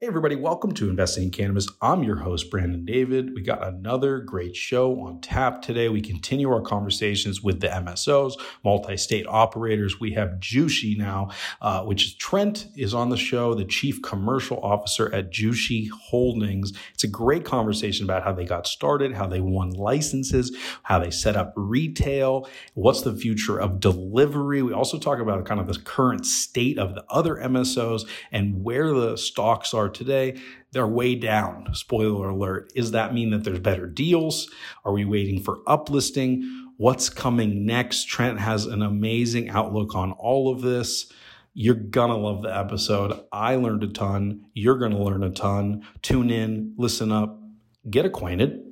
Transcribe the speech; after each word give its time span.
Hey, 0.00 0.06
everybody, 0.06 0.36
welcome 0.36 0.70
to 0.74 0.88
Investing 0.88 1.24
in 1.24 1.30
Cannabis. 1.32 1.66
I'm 1.82 2.04
your 2.04 2.18
host, 2.18 2.52
Brandon 2.52 2.84
David. 2.84 3.34
We 3.34 3.42
got 3.42 3.66
another 3.66 4.20
great 4.20 4.54
show 4.54 5.00
on 5.00 5.20
tap 5.20 5.60
today. 5.60 5.88
We 5.88 6.00
continue 6.00 6.48
our 6.52 6.60
conversations 6.60 7.42
with 7.42 7.58
the 7.58 7.66
MSOs, 7.66 8.34
multi 8.62 8.96
state 8.96 9.26
operators. 9.26 9.98
We 9.98 10.12
have 10.12 10.38
Jushi 10.38 10.96
now, 10.96 11.30
uh, 11.60 11.82
which 11.82 12.04
is 12.04 12.14
Trent 12.14 12.68
is 12.76 12.94
on 12.94 13.08
the 13.08 13.16
show, 13.16 13.54
the 13.54 13.64
chief 13.64 14.00
commercial 14.00 14.60
officer 14.60 15.12
at 15.12 15.32
Jushi 15.32 15.90
Holdings. 15.90 16.74
It's 16.94 17.02
a 17.02 17.08
great 17.08 17.44
conversation 17.44 18.04
about 18.04 18.22
how 18.22 18.32
they 18.32 18.44
got 18.44 18.68
started, 18.68 19.14
how 19.14 19.26
they 19.26 19.40
won 19.40 19.70
licenses, 19.70 20.56
how 20.84 21.00
they 21.00 21.10
set 21.10 21.34
up 21.34 21.52
retail, 21.56 22.48
what's 22.74 23.02
the 23.02 23.16
future 23.16 23.60
of 23.60 23.80
delivery. 23.80 24.62
We 24.62 24.72
also 24.72 25.00
talk 25.00 25.18
about 25.18 25.44
kind 25.44 25.60
of 25.60 25.66
the 25.66 25.80
current 25.80 26.24
state 26.24 26.78
of 26.78 26.94
the 26.94 27.04
other 27.10 27.34
MSOs 27.34 28.08
and 28.30 28.62
where 28.62 28.94
the 28.94 29.16
stocks 29.16 29.74
are 29.74 29.87
today, 29.88 30.38
they're 30.72 30.86
way 30.86 31.14
down. 31.14 31.68
Spoiler 31.74 32.28
alert. 32.28 32.72
Does 32.74 32.90
that 32.92 33.14
mean 33.14 33.30
that 33.30 33.44
there's 33.44 33.58
better 33.58 33.86
deals? 33.86 34.50
Are 34.84 34.92
we 34.92 35.04
waiting 35.04 35.42
for 35.42 35.58
uplisting? 35.64 36.42
What's 36.76 37.08
coming 37.08 37.66
next? 37.66 38.04
Trent 38.04 38.38
has 38.38 38.66
an 38.66 38.82
amazing 38.82 39.50
outlook 39.50 39.94
on 39.94 40.12
all 40.12 40.52
of 40.52 40.62
this. 40.62 41.12
You're 41.54 41.74
gonna 41.74 42.16
love 42.16 42.42
the 42.42 42.56
episode. 42.56 43.20
I 43.32 43.56
learned 43.56 43.82
a 43.82 43.88
ton. 43.88 44.46
You're 44.54 44.78
gonna 44.78 45.02
learn 45.02 45.24
a 45.24 45.30
ton. 45.30 45.84
Tune 46.02 46.30
in, 46.30 46.74
listen 46.76 47.10
up, 47.10 47.40
get 47.90 48.04
acquainted. 48.04 48.62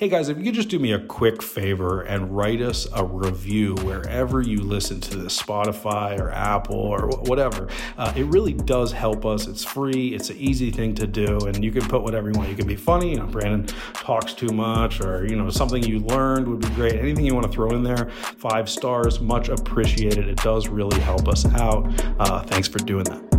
Hey 0.00 0.08
guys, 0.08 0.30
if 0.30 0.38
you 0.38 0.44
could 0.44 0.54
just 0.54 0.70
do 0.70 0.78
me 0.78 0.92
a 0.92 0.98
quick 0.98 1.42
favor 1.42 2.00
and 2.00 2.34
write 2.34 2.62
us 2.62 2.88
a 2.94 3.04
review 3.04 3.74
wherever 3.82 4.40
you 4.40 4.62
listen 4.62 4.98
to 4.98 5.18
this, 5.18 5.38
Spotify 5.38 6.18
or 6.18 6.30
Apple 6.30 6.74
or 6.74 7.08
whatever, 7.26 7.68
uh, 7.98 8.10
it 8.16 8.24
really 8.24 8.54
does 8.54 8.92
help 8.92 9.26
us. 9.26 9.46
It's 9.46 9.62
free, 9.62 10.14
it's 10.14 10.30
an 10.30 10.38
easy 10.38 10.70
thing 10.70 10.94
to 10.94 11.06
do, 11.06 11.40
and 11.40 11.62
you 11.62 11.70
can 11.70 11.86
put 11.86 12.02
whatever 12.02 12.30
you 12.30 12.38
want. 12.38 12.48
You 12.48 12.56
can 12.56 12.66
be 12.66 12.76
funny, 12.76 13.10
you 13.10 13.18
know, 13.18 13.26
Brandon 13.26 13.66
talks 13.92 14.32
too 14.32 14.54
much, 14.54 15.02
or 15.02 15.26
you 15.26 15.36
know, 15.36 15.50
something 15.50 15.82
you 15.82 15.98
learned 15.98 16.48
would 16.48 16.60
be 16.60 16.70
great. 16.70 16.94
Anything 16.94 17.26
you 17.26 17.34
want 17.34 17.44
to 17.44 17.52
throw 17.52 17.68
in 17.72 17.82
there, 17.82 18.08
five 18.38 18.70
stars, 18.70 19.20
much 19.20 19.50
appreciated. 19.50 20.28
It 20.28 20.38
does 20.38 20.66
really 20.66 20.98
help 21.00 21.28
us 21.28 21.44
out. 21.44 21.86
Uh, 22.18 22.40
thanks 22.44 22.68
for 22.68 22.78
doing 22.78 23.04
that. 23.04 23.29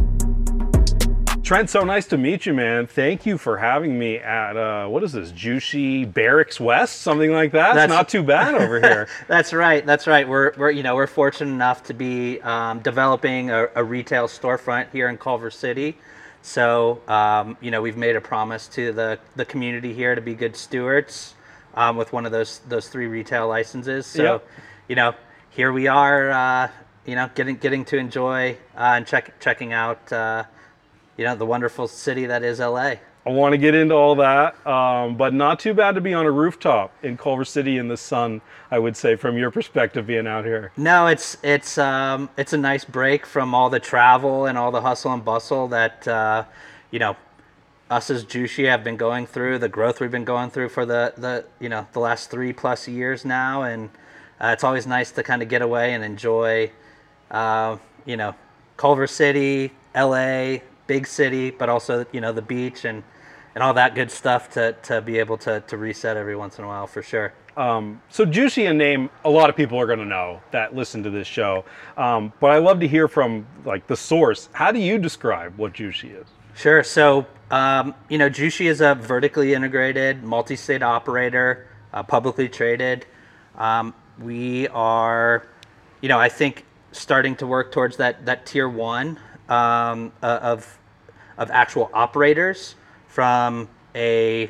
Trent, 1.51 1.69
so 1.69 1.83
nice 1.83 2.05
to 2.07 2.17
meet 2.17 2.45
you, 2.45 2.53
man. 2.53 2.87
Thank 2.87 3.25
you 3.25 3.37
for 3.37 3.57
having 3.57 3.99
me 3.99 4.15
at 4.15 4.55
uh, 4.55 4.87
what 4.87 5.03
is 5.03 5.11
this, 5.11 5.33
Jushi 5.33 6.05
Barracks 6.05 6.61
West, 6.61 7.01
something 7.01 7.33
like 7.33 7.51
that. 7.51 7.73
That's 7.75 7.89
not 7.89 8.07
too 8.07 8.23
bad 8.23 8.55
over 8.55 8.79
here. 8.79 9.09
that's 9.27 9.51
right. 9.51 9.85
That's 9.85 10.07
right. 10.07 10.25
We're, 10.25 10.53
we're 10.55 10.71
you 10.71 10.81
know 10.81 10.95
we're 10.95 11.07
fortunate 11.07 11.51
enough 11.51 11.83
to 11.87 11.93
be 11.93 12.39
um, 12.39 12.79
developing 12.79 13.51
a, 13.51 13.67
a, 13.75 13.83
retail 13.83 14.29
storefront 14.29 14.91
here 14.93 15.09
in 15.09 15.17
Culver 15.17 15.51
City. 15.51 15.97
So 16.41 17.01
um, 17.09 17.57
you 17.59 17.69
know 17.69 17.81
we've 17.81 17.97
made 17.97 18.15
a 18.15 18.21
promise 18.21 18.69
to 18.69 18.93
the 18.93 19.19
the 19.35 19.43
community 19.43 19.93
here 19.93 20.15
to 20.15 20.21
be 20.21 20.35
good 20.35 20.55
stewards 20.55 21.33
um, 21.73 21.97
with 21.97 22.13
one 22.13 22.25
of 22.25 22.31
those 22.31 22.59
those 22.59 22.87
three 22.87 23.07
retail 23.07 23.49
licenses. 23.49 24.05
So 24.05 24.23
yep. 24.23 24.47
you 24.87 24.95
know 24.95 25.15
here 25.49 25.73
we 25.73 25.87
are. 25.87 26.31
Uh, 26.31 26.69
you 27.05 27.15
know 27.15 27.29
getting 27.35 27.57
getting 27.57 27.83
to 27.83 27.97
enjoy 27.97 28.51
uh, 28.77 28.93
and 28.95 29.05
check 29.05 29.37
checking 29.41 29.73
out 29.73 30.13
uh, 30.13 30.45
you 31.21 31.27
know, 31.27 31.35
the 31.35 31.45
wonderful 31.45 31.87
city 31.87 32.25
that 32.25 32.41
is 32.41 32.57
LA. 32.57 32.95
I 33.27 33.29
want 33.29 33.53
to 33.53 33.57
get 33.59 33.75
into 33.75 33.93
all 33.93 34.15
that, 34.15 34.65
um, 34.65 35.15
but 35.15 35.35
not 35.35 35.59
too 35.59 35.75
bad 35.75 35.93
to 35.93 36.01
be 36.01 36.15
on 36.15 36.25
a 36.25 36.31
rooftop 36.31 36.91
in 37.03 37.15
Culver 37.15 37.45
City 37.45 37.77
in 37.77 37.87
the 37.87 37.95
sun. 37.95 38.41
I 38.71 38.79
would 38.79 38.97
say, 38.97 39.15
from 39.15 39.37
your 39.37 39.51
perspective, 39.51 40.07
being 40.07 40.25
out 40.25 40.45
here. 40.45 40.71
No, 40.77 41.05
it's 41.05 41.37
it's 41.43 41.77
um, 41.77 42.27
it's 42.37 42.53
a 42.53 42.57
nice 42.57 42.83
break 42.83 43.27
from 43.27 43.53
all 43.53 43.69
the 43.69 43.79
travel 43.79 44.47
and 44.47 44.57
all 44.57 44.71
the 44.71 44.81
hustle 44.81 45.13
and 45.13 45.23
bustle 45.23 45.67
that 45.67 46.07
uh, 46.07 46.45
you 46.89 46.97
know 46.97 47.15
us 47.91 48.09
as 48.09 48.25
Jushi 48.25 48.67
have 48.67 48.83
been 48.83 48.97
going 48.97 49.27
through. 49.27 49.59
The 49.59 49.69
growth 49.69 49.99
we've 49.99 50.09
been 50.09 50.25
going 50.25 50.49
through 50.49 50.69
for 50.69 50.87
the 50.87 51.13
the 51.15 51.45
you 51.59 51.69
know 51.69 51.85
the 51.93 51.99
last 51.99 52.31
three 52.31 52.51
plus 52.51 52.87
years 52.87 53.25
now, 53.25 53.61
and 53.61 53.91
uh, 54.39 54.47
it's 54.47 54.63
always 54.63 54.87
nice 54.87 55.11
to 55.11 55.21
kind 55.21 55.43
of 55.43 55.49
get 55.49 55.61
away 55.61 55.93
and 55.93 56.03
enjoy. 56.03 56.71
Uh, 57.29 57.77
you 58.07 58.17
know, 58.17 58.33
Culver 58.77 59.05
City, 59.05 59.71
LA, 59.95 60.57
big 60.91 61.07
city, 61.07 61.51
but 61.51 61.69
also 61.69 62.05
you 62.11 62.19
know 62.19 62.33
the 62.33 62.41
beach 62.41 62.83
and 62.83 63.01
and 63.55 63.63
all 63.63 63.73
that 63.73 63.95
good 63.95 64.11
stuff 64.11 64.49
to 64.49 64.73
to 64.83 65.01
be 65.01 65.19
able 65.19 65.37
to 65.37 65.61
to 65.61 65.77
reset 65.77 66.17
every 66.17 66.35
once 66.35 66.59
in 66.59 66.65
a 66.65 66.67
while 66.67 66.85
for 66.85 67.01
sure. 67.01 67.33
Um, 67.55 68.01
so 68.09 68.25
Jushi 68.25 68.69
a 68.69 68.73
name 68.73 69.09
a 69.23 69.29
lot 69.29 69.49
of 69.49 69.55
people 69.55 69.79
are 69.79 69.85
going 69.85 69.99
to 69.99 70.11
know 70.17 70.41
that 70.51 70.75
listen 70.75 71.01
to 71.03 71.09
this 71.09 71.27
show, 71.27 71.63
um, 71.95 72.33
but 72.41 72.51
I 72.51 72.57
love 72.57 72.81
to 72.81 72.87
hear 72.89 73.07
from 73.07 73.47
like 73.63 73.87
the 73.87 73.95
source. 73.95 74.49
How 74.51 74.69
do 74.73 74.79
you 74.79 74.97
describe 74.97 75.57
what 75.57 75.71
Jushi 75.73 76.21
is? 76.21 76.27
Sure. 76.55 76.83
So 76.83 77.25
um, 77.51 77.95
you 78.09 78.17
know, 78.17 78.29
Jushi 78.29 78.65
is 78.65 78.81
a 78.81 78.93
vertically 78.95 79.53
integrated, 79.53 80.23
multi-state 80.23 80.83
operator, 80.83 81.67
uh, 81.93 82.03
publicly 82.03 82.49
traded. 82.49 83.05
Um, 83.57 83.93
we 84.19 84.67
are, 84.69 85.47
you 86.01 86.09
know, 86.09 86.19
I 86.19 86.27
think 86.27 86.65
starting 86.91 87.37
to 87.37 87.47
work 87.47 87.71
towards 87.71 87.95
that 87.97 88.25
that 88.25 88.45
tier 88.45 88.67
one 88.67 89.17
um, 89.49 90.13
uh, 90.23 90.39
of 90.41 90.79
of 91.41 91.49
actual 91.49 91.89
operators 91.91 92.75
from 93.07 93.67
a 93.95 94.49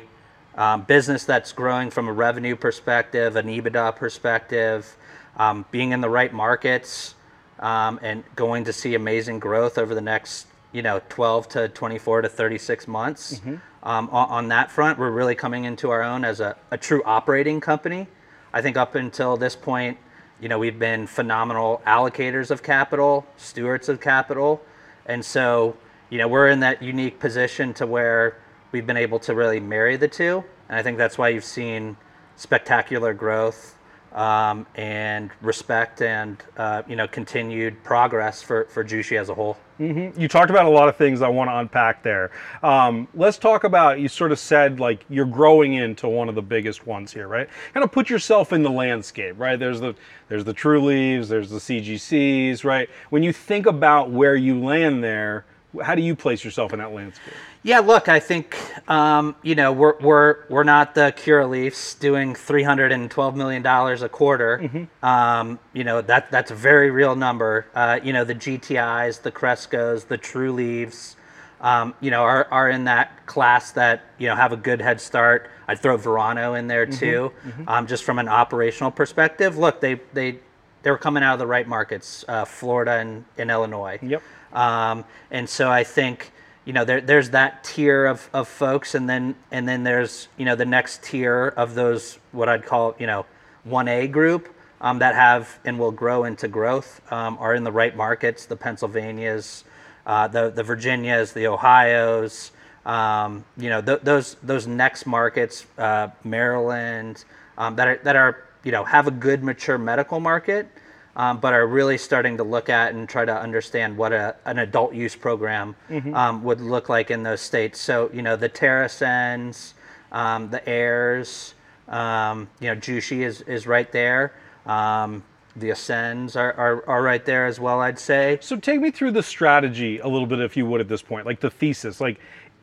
um, 0.54 0.82
business 0.82 1.24
that's 1.24 1.50
growing 1.50 1.90
from 1.90 2.06
a 2.06 2.12
revenue 2.12 2.54
perspective, 2.54 3.34
an 3.36 3.46
EBITDA 3.46 3.96
perspective, 3.96 4.94
um, 5.38 5.64
being 5.70 5.92
in 5.92 6.02
the 6.02 6.10
right 6.10 6.34
markets, 6.34 7.14
um, 7.60 7.98
and 8.02 8.22
going 8.36 8.64
to 8.64 8.74
see 8.74 8.94
amazing 8.94 9.38
growth 9.38 9.78
over 9.78 9.94
the 9.94 10.02
next, 10.02 10.48
you 10.72 10.82
know, 10.82 11.00
12 11.08 11.48
to 11.48 11.68
24 11.70 12.22
to 12.22 12.28
36 12.28 12.86
months. 12.86 13.38
Mm-hmm. 13.38 13.54
Um, 13.84 14.10
on, 14.10 14.28
on, 14.28 14.48
that 14.48 14.70
front, 14.70 14.98
we're 14.98 15.10
really 15.10 15.34
coming 15.34 15.64
into 15.64 15.88
our 15.88 16.02
own 16.02 16.26
as 16.26 16.40
a, 16.40 16.56
a 16.70 16.76
true 16.76 17.02
operating 17.04 17.58
company. 17.58 18.06
I 18.52 18.60
think 18.60 18.76
up 18.76 18.94
until 18.94 19.38
this 19.38 19.56
point, 19.56 19.96
you 20.40 20.48
know, 20.50 20.58
we've 20.58 20.78
been 20.78 21.06
phenomenal 21.06 21.80
allocators 21.86 22.50
of 22.50 22.62
capital, 22.62 23.26
stewards 23.38 23.88
of 23.88 24.00
capital, 24.00 24.60
and 25.06 25.24
so 25.24 25.76
you 26.12 26.18
know, 26.18 26.28
we're 26.28 26.48
in 26.48 26.60
that 26.60 26.82
unique 26.82 27.18
position 27.18 27.72
to 27.72 27.86
where 27.86 28.36
we've 28.70 28.86
been 28.86 28.98
able 28.98 29.18
to 29.20 29.34
really 29.34 29.58
marry 29.58 29.96
the 29.96 30.08
two. 30.08 30.44
And 30.68 30.78
I 30.78 30.82
think 30.82 30.98
that's 30.98 31.16
why 31.16 31.30
you've 31.30 31.42
seen 31.42 31.96
spectacular 32.36 33.14
growth 33.14 33.78
um, 34.12 34.66
and 34.74 35.30
respect 35.40 36.02
and 36.02 36.36
uh, 36.58 36.82
you 36.86 36.96
know 36.96 37.08
continued 37.08 37.82
progress 37.82 38.42
for 38.42 38.64
for 38.66 38.84
Jushi 38.84 39.18
as 39.18 39.30
a 39.30 39.34
whole. 39.34 39.56
Mm-hmm. 39.80 40.20
You 40.20 40.28
talked 40.28 40.50
about 40.50 40.66
a 40.66 40.68
lot 40.68 40.86
of 40.86 40.96
things 40.96 41.22
I 41.22 41.28
want 41.28 41.48
to 41.48 41.56
unpack 41.56 42.02
there. 42.02 42.30
Um, 42.62 43.08
let's 43.14 43.38
talk 43.38 43.64
about 43.64 43.98
you 43.98 44.08
sort 44.08 44.32
of 44.32 44.38
said 44.38 44.80
like 44.80 45.06
you're 45.08 45.24
growing 45.24 45.72
into 45.72 46.08
one 46.08 46.28
of 46.28 46.34
the 46.34 46.42
biggest 46.42 46.86
ones 46.86 47.10
here, 47.14 47.26
right? 47.26 47.48
Kind 47.72 47.84
of 47.84 47.90
put 47.90 48.10
yourself 48.10 48.52
in 48.52 48.62
the 48.62 48.70
landscape, 48.70 49.36
right? 49.38 49.58
There's 49.58 49.80
the 49.80 49.94
there's 50.28 50.44
the 50.44 50.52
Trulieves, 50.52 51.28
there's 51.28 51.48
the 51.48 51.58
CGCs, 51.58 52.64
right? 52.64 52.90
When 53.08 53.22
you 53.22 53.32
think 53.32 53.64
about 53.64 54.10
where 54.10 54.36
you 54.36 54.60
land 54.60 55.02
there, 55.02 55.46
how 55.80 55.94
do 55.94 56.02
you 56.02 56.14
place 56.14 56.44
yourself 56.44 56.72
in 56.72 56.78
that 56.80 56.92
landscape? 56.92 57.34
Yeah, 57.62 57.78
look, 57.78 58.08
I 58.08 58.20
think 58.20 58.58
um, 58.90 59.36
you 59.42 59.54
know 59.54 59.72
we're 59.72 59.98
we're 60.00 60.36
we're 60.48 60.64
not 60.64 60.94
the 60.94 61.14
Curaleafs 61.16 61.98
doing 61.98 62.34
three 62.34 62.62
hundred 62.62 62.92
and 62.92 63.10
twelve 63.10 63.36
million 63.36 63.62
dollars 63.62 64.02
a 64.02 64.08
quarter. 64.08 64.58
Mm-hmm. 64.58 65.04
Um, 65.04 65.58
you 65.72 65.84
know 65.84 66.00
that 66.02 66.30
that's 66.30 66.50
a 66.50 66.54
very 66.54 66.90
real 66.90 67.14
number. 67.14 67.66
Uh, 67.74 68.00
you 68.02 68.12
know 68.12 68.24
the 68.24 68.34
GTIs, 68.34 69.22
the 69.22 69.30
Crescos, 69.30 70.06
the 70.06 70.18
Trulieve, 70.18 71.14
um, 71.60 71.94
you 72.00 72.10
know 72.10 72.22
are 72.22 72.48
are 72.50 72.68
in 72.68 72.84
that 72.84 73.26
class 73.26 73.72
that 73.72 74.04
you 74.18 74.28
know 74.28 74.34
have 74.34 74.52
a 74.52 74.56
good 74.56 74.80
head 74.80 75.00
start. 75.00 75.48
I'd 75.68 75.78
throw 75.78 75.96
Verano 75.96 76.54
in 76.54 76.66
there 76.66 76.86
mm-hmm. 76.86 76.98
too, 76.98 77.32
mm-hmm. 77.46 77.62
Mm-hmm. 77.62 77.86
just 77.86 78.04
from 78.04 78.18
an 78.18 78.28
operational 78.28 78.90
perspective. 78.90 79.56
Look, 79.56 79.80
they 79.80 80.00
they 80.12 80.40
they 80.82 80.90
were 80.90 80.98
coming 80.98 81.22
out 81.22 81.34
of 81.34 81.38
the 81.38 81.46
right 81.46 81.66
markets, 81.66 82.24
uh, 82.28 82.44
Florida 82.44 82.92
and, 82.92 83.24
and 83.38 83.50
Illinois. 83.50 83.98
Yep. 84.02 84.22
Um, 84.52 85.04
and 85.30 85.48
so 85.48 85.70
I 85.70 85.84
think 85.84 86.32
you 86.64 86.72
know 86.72 86.84
there, 86.84 87.00
there's 87.00 87.30
that 87.30 87.64
tier 87.64 88.06
of, 88.06 88.28
of 88.32 88.48
folks, 88.48 88.94
and 88.94 89.08
then 89.08 89.34
and 89.50 89.68
then 89.68 89.84
there's 89.84 90.28
you 90.36 90.44
know 90.44 90.54
the 90.54 90.64
next 90.64 91.02
tier 91.02 91.48
of 91.56 91.74
those 91.74 92.18
what 92.32 92.48
I'd 92.48 92.64
call 92.64 92.94
you 92.98 93.06
know 93.06 93.26
one 93.64 93.88
A 93.88 94.06
group 94.06 94.54
um, 94.80 94.98
that 94.98 95.14
have 95.14 95.58
and 95.64 95.78
will 95.78 95.92
grow 95.92 96.24
into 96.24 96.48
growth 96.48 97.00
um, 97.12 97.36
are 97.40 97.54
in 97.54 97.64
the 97.64 97.72
right 97.72 97.96
markets, 97.96 98.46
the 98.46 98.56
Pennsylvanias, 98.56 99.64
uh, 100.06 100.28
the 100.28 100.50
the 100.50 100.62
Virginias, 100.62 101.32
the 101.32 101.46
Ohio's. 101.46 102.52
Um, 102.84 103.44
you 103.56 103.70
know 103.70 103.80
th- 103.80 104.00
those 104.02 104.34
those 104.42 104.66
next 104.66 105.06
markets, 105.06 105.66
uh, 105.78 106.08
Maryland, 106.24 107.24
um, 107.56 107.76
that 107.76 107.86
are 107.86 108.00
that 108.02 108.16
are 108.16 108.44
you 108.64 108.72
know 108.72 108.84
have 108.84 109.06
a 109.06 109.12
good 109.12 109.44
mature 109.44 109.78
medical 109.78 110.18
market 110.18 110.68
um, 111.16 111.38
but 111.38 111.52
are 111.52 111.66
really 111.66 111.98
starting 111.98 112.36
to 112.38 112.44
look 112.44 112.68
at 112.68 112.94
and 112.94 113.08
try 113.08 113.24
to 113.24 113.34
understand 113.34 113.96
what 113.96 114.12
a, 114.12 114.34
an 114.44 114.58
adult 114.58 114.94
use 114.94 115.14
program 115.14 115.76
mm-hmm. 115.88 116.14
um, 116.14 116.42
would 116.44 116.60
look 116.60 116.88
like 116.88 117.10
in 117.10 117.22
those 117.22 117.40
states. 117.40 117.78
So, 117.80 118.10
you 118.12 118.22
know, 118.22 118.36
the 118.36 118.48
TerrAscends, 118.48 119.74
um, 120.10 120.50
the 120.50 120.60
Ayrs, 120.60 121.52
um, 121.88 122.48
you 122.60 122.68
know, 122.68 122.76
Jushi 122.80 123.20
is, 123.20 123.42
is 123.42 123.66
right 123.66 123.90
there. 123.92 124.32
Um, 124.66 125.22
the 125.56 125.70
Ascends 125.70 126.34
are, 126.34 126.54
are, 126.54 126.88
are 126.88 127.02
right 127.02 127.24
there 127.24 127.46
as 127.46 127.60
well, 127.60 127.80
I'd 127.80 127.98
say. 127.98 128.38
So 128.40 128.56
take 128.56 128.80
me 128.80 128.90
through 128.90 129.10
the 129.10 129.22
strategy 129.22 129.98
a 129.98 130.08
little 130.08 130.26
bit, 130.26 130.40
if 130.40 130.56
you 130.56 130.64
would, 130.66 130.80
at 130.80 130.88
this 130.88 131.02
point, 131.02 131.26
like 131.26 131.40
the 131.40 131.50
thesis. 131.50 132.00
Like, 132.00 132.18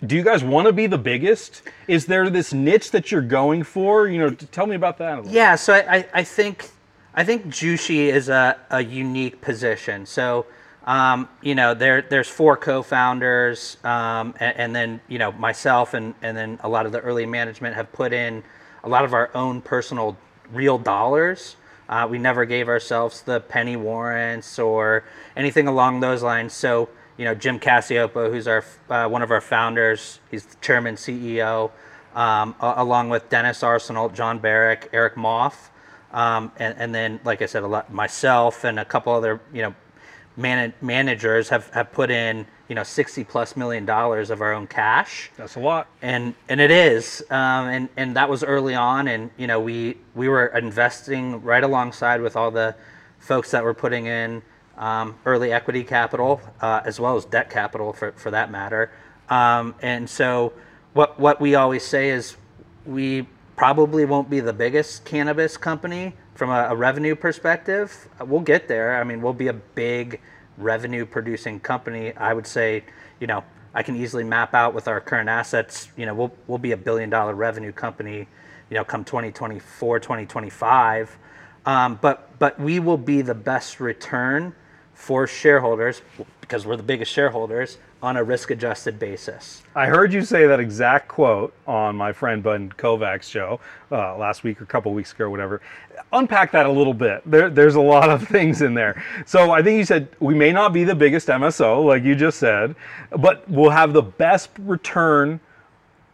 do 0.07 0.15
you 0.15 0.23
guys 0.23 0.43
want 0.43 0.65
to 0.65 0.73
be 0.73 0.87
the 0.87 0.97
biggest? 0.97 1.61
Is 1.87 2.05
there 2.05 2.29
this 2.31 2.51
niche 2.51 2.89
that 2.91 3.11
you're 3.11 3.21
going 3.21 3.63
for? 3.63 4.07
You 4.07 4.19
know, 4.19 4.29
tell 4.31 4.65
me 4.65 4.75
about 4.75 4.97
that. 4.97 5.19
A 5.19 5.21
little. 5.21 5.31
Yeah, 5.31 5.55
so 5.55 5.73
I, 5.73 5.97
I, 5.97 6.05
I 6.15 6.23
think 6.23 6.69
I 7.13 7.23
think 7.23 7.47
Jushi 7.47 8.07
is 8.07 8.29
a, 8.29 8.57
a 8.69 8.83
unique 8.83 9.41
position. 9.41 10.05
So 10.05 10.45
um, 10.89 11.29
you 11.41 11.53
know, 11.53 11.75
there 11.75 12.01
there's 12.01 12.27
four 12.27 12.57
co-founders, 12.57 13.77
um, 13.83 14.33
and, 14.39 14.57
and 14.57 14.75
then 14.75 15.01
you 15.07 15.19
know 15.19 15.31
myself 15.33 15.93
and 15.93 16.15
and 16.21 16.35
then 16.35 16.59
a 16.63 16.69
lot 16.69 16.87
of 16.87 16.91
the 16.91 16.99
early 17.01 17.27
management 17.27 17.75
have 17.75 17.91
put 17.91 18.11
in 18.11 18.43
a 18.83 18.89
lot 18.89 19.05
of 19.05 19.13
our 19.13 19.29
own 19.35 19.61
personal 19.61 20.17
real 20.51 20.79
dollars. 20.79 21.57
Uh, 21.89 22.07
we 22.09 22.17
never 22.17 22.45
gave 22.45 22.67
ourselves 22.67 23.21
the 23.21 23.39
penny 23.39 23.75
warrants 23.75 24.57
or 24.57 25.03
anything 25.35 25.67
along 25.67 25.99
those 25.99 26.23
lines. 26.23 26.53
So 26.53 26.89
you 27.17 27.25
know, 27.25 27.35
Jim 27.35 27.59
Cacioppo, 27.59 28.31
who's 28.31 28.47
our 28.47 28.63
uh, 28.89 29.07
one 29.07 29.21
of 29.21 29.29
our 29.29 29.41
founders, 29.41 30.19
he's 30.31 30.45
the 30.45 30.55
chairman 30.55 30.95
CEO, 30.95 31.69
um, 32.15 32.55
along 32.61 33.09
with 33.09 33.29
Dennis 33.29 33.61
Arsenal, 33.61 34.09
Jon 34.09 34.39
Barack, 34.39 34.87
Erich 34.91 35.15
Mauff, 35.15 35.69
um, 36.11 36.51
and, 36.57 36.75
and 36.77 36.95
then, 36.95 37.19
like 37.23 37.41
I 37.41 37.45
said, 37.45 37.63
a 37.63 37.67
lot 37.67 37.93
myself 37.93 38.63
and 38.63 38.79
a 38.79 38.85
couple 38.85 39.13
other 39.13 39.39
you 39.53 39.61
know 39.61 39.75
man- 40.37 40.73
managers 40.81 41.49
have, 41.49 41.69
have 41.69 41.91
put 41.91 42.09
in 42.09 42.47
you 42.67 42.75
know 42.75 42.83
60 42.83 43.23
plus 43.25 43.55
million 43.55 43.85
dollars 43.85 44.29
of 44.29 44.41
our 44.41 44.53
own 44.53 44.67
cash. 44.67 45.31
That's 45.37 45.55
a 45.55 45.59
lot. 45.59 45.87
and 46.01 46.33
and 46.47 46.59
it 46.59 46.71
is 46.71 47.23
um, 47.29 47.67
and 47.67 47.89
and 47.97 48.15
that 48.15 48.29
was 48.29 48.43
early 48.43 48.75
on. 48.75 49.07
And 49.07 49.29
you 49.37 49.47
know 49.47 49.59
we 49.59 49.97
we 50.15 50.27
were 50.27 50.47
investing 50.47 51.41
right 51.43 51.63
alongside 51.63 52.21
with 52.21 52.35
all 52.35 52.51
the 52.51 52.75
folks 53.19 53.51
that 53.51 53.63
were 53.63 53.73
putting 53.73 54.05
in 54.05 54.41
um, 54.77 55.15
early 55.25 55.51
equity 55.51 55.83
capital 55.83 56.41
uh, 56.61 56.81
as 56.85 56.99
well 56.99 57.17
as 57.17 57.25
debt 57.25 57.49
capital 57.49 57.91
for, 57.91 58.13
for 58.13 58.31
that 58.31 58.49
matter. 58.49 58.91
Um, 59.29 59.75
and 59.81 60.09
so 60.09 60.53
what 60.93 61.19
what 61.19 61.39
we 61.41 61.55
always 61.55 61.83
say 61.83 62.09
is 62.09 62.37
we 62.85 63.27
probably 63.59 64.05
won't 64.05 64.29
be 64.29 64.39
the 64.39 64.53
biggest 64.53 65.03
cannabis 65.03 65.57
company 65.57 66.13
from 66.33 66.49
a, 66.49 66.69
a 66.69 66.75
revenue 66.75 67.13
perspective. 67.13 68.07
We'll 68.25 68.39
get 68.39 68.69
there. 68.69 69.01
I 69.01 69.03
mean 69.03 69.21
we'll 69.21 69.33
be 69.33 69.49
a 69.49 69.53
big 69.53 70.21
revenue 70.57 71.05
producing 71.05 71.59
company. 71.59 72.15
I 72.15 72.33
would 72.33 72.47
say 72.47 72.85
you 73.19 73.27
know 73.27 73.43
i 73.73 73.83
can 73.83 73.95
easily 73.95 74.23
map 74.23 74.53
out 74.53 74.73
with 74.73 74.87
our 74.87 75.01
current 75.01 75.29
assets 75.29 75.89
you 75.97 76.05
know 76.05 76.13
we'll, 76.13 76.31
we'll 76.47 76.57
be 76.57 76.71
a 76.71 76.77
billion 76.77 77.09
dollar 77.09 77.33
revenue 77.35 77.71
company 77.71 78.27
you 78.69 78.75
know 78.75 78.83
come 78.83 79.03
2024 79.03 79.99
2025 79.99 81.17
um, 81.65 81.99
but 82.01 82.39
but 82.39 82.59
we 82.59 82.79
will 82.79 82.97
be 82.97 83.21
the 83.21 83.35
best 83.35 83.79
return 83.79 84.53
for 84.93 85.27
shareholders 85.27 86.01
because 86.41 86.65
we're 86.65 86.77
the 86.77 86.83
biggest 86.83 87.11
shareholders 87.11 87.77
on 88.01 88.17
a 88.17 88.23
risk 88.23 88.51
adjusted 88.51 88.97
basis 88.97 89.63
I 89.79 89.85
heard 89.85 90.11
you 90.11 90.23
say 90.25 90.45
that 90.45 90.59
exact 90.59 91.07
quote 91.07 91.53
on 91.65 91.95
my 91.95 92.11
friend 92.11 92.43
Ben 92.43 92.69
Kovac's 92.69 93.29
show 93.29 93.61
uh, 93.91 94.17
last 94.17 94.43
week 94.43 94.59
or 94.59 94.65
a 94.65 94.67
couple 94.67 94.93
weeks 94.93 95.13
ago, 95.13 95.25
or 95.25 95.29
whatever. 95.29 95.61
Unpack 96.11 96.51
that 96.51 96.65
a 96.65 96.71
little 96.71 96.93
bit. 96.93 97.21
There, 97.25 97.49
there's 97.49 97.75
a 97.75 97.81
lot 97.81 98.09
of 98.09 98.27
things 98.27 98.61
in 98.61 98.73
there. 98.73 99.01
So 99.25 99.51
I 99.51 99.61
think 99.61 99.77
you 99.77 99.85
said 99.85 100.09
we 100.19 100.33
may 100.33 100.51
not 100.51 100.73
be 100.73 100.83
the 100.83 100.95
biggest 100.95 101.29
MSO, 101.29 101.85
like 101.85 102.03
you 102.03 102.13
just 102.13 102.39
said, 102.39 102.75
but 103.17 103.49
we'll 103.49 103.69
have 103.69 103.93
the 103.93 104.01
best 104.01 104.49
return 104.59 105.39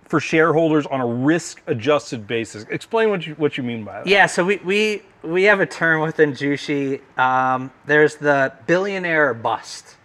for 0.04 0.20
shareholders 0.20 0.86
on 0.86 1.02
a 1.02 1.08
risk-adjusted 1.08 2.28
basis. 2.28 2.66
Explain 2.70 3.10
what 3.10 3.26
you 3.26 3.34
what 3.36 3.58
you 3.58 3.64
mean 3.64 3.84
by 3.84 4.00
that. 4.00 4.08
Yeah, 4.08 4.28
so 4.28 4.46
we, 4.46 4.58
we, 4.58 5.02
we 5.24 5.46
have 5.46 5.60
a 5.60 5.66
term 5.66 6.02
within 6.02 6.34
Jushi. 6.34 7.02
Um, 7.18 7.72
there's 7.88 8.16
the 8.18 8.54
billionaire 8.68 9.34
bust. 9.34 9.96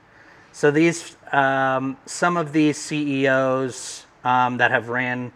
So 0.52 0.70
these, 0.70 1.16
um, 1.32 1.96
some 2.06 2.36
of 2.36 2.52
these 2.52 2.76
CEOs 2.76 4.06
um, 4.24 4.58
that 4.58 4.70
have 4.70 4.88
ran 4.88 5.32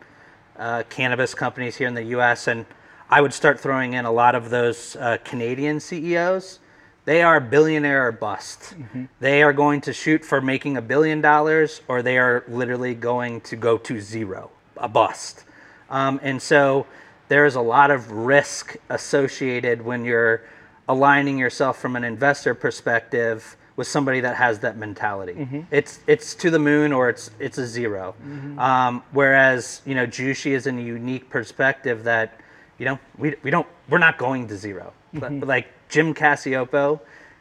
uh, 0.58 0.82
cannabis 0.88 1.34
companies 1.34 1.76
here 1.76 1.88
in 1.88 1.94
the 1.94 2.04
U.S. 2.04 2.48
and 2.48 2.66
I 3.10 3.20
would 3.20 3.32
start 3.32 3.60
throwing 3.60 3.92
in 3.92 4.04
a 4.04 4.10
lot 4.10 4.34
of 4.34 4.50
those 4.50 4.96
uh, 4.96 5.18
Canadian 5.24 5.78
CEOs. 5.80 6.58
They 7.04 7.22
are 7.22 7.38
billionaire 7.38 8.08
or 8.08 8.12
bust. 8.12 8.74
They 9.20 9.42
are 9.42 9.52
going 9.52 9.82
to 9.82 9.92
shoot 9.92 10.24
for 10.24 10.40
making 10.40 10.78
a 10.78 10.82
billion 10.82 11.20
dollars, 11.20 11.82
or 11.86 12.02
they 12.02 12.16
are 12.16 12.44
literally 12.48 12.94
going 12.94 13.42
to 13.42 13.56
go 13.56 13.76
to 13.76 14.00
zero, 14.00 14.50
a 14.78 14.88
bust. 14.88 15.44
Um, 15.90 16.18
and 16.22 16.40
so 16.40 16.86
there 17.28 17.44
is 17.44 17.56
a 17.56 17.60
lot 17.60 17.90
of 17.90 18.10
risk 18.10 18.76
associated 18.88 19.82
when 19.82 20.04
you're 20.04 20.42
aligning 20.88 21.38
yourself 21.38 21.78
from 21.78 21.94
an 21.94 22.04
investor 22.04 22.54
perspective 22.54 23.56
with 23.76 23.88
somebody 23.88 24.20
that 24.20 24.36
has 24.36 24.60
that 24.60 24.76
mentality. 24.76 25.34
It's 25.70 26.00
it's 26.06 26.34
to 26.36 26.50
the 26.50 26.58
moon 26.58 26.92
or 26.92 27.08
it's 27.08 27.30
it's 27.40 27.58
a 27.58 27.66
0 27.66 28.14
Um, 28.58 29.02
whereas 29.12 29.82
you 29.84 29.94
know 29.94 30.06
Jushi 30.06 30.52
is 30.52 30.66
in 30.66 30.78
a 30.78 30.82
unique 30.82 31.28
perspective 31.28 32.04
that 32.04 32.40
you 32.78 32.84
know 32.84 32.98
we, 33.18 33.34
we 33.42 33.50
don't 33.50 33.66
we're 33.88 33.98
not 33.98 34.16
going 34.18 34.46
to 34.48 34.56
0 34.56 34.92
But, 35.12 35.40
but 35.40 35.48
like 35.48 35.66
Jim 35.88 36.14
Cacioppo 36.14 37.00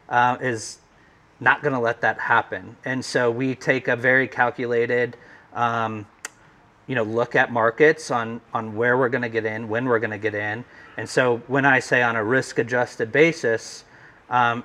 uh, 0.09 0.38
is 0.41 0.80
not 1.39 1.62
going 1.62 1.74
to 1.74 1.80
let 1.80 2.01
that 2.01 2.19
happen, 2.19 2.77
and 2.85 3.03
so 3.03 3.30
we 3.30 3.56
take 3.56 3.88
a 3.88 3.95
very 3.95 4.27
calculated. 4.27 5.18
Um, 5.53 6.07
you 6.88 6.95
know 6.95 7.03
look 7.03 7.33
at 7.35 7.50
markets 7.51 8.12
on 8.12 8.41
on 8.53 8.75
where 8.75 8.97
we're 8.97 9.07
going 9.07 9.21
to 9.21 9.30
get 9.30 9.45
in 9.45 9.69
when 9.69 9.85
we're 9.85 10.00
going 10.00 10.12
to 10.12 10.18
get 10.18 10.35
in. 10.35 10.65
And 10.97 11.07
so 11.09 11.38
when 11.47 11.65
i 11.65 11.80
say 11.80 12.01
on 12.03 12.18
a 12.18 12.24
risk 12.24 12.59
adjusted 12.59 13.09
basis 13.12 13.85
um, 14.30 14.63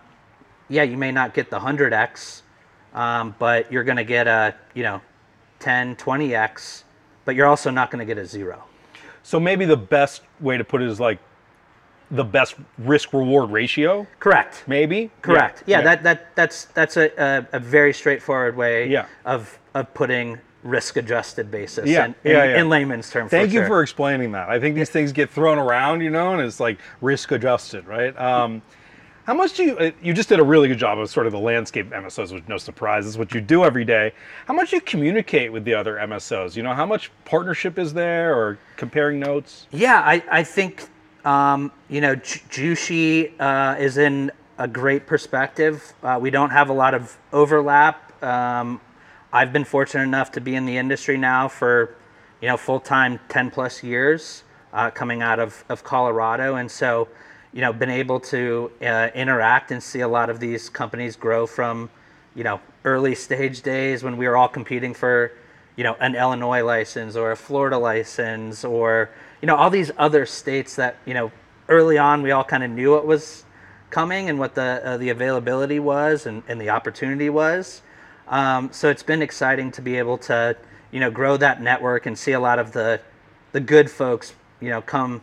yeah 0.68 0.82
you 0.82 0.96
may 0.96 1.10
not 1.12 1.34
get 1.34 1.50
the 1.50 1.58
100x 1.58 2.42
um, 2.94 3.34
but 3.38 3.70
you're 3.70 3.84
going 3.84 3.96
to 3.96 4.04
get 4.04 4.26
a 4.26 4.54
you 4.74 4.82
know 4.82 5.00
10 5.60 5.96
20x 5.96 6.84
but 7.24 7.34
you're 7.34 7.46
also 7.46 7.70
not 7.70 7.90
going 7.90 8.00
to 8.00 8.06
get 8.14 8.20
a 8.20 8.26
zero 8.26 8.64
So 9.22 9.38
maybe 9.38 9.64
the 9.64 9.76
best 9.76 10.22
way 10.40 10.56
to 10.56 10.64
put 10.64 10.82
it 10.82 10.88
is 10.88 10.98
like 11.00 11.18
the 12.10 12.24
best 12.24 12.54
risk 12.78 13.12
reward 13.12 13.50
ratio. 13.50 14.06
correct 14.18 14.64
Maybe. 14.66 15.10
correct 15.20 15.62
yeah, 15.66 15.82
that 15.82 16.02
that 16.04 16.34
that's 16.34 16.64
that's 16.66 16.96
a, 16.96 17.10
a, 17.52 17.56
a 17.56 17.58
very 17.60 17.92
straightforward 17.92 18.56
way 18.56 18.88
Yeah. 18.88 19.06
of 19.26 19.58
of 19.74 19.92
putting 19.92 20.38
risk 20.62 20.96
adjusted 20.96 21.50
basis 21.50 21.86
Yeah, 21.88 22.06
in, 22.06 22.14
in, 22.24 22.30
yeah, 22.32 22.44
yeah. 22.44 22.60
in 22.60 22.68
layman's 22.70 23.10
terms 23.10 23.30
Thank 23.30 23.52
you 23.52 23.60
sure. 23.60 23.66
for 23.68 23.82
explaining 23.82 24.32
that. 24.32 24.48
I 24.48 24.58
think 24.58 24.74
these 24.74 24.88
things 24.90 25.12
get 25.12 25.30
thrown 25.30 25.58
around, 25.58 26.00
you 26.00 26.10
know, 26.10 26.32
and 26.32 26.40
it's 26.42 26.58
like 26.60 26.78
risk 27.02 27.30
adjusted, 27.30 27.86
right? 27.86 28.18
Um, 28.18 28.62
how 29.28 29.34
much 29.34 29.52
do 29.52 29.62
you? 29.62 29.76
uh, 29.76 29.90
You 30.02 30.14
just 30.14 30.30
did 30.30 30.40
a 30.40 30.42
really 30.42 30.68
good 30.68 30.78
job 30.78 30.98
of 30.98 31.10
sort 31.10 31.26
of 31.26 31.32
the 31.32 31.38
landscape 31.38 31.90
MSOs, 31.90 32.32
with 32.32 32.48
no 32.48 32.56
surprises, 32.56 33.18
what 33.18 33.34
you 33.34 33.42
do 33.42 33.62
every 33.62 33.84
day. 33.84 34.12
How 34.46 34.54
much 34.54 34.72
you 34.72 34.80
communicate 34.80 35.52
with 35.52 35.66
the 35.66 35.74
other 35.74 35.96
MSOs? 35.96 36.56
You 36.56 36.62
know, 36.62 36.72
how 36.72 36.86
much 36.86 37.10
partnership 37.26 37.78
is 37.78 37.92
there, 37.92 38.34
or 38.34 38.58
comparing 38.78 39.20
notes? 39.20 39.66
Yeah, 39.70 40.00
I, 40.00 40.24
I 40.30 40.42
think 40.44 40.88
um, 41.26 41.70
you 41.90 42.00
know 42.00 42.14
Ju- 42.14 42.40
Jushi 42.48 43.32
uh, 43.38 43.76
is 43.78 43.98
in 43.98 44.32
a 44.56 44.66
great 44.66 45.06
perspective. 45.06 45.92
Uh, 46.02 46.18
we 46.18 46.30
don't 46.30 46.48
have 46.50 46.70
a 46.70 46.72
lot 46.72 46.94
of 46.94 47.18
overlap. 47.30 48.22
Um, 48.24 48.80
I've 49.30 49.52
been 49.52 49.66
fortunate 49.66 50.04
enough 50.04 50.32
to 50.32 50.40
be 50.40 50.54
in 50.54 50.64
the 50.64 50.78
industry 50.78 51.18
now 51.18 51.48
for 51.48 51.94
you 52.40 52.48
know 52.48 52.56
full 52.56 52.80
time 52.80 53.20
ten 53.28 53.50
plus 53.50 53.82
years, 53.82 54.44
uh, 54.72 54.90
coming 54.90 55.20
out 55.20 55.38
of, 55.38 55.64
of 55.68 55.84
Colorado, 55.84 56.54
and 56.54 56.70
so 56.70 57.08
you 57.52 57.60
know 57.60 57.72
been 57.72 57.90
able 57.90 58.20
to 58.20 58.70
uh, 58.82 59.08
interact 59.14 59.70
and 59.70 59.82
see 59.82 60.00
a 60.00 60.08
lot 60.08 60.30
of 60.30 60.40
these 60.40 60.68
companies 60.68 61.16
grow 61.16 61.46
from 61.46 61.90
you 62.34 62.44
know 62.44 62.60
early 62.84 63.14
stage 63.14 63.62
days 63.62 64.02
when 64.02 64.16
we 64.16 64.26
were 64.28 64.36
all 64.36 64.48
competing 64.48 64.94
for 64.94 65.32
you 65.76 65.84
know 65.84 65.96
an 66.00 66.14
Illinois 66.14 66.62
license 66.62 67.16
or 67.16 67.32
a 67.32 67.36
Florida 67.36 67.78
license 67.78 68.64
or 68.64 69.10
you 69.40 69.46
know 69.46 69.56
all 69.56 69.70
these 69.70 69.90
other 69.98 70.26
states 70.26 70.76
that 70.76 70.96
you 71.04 71.14
know 71.14 71.30
early 71.68 71.98
on 71.98 72.22
we 72.22 72.30
all 72.30 72.44
kind 72.44 72.62
of 72.62 72.70
knew 72.70 72.92
what 72.92 73.06
was 73.06 73.44
coming 73.90 74.28
and 74.28 74.38
what 74.38 74.54
the 74.54 74.82
uh, 74.84 74.96
the 74.96 75.08
availability 75.08 75.78
was 75.78 76.26
and, 76.26 76.42
and 76.48 76.60
the 76.60 76.70
opportunity 76.70 77.30
was. 77.30 77.82
Um, 78.28 78.70
so 78.72 78.90
it's 78.90 79.02
been 79.02 79.22
exciting 79.22 79.70
to 79.72 79.82
be 79.82 79.96
able 79.96 80.18
to 80.18 80.56
you 80.90 81.00
know 81.00 81.10
grow 81.10 81.36
that 81.36 81.62
network 81.62 82.06
and 82.06 82.18
see 82.18 82.32
a 82.32 82.40
lot 82.40 82.58
of 82.58 82.72
the 82.72 83.00
the 83.52 83.60
good 83.60 83.90
folks 83.90 84.34
you 84.60 84.68
know 84.68 84.82
come 84.82 85.22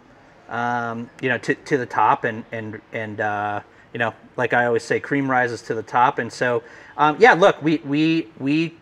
um, 0.50 1.10
you 1.22 1.30
know 1.30 1.38
to, 1.40 1.56
to 1.56 1.78
the 1.78 1.86
top 1.86 2.24
and 2.24 2.46
and 2.52 2.82
and 2.94 3.20
uh, 3.22 3.62
you 3.94 4.00
know 4.00 4.14
like 4.38 4.54
I 4.54 4.66
always 4.66 4.84
say 4.84 5.00
cream 5.00 5.30
rises 5.30 5.62
to 5.64 5.76
the 5.76 5.84
top 5.84 6.20
and 6.20 6.32
so 6.32 6.64
um, 6.98 7.18
yeah 7.20 7.34
look 7.34 7.62
we 7.62 7.78
we 7.78 8.28
we 8.40 8.76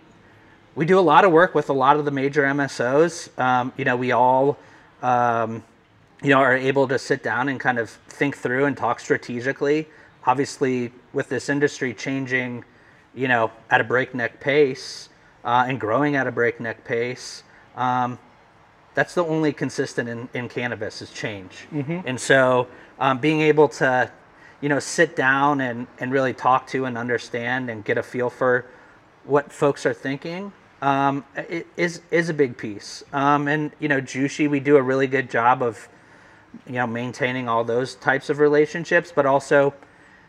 we 0.75 0.85
do 0.85 0.97
a 0.97 1.01
lot 1.01 1.23
of 1.23 1.31
work 1.31 1.53
with 1.53 1.69
a 1.69 1.73
lot 1.73 1.97
of 1.97 2.05
the 2.05 2.11
major 2.11 2.43
MSOs. 2.43 3.37
Um, 3.39 3.73
you 3.77 3.85
know, 3.85 3.95
we 3.95 4.11
all, 4.11 4.57
um, 5.01 5.63
you 6.21 6.29
know, 6.29 6.39
are 6.39 6.55
able 6.55 6.87
to 6.87 6.97
sit 6.97 7.21
down 7.21 7.49
and 7.49 7.59
kind 7.59 7.77
of 7.77 7.89
think 7.89 8.37
through 8.37 8.65
and 8.65 8.75
talk 8.75 8.99
strategically. 8.99 9.87
Obviously, 10.25 10.91
with 11.11 11.29
this 11.29 11.49
industry 11.49 11.93
changing, 11.93 12.63
you 13.13 13.27
know, 13.27 13.51
at 13.69 13.81
a 13.81 13.83
breakneck 13.83 14.39
pace 14.39 15.09
uh, 15.43 15.65
and 15.67 15.79
growing 15.79 16.15
at 16.15 16.25
a 16.25 16.31
breakneck 16.31 16.83
pace, 16.85 17.43
um, 17.75 18.17
that's 18.95 19.15
the 19.15 19.23
only 19.23 19.53
consistent 19.53 20.09
in, 20.09 20.29
in 20.33 20.49
cannabis 20.49 21.01
is 21.01 21.11
change. 21.11 21.67
And 22.05 22.19
so, 22.19 22.67
um, 22.99 23.19
being 23.19 23.41
able 23.41 23.67
to, 23.69 24.11
you 24.61 24.69
know, 24.69 24.79
sit 24.79 25.15
down 25.15 25.61
and, 25.61 25.87
and 25.99 26.11
really 26.11 26.33
talk 26.33 26.67
to 26.67 26.85
and 26.85 26.97
understand 26.97 27.69
and 27.69 27.83
get 27.83 27.97
a 27.97 28.03
feel 28.03 28.29
for 28.29 28.65
what 29.25 29.51
folks 29.51 29.85
are 29.85 29.93
thinking 29.93 30.51
um, 30.83 31.23
it 31.35 31.65
is 31.77 32.01
is 32.11 32.27
a 32.27 32.33
big 32.33 32.57
piece. 32.57 33.03
Um, 33.13 33.47
and 33.47 33.71
you 33.79 33.87
know, 33.87 34.01
Jushi, 34.01 34.49
we 34.49 34.59
do 34.59 34.75
a 34.75 34.81
really 34.81 35.07
good 35.07 35.31
job 35.31 35.63
of 35.63 35.87
you 36.67 36.73
know 36.73 36.85
maintaining 36.85 37.47
all 37.47 37.63
those 37.63 37.95
types 37.95 38.29
of 38.29 38.39
relationships, 38.39 39.11
but 39.15 39.25
also, 39.25 39.73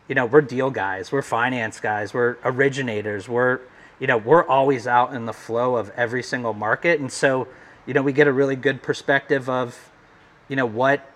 you 0.07 0.15
know, 0.15 0.27
we're 0.27 0.43
deal 0.43 0.71
guys, 0.71 1.11
we're 1.11 1.23
finance 1.23 1.81
guys, 1.81 2.15
we're 2.15 2.37
originators, 2.45 3.29
we're 3.29 3.61
you 3.99 4.07
know, 4.07 4.17
we're 4.17 4.47
always 4.47 4.87
out 4.87 5.13
in 5.13 5.27
the 5.27 5.33
flow 5.33 5.75
of 5.75 5.91
every 5.97 6.23
single 6.23 6.53
market, 6.55 7.01
and 7.01 7.11
so 7.11 7.49
you 7.87 7.95
know, 7.95 8.03
we 8.03 8.13
get 8.13 8.27
a 8.27 8.33
really 8.33 8.57
good 8.57 8.83
perspective 8.83 9.49
of 9.49 9.91
you 10.49 10.57
know 10.57 10.67
what 10.67 11.11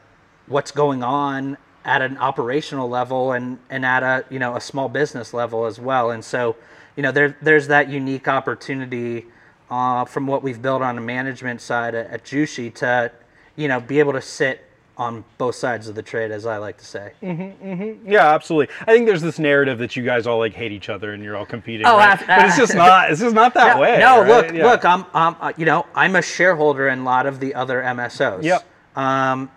what's 0.46 0.70
going 0.70 1.02
on 1.02 1.58
at 1.84 2.02
an 2.02 2.16
operational 2.18 2.88
level 2.88 3.32
and 3.32 3.58
and 3.70 3.84
at 3.84 4.02
a 4.02 4.25
you 4.30 4.38
know 4.38 4.56
a 4.56 4.60
small 4.60 4.88
business 4.88 5.34
level 5.34 5.66
as 5.66 5.78
well, 5.78 6.10
and 6.10 6.25
so 6.25 6.56
you 6.98 7.02
know, 7.02 7.12
there, 7.12 7.37
there's 7.40 7.68
that 7.68 7.88
unique 7.88 8.26
opportunity 8.26 9.25
uh, 9.70 10.04
from 10.04 10.26
what 10.26 10.42
we've 10.42 10.60
built 10.60 10.82
on 10.82 10.96
the 10.96 11.00
management 11.00 11.60
side 11.60 11.94
at, 11.94 12.10
at 12.10 12.25
Jushi 12.25 12.75
to, 12.75 13.12
you 13.54 13.68
know, 13.68 13.78
be 13.78 14.00
able 14.00 14.14
to 14.14 14.20
sit 14.20 14.67
on 14.98 15.24
both 15.38 15.54
sides 15.54 15.86
of 15.88 15.94
the 15.94 16.02
trade, 16.02 16.32
as 16.32 16.44
I 16.44 16.56
like 16.58 16.76
to 16.78 16.84
say. 16.84 17.12
Mm-hmm, 17.22 18.10
Yeah, 18.10 18.34
absolutely. 18.34 18.74
I 18.80 18.92
think 18.92 19.06
there's 19.06 19.22
this 19.22 19.38
narrative 19.38 19.78
that 19.78 19.94
you 19.94 20.02
guys 20.02 20.26
all 20.26 20.38
like 20.38 20.52
hate 20.54 20.72
each 20.72 20.88
other 20.88 21.12
and 21.12 21.22
you're 21.22 21.36
all 21.36 21.46
competing. 21.46 21.86
Oh, 21.86 21.96
right? 21.96 22.18
but 22.26 22.46
it's 22.46 22.56
just 22.56 22.74
not. 22.74 23.10
It's 23.10 23.20
just 23.20 23.34
not 23.34 23.54
that 23.54 23.76
no, 23.76 23.80
way. 23.82 23.98
No, 24.00 24.20
right? 24.22 24.28
look, 24.28 24.52
Yeah. 24.54 24.66
look. 24.66 24.84
I'm, 24.84 25.06
I'm, 25.14 25.36
uh, 25.40 25.52
you 25.56 25.64
know, 25.64 25.86
I'm 25.94 26.16
a 26.16 26.22
shareholder 26.22 26.88
in 26.88 26.98
a 27.00 27.04
lot 27.04 27.26
of 27.26 27.38
the 27.38 27.54
other 27.54 27.80
MSOs. 27.80 28.42
Yep. 28.42 28.64
Um, 28.96 29.50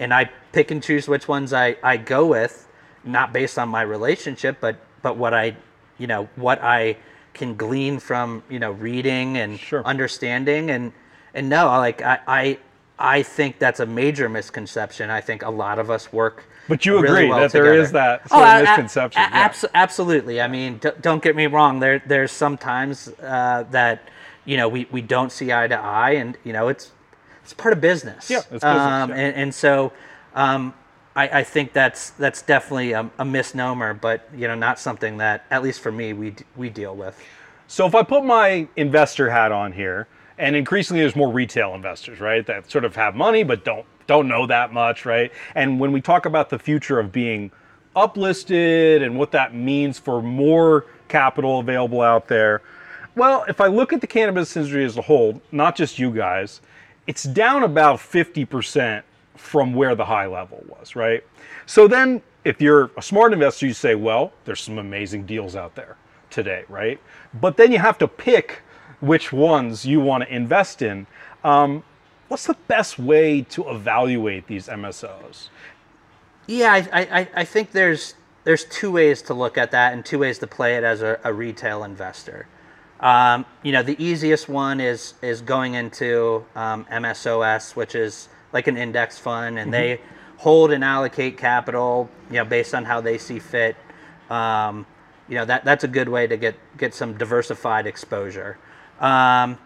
and 0.00 0.12
I 0.12 0.30
pick 0.52 0.72
and 0.72 0.82
choose 0.82 1.06
which 1.06 1.28
ones 1.28 1.52
I, 1.52 1.76
I 1.82 1.96
go 1.96 2.26
with, 2.26 2.66
not 3.04 3.32
based 3.32 3.56
on 3.58 3.68
my 3.68 3.82
relationship, 3.82 4.58
but 4.60 4.76
but 5.02 5.16
what 5.16 5.32
I 5.32 5.56
you 5.98 6.08
know 6.08 6.28
what 6.34 6.60
I 6.62 6.96
can 7.34 7.54
glean 7.54 8.00
from 8.00 8.42
you 8.50 8.58
know 8.58 8.72
reading 8.72 9.36
and 9.36 9.58
Sure. 9.60 9.84
understanding 9.86 10.70
and 10.70 10.92
and 11.34 11.48
no 11.48 11.66
like 11.66 12.02
I, 12.02 12.18
I 12.26 12.58
I 12.98 13.22
think 13.22 13.58
that's 13.58 13.80
a 13.80 13.86
major 13.86 14.28
misconception. 14.28 15.10
I 15.10 15.20
think 15.20 15.42
a 15.42 15.50
lot 15.50 15.78
of 15.78 15.90
us 15.90 16.12
work. 16.12 16.44
But 16.68 16.84
you 16.84 16.94
really 17.00 17.08
agree 17.08 17.28
well 17.30 17.40
that 17.40 17.52
there 17.52 17.62
together. 17.64 17.80
is 17.82 17.92
that 17.92 18.28
sort 18.28 18.42
of 18.42 18.48
a- 18.48 18.58
a- 18.58 18.62
misconception, 18.64 19.22
yeah. 19.22 19.28
abs- 19.32 19.64
absolutely. 19.74 20.40
I 20.40 20.48
mean, 20.48 20.78
d- 20.78 20.90
don't 21.00 21.22
get 21.22 21.34
me 21.36 21.46
wrong. 21.46 21.80
There 21.80 22.02
there's 22.06 22.32
sometimes 22.32 23.08
uh, 23.22 23.64
that 23.70 24.02
you 24.44 24.56
know 24.56 24.68
we, 24.68 24.86
we 24.90 25.00
don't 25.00 25.32
see 25.32 25.52
eye 25.52 25.68
to 25.68 25.76
eye, 25.78 26.10
and 26.12 26.36
you 26.44 26.52
know 26.52 26.68
it's 26.68 26.90
it's 27.42 27.54
part 27.54 27.72
of 27.72 27.80
business. 27.80 28.28
Yeah, 28.28 28.38
it's 28.38 28.48
business, 28.48 28.64
Um, 28.64 29.10
yeah. 29.10 29.16
and, 29.16 29.36
and 29.36 29.54
so 29.54 29.92
um, 30.34 30.74
I, 31.16 31.38
I 31.40 31.42
think 31.44 31.72
that's 31.72 32.10
that's 32.10 32.42
definitely 32.42 32.92
a, 32.92 33.08
a 33.18 33.24
misnomer, 33.24 33.94
but 33.94 34.28
you 34.36 34.46
know 34.48 34.54
not 34.54 34.78
something 34.78 35.16
that 35.18 35.46
at 35.50 35.62
least 35.62 35.80
for 35.80 35.92
me 35.92 36.12
we 36.12 36.34
we 36.56 36.68
deal 36.68 36.94
with. 36.94 37.18
So 37.66 37.86
if 37.86 37.94
I 37.94 38.02
put 38.02 38.24
my 38.24 38.66
investor 38.76 39.30
hat 39.30 39.52
on 39.52 39.72
here, 39.72 40.06
and 40.38 40.56
increasingly 40.56 41.02
there's 41.02 41.16
more 41.16 41.32
retail 41.32 41.74
investors, 41.74 42.20
right? 42.20 42.46
That 42.46 42.70
sort 42.70 42.84
of 42.84 42.96
have 42.96 43.14
money 43.14 43.42
but 43.42 43.64
don't 43.64 43.86
don't 44.06 44.26
know 44.26 44.46
that 44.46 44.72
much, 44.72 45.04
right? 45.04 45.30
And 45.54 45.78
when 45.78 45.92
we 45.92 46.00
talk 46.00 46.24
about 46.24 46.48
the 46.48 46.58
future 46.58 46.98
of 46.98 47.12
being 47.12 47.50
uplisted 47.94 49.02
and 49.02 49.18
what 49.18 49.32
that 49.32 49.54
means 49.54 49.98
for 49.98 50.22
more 50.22 50.86
capital 51.08 51.58
available 51.60 52.00
out 52.00 52.26
there, 52.26 52.62
well, 53.16 53.44
if 53.48 53.60
I 53.60 53.66
look 53.66 53.92
at 53.92 54.00
the 54.00 54.06
cannabis 54.06 54.56
industry 54.56 54.84
as 54.84 54.96
a 54.96 55.02
whole, 55.02 55.42
not 55.52 55.76
just 55.76 55.98
you 55.98 56.10
guys, 56.10 56.62
it's 57.06 57.24
down 57.24 57.64
about 57.64 57.98
50% 57.98 59.02
from 59.36 59.74
where 59.74 59.94
the 59.94 60.04
high 60.04 60.26
level 60.26 60.64
was, 60.68 60.96
right? 60.96 61.22
So 61.66 61.86
then 61.86 62.22
if 62.44 62.62
you're 62.62 62.90
a 62.96 63.02
smart 63.02 63.32
investor, 63.32 63.66
you 63.66 63.74
say, 63.74 63.94
well, 63.94 64.32
there's 64.44 64.62
some 64.62 64.78
amazing 64.78 65.26
deals 65.26 65.54
out 65.54 65.74
there 65.74 65.96
today, 66.30 66.64
right? 66.68 67.00
But 67.34 67.56
then 67.56 67.72
you 67.72 67.78
have 67.78 67.98
to 67.98 68.08
pick 68.08 68.62
which 69.00 69.32
ones 69.32 69.84
you 69.84 70.00
want 70.00 70.24
to 70.24 70.34
invest 70.34 70.82
in. 70.82 71.06
Um, 71.44 71.84
what's 72.28 72.46
the 72.46 72.56
best 72.66 72.98
way 72.98 73.42
to 73.42 73.68
evaluate 73.68 74.46
these 74.46 74.68
MSOs? 74.68 75.48
Yeah, 76.46 76.72
I, 76.92 77.00
I, 77.00 77.28
I 77.34 77.44
think 77.44 77.72
there's 77.72 78.14
there's 78.44 78.64
two 78.64 78.90
ways 78.90 79.20
to 79.22 79.34
look 79.34 79.58
at 79.58 79.70
that 79.72 79.92
and 79.92 80.04
two 80.04 80.20
ways 80.20 80.38
to 80.38 80.46
play 80.46 80.76
it 80.76 80.84
as 80.84 81.02
a, 81.02 81.20
a 81.22 81.32
retail 81.32 81.84
investor. 81.84 82.46
Um, 83.00 83.44
you 83.62 83.72
know, 83.72 83.82
the 83.82 84.02
easiest 84.02 84.48
one 84.48 84.80
is 84.80 85.14
is 85.22 85.42
going 85.42 85.74
into 85.74 86.44
um, 86.56 86.84
MSOS, 86.86 87.76
which 87.76 87.94
is 87.94 88.28
like 88.52 88.66
an 88.66 88.76
index 88.76 89.18
fund, 89.18 89.58
and 89.58 89.72
they 89.72 90.00
hold 90.38 90.72
and 90.72 90.82
allocate 90.82 91.36
capital, 91.36 92.08
you 92.30 92.36
know, 92.36 92.44
based 92.44 92.74
on 92.74 92.84
how 92.84 93.00
they 93.00 93.18
see 93.18 93.38
fit. 93.38 93.76
Um, 94.30 94.86
you 95.28 95.34
know, 95.34 95.44
that 95.44 95.64
that's 95.64 95.84
a 95.84 95.88
good 95.88 96.08
way 96.08 96.26
to 96.26 96.36
get 96.36 96.56
get 96.76 96.94
some 96.94 97.16
diversified 97.16 97.86
exposure. 97.86 98.58
Um, 99.00 99.58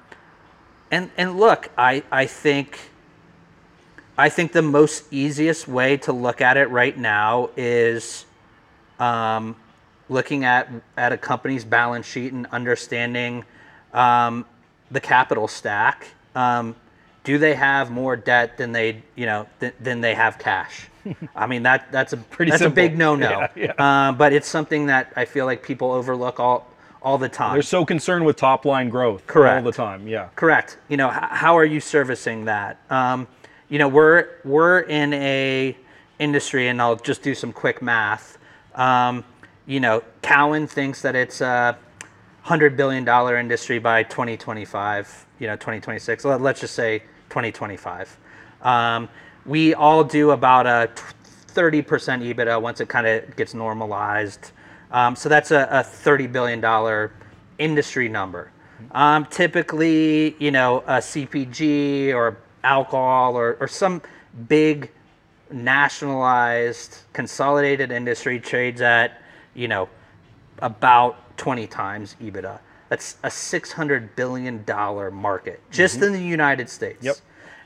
and 0.90 1.10
and 1.16 1.36
look, 1.38 1.70
I 1.78 2.02
I 2.10 2.26
think 2.26 2.78
I 4.18 4.28
think 4.28 4.52
the 4.52 4.62
most 4.62 5.04
easiest 5.12 5.66
way 5.66 5.96
to 5.98 6.12
look 6.12 6.40
at 6.40 6.56
it 6.56 6.68
right 6.70 6.96
now 6.96 7.50
is 7.56 8.26
um, 9.00 9.56
looking 10.08 10.44
at 10.44 10.68
at 10.96 11.12
a 11.12 11.16
company's 11.16 11.64
balance 11.64 12.06
sheet 12.06 12.32
and 12.32 12.46
understanding 12.52 13.44
um, 13.94 14.44
the 14.90 15.00
capital 15.00 15.48
stack. 15.48 16.08
Um, 16.34 16.76
do 17.24 17.38
they 17.38 17.54
have 17.54 17.90
more 17.90 18.16
debt 18.16 18.58
than 18.58 18.72
they 18.72 19.02
you 19.16 19.26
know 19.26 19.46
th- 19.60 19.74
than 19.80 20.00
they 20.02 20.14
have 20.14 20.38
cash? 20.38 20.88
I 21.36 21.46
mean 21.46 21.62
that 21.62 21.90
that's 21.90 22.12
a 22.12 22.16
Pretty 22.18 22.50
that's 22.50 22.62
simple. 22.62 22.84
a 22.84 22.88
big 22.88 22.98
no 22.98 23.16
no. 23.16 23.48
Yeah, 23.56 23.72
Uh, 23.78 24.12
but 24.12 24.32
it's 24.32 24.48
something 24.48 24.86
that 24.86 25.12
I 25.16 25.24
feel 25.24 25.46
like 25.46 25.62
people 25.62 25.90
overlook 25.90 26.38
all 26.38 26.66
all 27.02 27.18
the 27.18 27.28
time. 27.28 27.54
They're 27.54 27.62
so 27.62 27.84
concerned 27.84 28.24
with 28.24 28.36
top 28.36 28.64
line 28.64 28.88
growth 28.88 29.26
Correct. 29.26 29.56
all 29.64 29.70
the 29.70 29.76
time. 29.76 30.06
Yeah. 30.06 30.28
Correct. 30.36 30.78
You 30.88 30.96
know, 30.96 31.08
how 31.08 31.56
are 31.56 31.64
you 31.64 31.80
servicing 31.80 32.44
that? 32.46 32.78
Um, 32.90 33.26
you 33.68 33.78
know, 33.78 33.88
we're 33.88 34.28
we're 34.44 34.80
in 34.80 35.12
a 35.14 35.76
industry, 36.18 36.68
and 36.68 36.80
I'll 36.80 36.96
just 36.96 37.22
do 37.22 37.34
some 37.34 37.52
quick 37.52 37.82
math. 37.82 38.38
Um, 38.74 39.24
you 39.66 39.80
know, 39.80 40.02
Cowen 40.22 40.66
thinks 40.66 41.02
that 41.02 41.14
it's 41.16 41.40
a 41.40 41.76
hundred 42.42 42.76
billion 42.76 43.04
dollar 43.04 43.36
industry 43.36 43.78
by 43.78 44.02
2025. 44.04 45.26
You 45.38 45.46
know, 45.48 45.56
2026. 45.56 46.24
Let- 46.24 46.40
Let's 46.40 46.60
just 46.60 46.74
say 46.74 47.00
2025. 47.30 48.16
Um, 48.62 49.08
we 49.44 49.74
all 49.74 50.04
do 50.04 50.30
about 50.30 50.66
a 50.66 50.88
30% 51.48 51.84
EBITDA 51.84 52.60
once 52.62 52.80
it 52.80 52.88
kind 52.88 53.06
of 53.06 53.34
gets 53.36 53.54
normalized. 53.54 54.52
Um, 54.92 55.16
so 55.16 55.28
that's 55.28 55.50
a, 55.50 55.66
a 55.70 55.82
30 55.82 56.26
billion 56.28 56.60
dollar 56.60 57.12
industry 57.58 58.08
number. 58.08 58.50
Um, 58.92 59.26
typically, 59.26 60.36
you 60.38 60.50
know, 60.50 60.80
a 60.80 60.98
CPG 60.98 62.14
or 62.14 62.36
alcohol 62.62 63.36
or, 63.36 63.56
or 63.60 63.68
some 63.68 64.02
big 64.48 64.90
nationalized 65.50 66.98
consolidated 67.12 67.90
industry 67.90 68.38
trades 68.38 68.80
at, 68.80 69.20
you 69.54 69.68
know, 69.68 69.88
about 70.58 71.36
20 71.38 71.66
times 71.66 72.16
EBITDA. 72.20 72.58
That's 72.88 73.16
a 73.22 73.28
$600 73.28 74.14
billion 74.16 74.64
market 75.14 75.60
just 75.70 76.02
in 76.02 76.12
the 76.12 76.22
United 76.22 76.68
States. 76.68 77.02
Yep. 77.02 77.16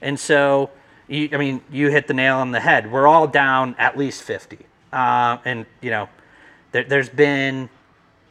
And 0.01 0.19
so, 0.19 0.71
you, 1.09 1.29
I 1.33 1.37
mean, 1.37 1.61
you 1.71 1.91
hit 1.91 2.07
the 2.07 2.15
nail 2.15 2.37
on 2.37 2.53
the 2.53 2.61
head. 2.61 2.91
We're 2.91 3.09
all 3.09 3.27
down 3.27 3.75
at 3.79 3.99
least 3.99 4.23
50. 4.23 4.59
Uh, 4.93 5.39
and, 5.45 5.67
you 5.81 5.91
know, 5.91 6.09
there, 6.77 6.85
there's 6.85 7.09
been 7.09 7.71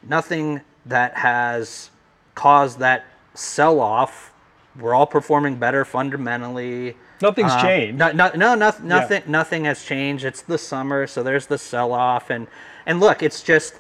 nothing 0.03 0.61
that 0.85 1.15
has 1.17 1.89
caused 2.35 2.77
that 2.79 3.05
sell 3.33 3.79
off. 3.79 4.31
We're 4.79 4.93
all 4.93 5.07
performing 5.07 5.55
better 5.55 5.83
fundamentally. 5.85 6.95
Nothing's 7.21 7.51
Uh, 7.53 7.61
changed. 7.61 7.97
No, 7.97 8.11
no, 8.11 8.29
no, 8.35 8.55
noth- 8.55 8.81
nothing, 8.81 9.23
nothing 9.25 9.65
has 9.65 9.83
changed. 9.83 10.25
It's 10.25 10.41
the 10.41 10.57
summer, 10.57 11.07
so 11.07 11.23
there's 11.23 11.47
the 11.47 11.57
sell-off, 11.57 12.29
and 12.29 12.47
and 12.85 12.99
look, 12.99 13.23
it's 13.23 13.41
just, 13.41 13.79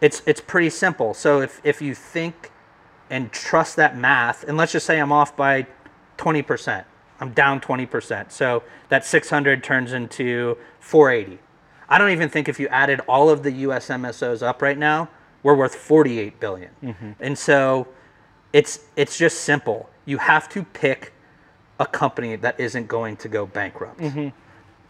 it's 0.00 0.22
it's 0.26 0.40
pretty 0.40 0.70
simple. 0.70 1.12
So 1.14 1.40
if 1.40 1.60
if 1.64 1.82
you 1.82 1.94
think 1.94 2.52
and 3.10 3.32
trust 3.32 3.74
that 3.76 3.96
math, 3.96 4.44
and 4.44 4.56
let's 4.56 4.72
just 4.72 4.86
say 4.86 5.00
I'm 5.00 5.12
off 5.12 5.34
by 5.34 5.66
twenty 6.18 6.42
percent, 6.42 6.86
I'm 7.20 7.32
down 7.32 7.60
twenty 7.60 7.86
percent. 7.86 8.30
So 8.30 8.62
that 8.90 9.04
six 9.04 9.30
hundred 9.30 9.64
turns 9.64 9.92
into 9.92 10.56
four 10.78 11.10
eighty. 11.10 11.38
I 11.88 11.98
don't 11.98 12.10
even 12.10 12.28
think 12.28 12.48
if 12.48 12.58
you 12.58 12.68
added 12.68 13.00
all 13.08 13.28
of 13.30 13.42
the 13.42 13.52
U.S. 13.52 13.88
MSOs 13.88 14.42
up 14.42 14.62
right 14.62 14.78
now, 14.78 15.08
we're 15.42 15.54
worth 15.54 15.74
forty-eight 15.74 16.40
billion. 16.40 16.70
Mm-hmm. 16.82 17.10
And 17.20 17.38
so 17.38 17.88
it's 18.52 18.84
it's 18.96 19.18
just 19.18 19.40
simple. 19.40 19.90
You 20.06 20.18
have 20.18 20.48
to 20.50 20.62
pick 20.62 21.12
a 21.78 21.86
company 21.86 22.36
that 22.36 22.58
isn't 22.58 22.88
going 22.88 23.16
to 23.18 23.28
go 23.28 23.46
bankrupt, 23.46 24.00
mm-hmm. 24.00 24.28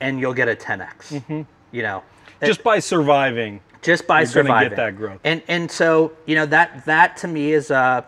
and 0.01 0.21
you'll 0.21 0.35
get 0.35 0.49
a 0.49 0.55
10x. 0.55 0.87
Mm-hmm. 1.09 1.43
You 1.73 1.83
know, 1.83 2.03
Just 2.43 2.63
by 2.63 2.79
surviving. 2.79 3.61
just 3.83 4.07
by 4.07 4.21
you're 4.21 4.27
surviving. 4.27 4.69
get 4.71 4.77
that 4.77 4.97
growth. 4.97 5.21
And 5.25 5.43
and 5.49 5.71
so 5.71 6.13
you 6.27 6.35
know 6.35 6.47
that 6.47 6.85
that 6.85 7.17
to 7.19 7.29
me 7.29 7.53
is 7.53 7.71
a 7.71 8.05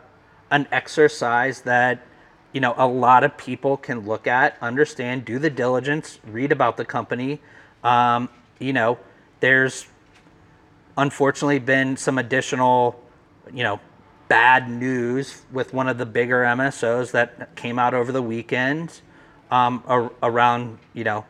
an 0.50 0.68
exercise 0.70 1.62
that 1.62 2.06
you 2.52 2.60
know 2.60 2.74
a 2.76 2.86
lot 2.86 3.24
of 3.24 3.36
people 3.36 3.76
can 3.76 4.06
look 4.06 4.26
at, 4.26 4.56
understand, 4.60 5.24
do 5.24 5.38
the 5.38 5.50
diligence, 5.50 6.20
read 6.26 6.52
about 6.52 6.76
the 6.76 6.84
company. 6.84 7.40
Um, 7.82 8.28
you 8.58 8.72
know, 8.72 8.98
there's 9.40 9.86
unfortunately 10.96 11.58
been 11.58 11.96
some 11.96 12.18
additional, 12.18 13.00
you 13.52 13.62
know, 13.62 13.80
bad 14.28 14.68
news 14.68 15.42
with 15.52 15.72
one 15.72 15.88
of 15.88 15.98
the 15.98 16.06
bigger 16.06 16.42
MSOs 16.42 17.12
that 17.12 17.54
came 17.54 17.78
out 17.78 17.94
over 17.94 18.10
the 18.10 18.22
weekend 18.22 19.00
um, 19.50 19.82
ar- 19.86 20.12
around, 20.22 20.78
you 20.94 21.04
know, 21.04 21.24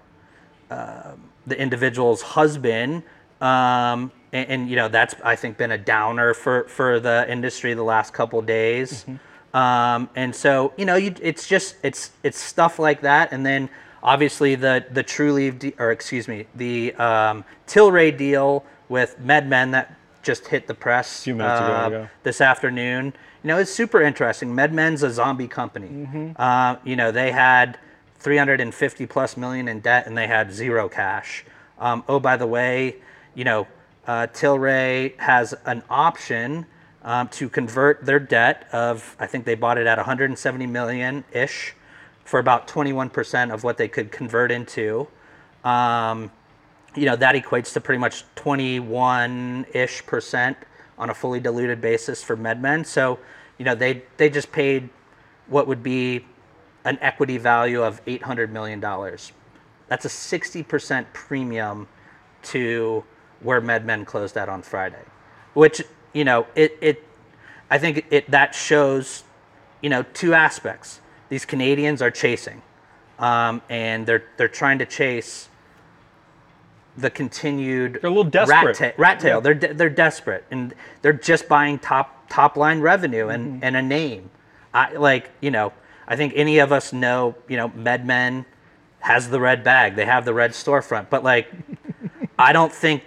uh, 0.70 1.12
the 1.46 1.58
individual's 1.60 2.22
husband. 2.22 3.02
Um, 3.40 4.10
and, 4.32 4.50
and, 4.50 4.70
you 4.70 4.76
know, 4.76 4.88
that's, 4.88 5.14
I 5.22 5.36
think, 5.36 5.58
been 5.58 5.72
a 5.72 5.78
downer 5.78 6.34
for, 6.34 6.64
for 6.64 7.00
the 7.00 7.30
industry 7.30 7.74
the 7.74 7.82
last 7.82 8.12
couple 8.12 8.40
days. 8.42 9.04
Um, 9.52 10.08
and 10.16 10.34
so, 10.34 10.72
you 10.76 10.84
know, 10.84 10.96
you, 10.96 11.14
it's 11.22 11.46
just, 11.46 11.76
it's, 11.82 12.10
it's 12.22 12.38
stuff 12.38 12.78
like 12.78 13.02
that. 13.02 13.32
And 13.32 13.44
then 13.44 13.68
obviously 14.02 14.54
the, 14.54 14.84
the 14.90 15.04
Trulieve, 15.04 15.78
or 15.78 15.90
excuse 15.90 16.28
me, 16.28 16.46
the 16.54 16.94
um, 16.94 17.44
Tilray 17.66 18.16
deal 18.16 18.64
with 18.88 19.16
MedMen 19.20 19.72
that 19.72 19.96
just 20.22 20.46
hit 20.48 20.66
the 20.66 20.74
press 20.74 21.22
few 21.22 21.34
minutes 21.34 21.60
ago, 21.60 22.02
uh, 22.02 22.06
this 22.22 22.40
afternoon. 22.40 23.14
You 23.42 23.48
know, 23.48 23.58
it's 23.58 23.70
super 23.70 24.02
interesting. 24.02 24.50
MedMen's 24.50 25.02
a 25.02 25.10
zombie 25.10 25.48
company. 25.48 25.88
Mm-hmm. 25.88 26.32
Uh, 26.36 26.76
you 26.84 26.96
know, 26.96 27.12
they 27.12 27.30
had 27.30 27.78
350 28.18 29.06
plus 29.06 29.36
million 29.36 29.68
in 29.68 29.80
debt 29.80 30.06
and 30.06 30.16
they 30.16 30.26
had 30.26 30.52
zero 30.52 30.88
cash. 30.88 31.44
Um, 31.78 32.02
oh, 32.08 32.18
by 32.18 32.36
the 32.36 32.46
way, 32.46 32.96
you 33.34 33.44
know, 33.44 33.68
uh, 34.06 34.26
Tilray 34.32 35.18
has 35.18 35.54
an 35.64 35.82
option 35.88 36.66
um, 37.02 37.28
to 37.28 37.48
convert 37.48 38.04
their 38.04 38.18
debt 38.18 38.68
of, 38.72 39.16
I 39.20 39.26
think 39.26 39.44
they 39.44 39.54
bought 39.54 39.78
it 39.78 39.86
at 39.86 39.96
170 39.96 40.66
million 40.66 41.24
ish 41.32 41.74
for 42.26 42.40
about 42.40 42.68
21% 42.68 43.54
of 43.54 43.64
what 43.64 43.78
they 43.78 43.88
could 43.88 44.10
convert 44.10 44.50
into. 44.50 45.06
Um, 45.64 46.30
you 46.94 47.06
know, 47.06 47.16
that 47.16 47.34
equates 47.34 47.72
to 47.74 47.80
pretty 47.80 48.00
much 48.00 48.24
21 48.34 49.66
ish 49.72 50.04
percent 50.04 50.56
on 50.98 51.10
a 51.10 51.14
fully 51.14 51.40
diluted 51.40 51.80
basis 51.80 52.22
for 52.22 52.36
MedMen. 52.36 52.84
So, 52.84 53.18
you 53.58 53.64
know, 53.64 53.74
they, 53.74 54.02
they 54.16 54.28
just 54.28 54.50
paid 54.50 54.88
what 55.46 55.68
would 55.68 55.82
be 55.82 56.26
an 56.84 56.98
equity 57.00 57.38
value 57.38 57.82
of 57.82 58.04
$800 58.06 58.50
million. 58.50 58.80
That's 58.80 60.04
a 60.04 60.08
60% 60.08 61.06
premium 61.12 61.86
to 62.42 63.04
where 63.40 63.60
MedMen 63.60 64.04
closed 64.04 64.36
at 64.36 64.48
on 64.48 64.62
Friday, 64.62 65.02
which, 65.54 65.82
you 66.12 66.24
know, 66.24 66.46
it, 66.56 66.76
it 66.80 67.04
I 67.70 67.78
think 67.78 68.06
it, 68.10 68.30
that 68.30 68.54
shows, 68.54 69.22
you 69.80 69.90
know, 69.90 70.04
two 70.14 70.34
aspects. 70.34 71.00
These 71.28 71.44
Canadians 71.44 72.02
are 72.02 72.10
chasing, 72.10 72.62
um, 73.18 73.62
and 73.68 74.06
they're, 74.06 74.24
they're 74.36 74.48
trying 74.48 74.78
to 74.78 74.86
chase 74.86 75.48
the 76.96 77.10
continued 77.10 77.98
They're 78.00 78.10
a 78.10 78.14
little 78.14 78.24
rat, 78.24 78.32
desperate. 78.48 78.76
ta- 78.76 78.92
rat 78.96 79.20
tail. 79.20 79.36
Yeah. 79.36 79.40
They're 79.40 79.54
de- 79.54 79.74
they're 79.74 79.90
desperate, 79.90 80.44
and 80.50 80.74
they're 81.02 81.12
just 81.12 81.48
buying 81.48 81.78
top 81.78 82.28
top 82.28 82.56
line 82.56 82.80
revenue 82.80 83.28
and, 83.28 83.54
Mm-hmm. 83.54 83.64
and 83.64 83.76
a 83.76 83.82
name. 83.82 84.30
I 84.72 84.92
like 84.94 85.30
you 85.40 85.50
know. 85.50 85.72
I 86.08 86.16
think 86.16 86.32
any 86.36 86.58
of 86.58 86.72
us 86.72 86.92
know 86.92 87.34
you 87.48 87.56
know 87.56 87.68
MedMen 87.70 88.44
has 89.00 89.28
the 89.28 89.40
red 89.40 89.62
bag. 89.64 89.94
They 89.96 90.06
have 90.06 90.24
the 90.24 90.32
red 90.34 90.52
storefront, 90.52 91.10
but 91.10 91.22
like 91.24 91.50
I 92.38 92.52
don't 92.52 92.72
think 92.72 93.02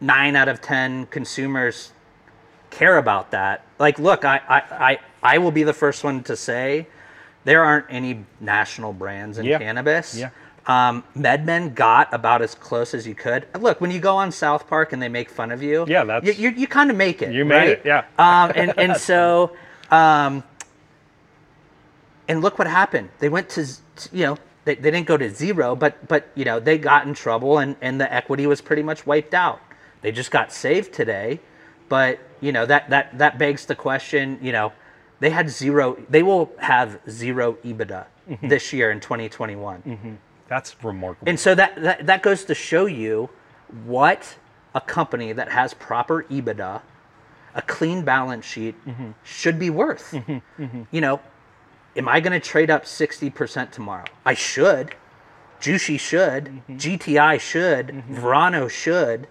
nine 0.00 0.36
out 0.36 0.48
of 0.48 0.60
ten 0.60 1.06
consumers 1.06 1.92
care 2.70 2.98
about 2.98 3.30
that. 3.30 3.64
Like, 3.78 3.98
look, 3.98 4.24
I 4.26 4.40
I, 4.48 4.58
I, 4.90 4.98
I 5.34 5.38
will 5.38 5.50
be 5.52 5.62
the 5.62 5.72
first 5.74 6.04
one 6.04 6.22
to 6.24 6.36
say 6.36 6.86
there 7.44 7.64
aren't 7.64 7.86
any 7.88 8.24
national 8.40 8.92
brands 8.92 9.38
in 9.38 9.46
Yeah. 9.46 9.58
cannabis. 9.58 10.16
Yeah. 10.16 10.30
Um, 10.66 11.02
MedMen 11.16 11.74
got 11.74 12.12
about 12.12 12.42
as 12.42 12.54
close 12.54 12.92
as 12.94 13.06
you 13.06 13.14
could. 13.14 13.46
Look, 13.58 13.80
when 13.80 13.90
you 13.90 13.98
go 13.98 14.16
on 14.16 14.30
South 14.30 14.68
Park 14.68 14.92
and 14.92 15.02
they 15.02 15.08
make 15.08 15.30
fun 15.30 15.50
of 15.50 15.62
you, 15.62 15.84
Yeah, 15.88 16.04
that's- 16.04 16.38
you, 16.38 16.50
you, 16.50 16.56
you 16.56 16.66
kind 16.66 16.90
of 16.90 16.96
make 16.96 17.22
it. 17.22 17.32
You 17.32 17.44
made 17.44 17.56
right? 17.56 17.68
it, 17.70 17.82
yeah. 17.84 18.04
Um, 18.18 18.52
and 18.54 18.74
and 18.78 18.96
so, 19.10 19.56
um, 19.90 20.44
and 22.28 22.42
look 22.42 22.58
what 22.58 22.68
happened. 22.68 23.08
They 23.18 23.28
went 23.28 23.48
to, 23.50 23.66
to- 23.66 24.08
you 24.16 24.26
know, 24.26 24.36
they, 24.64 24.74
they 24.74 24.90
didn't 24.90 25.06
go 25.06 25.16
to 25.16 25.30
zero, 25.30 25.74
but 25.74 26.06
but 26.06 26.28
you 26.34 26.44
know 26.44 26.60
they 26.60 26.76
got 26.78 27.06
in 27.06 27.14
trouble 27.14 27.58
and 27.58 27.74
and 27.80 27.98
the 28.00 28.12
equity 28.12 28.46
was 28.46 28.60
pretty 28.60 28.82
much 28.82 29.06
wiped 29.06 29.32
out. 29.34 29.60
They 30.02 30.12
just 30.12 30.30
got 30.30 30.52
saved 30.52 30.92
today, 30.92 31.40
but 31.88 32.18
you 32.40 32.52
know 32.52 32.66
that 32.66 32.90
that 32.90 33.16
that 33.18 33.38
begs 33.38 33.64
the 33.64 33.74
question. 33.74 34.38
You 34.42 34.52
know, 34.52 34.72
they 35.20 35.30
had 35.30 35.48
zero. 35.50 35.96
They 36.08 36.22
will 36.22 36.50
have 36.58 37.00
zero 37.08 37.54
EBITDA 37.64 38.06
Mm-hmm. 38.30 38.46
this 38.46 38.72
year 38.72 38.92
in 38.92 39.00
2021. 39.00 39.82
Mm-hmm. 39.82 40.14
That's 40.48 40.76
remarkable. 40.84 41.28
And 41.28 41.38
so 41.38 41.54
that, 41.56 41.74
that 41.82 42.06
that 42.06 42.22
goes 42.22 42.44
to 42.44 42.54
show 42.54 42.86
you 42.86 43.28
what 43.84 44.36
a 44.72 44.80
company 44.80 45.32
that 45.32 45.48
has 45.48 45.74
proper 45.74 46.22
EBITDA, 46.24 46.80
a 47.56 47.62
clean 47.62 48.04
balance 48.04 48.44
sheet, 48.44 48.76
mm-hmm. 48.86 49.10
should 49.24 49.58
be 49.58 49.68
worth. 49.68 50.12
Mm-hmm. 50.12 50.82
You 50.92 51.00
know, 51.00 51.20
am 51.96 52.08
I 52.08 52.20
going 52.20 52.32
to 52.32 52.40
trade 52.40 52.70
up 52.70 52.84
60% 52.84 53.72
tomorrow? 53.72 54.04
I 54.24 54.34
should. 54.34 54.94
Jushi 55.60 55.98
should. 55.98 56.62
GTI 56.68 57.40
should. 57.40 58.04
Verano 58.08 58.68
should. 58.68 59.26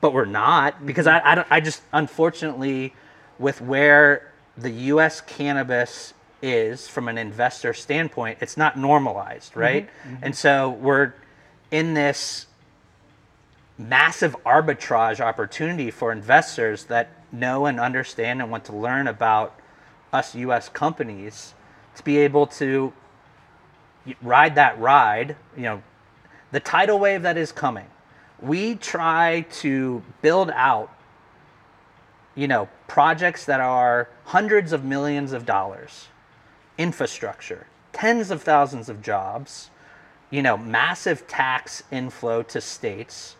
But 0.00 0.12
we're 0.12 0.26
not 0.26 0.86
because 0.86 1.08
I, 1.08 1.20
I, 1.24 1.34
don't, 1.34 1.46
I 1.50 1.60
just, 1.60 1.82
unfortunately, 1.92 2.94
with 3.40 3.60
where 3.60 4.27
the 4.60 4.70
US 4.70 5.20
cannabis 5.20 6.14
is 6.42 6.88
from 6.88 7.08
an 7.08 7.18
investor 7.18 7.74
standpoint, 7.74 8.38
it's 8.40 8.56
not 8.56 8.78
normalized, 8.78 9.52
mm-hmm. 9.52 9.60
right? 9.60 9.88
Mm-hmm. 10.04 10.24
And 10.24 10.36
so 10.36 10.70
we're 10.70 11.14
in 11.70 11.94
this 11.94 12.46
massive 13.76 14.36
arbitrage 14.44 15.20
opportunity 15.20 15.90
for 15.90 16.10
investors 16.10 16.84
that 16.84 17.10
know 17.30 17.66
and 17.66 17.78
understand 17.78 18.42
and 18.42 18.50
want 18.50 18.64
to 18.64 18.76
learn 18.76 19.06
about 19.06 19.54
us 20.12 20.34
US 20.34 20.68
companies 20.68 21.54
to 21.94 22.02
be 22.02 22.18
able 22.18 22.46
to 22.46 22.92
ride 24.22 24.54
that 24.54 24.78
ride, 24.80 25.36
you 25.56 25.62
know, 25.62 25.82
the 26.50 26.60
tidal 26.60 26.98
wave 26.98 27.22
that 27.22 27.36
is 27.36 27.52
coming. 27.52 27.86
We 28.40 28.76
try 28.76 29.42
to 29.60 30.02
build 30.22 30.50
out 30.50 30.90
you 32.38 32.46
know, 32.46 32.68
projects 32.86 33.46
that 33.46 33.58
are 33.58 34.08
hundreds 34.26 34.72
of 34.72 34.84
millions 34.84 35.32
of 35.32 35.44
dollars, 35.44 36.06
infrastructure, 36.78 37.66
tens 37.92 38.30
of 38.30 38.40
thousands 38.40 38.88
of 38.88 39.02
jobs, 39.02 39.70
you 40.30 40.40
know, 40.40 40.56
massive 40.56 41.26
tax 41.26 41.82
inflow 41.90 42.44
to 42.44 42.60
states. 42.60 43.34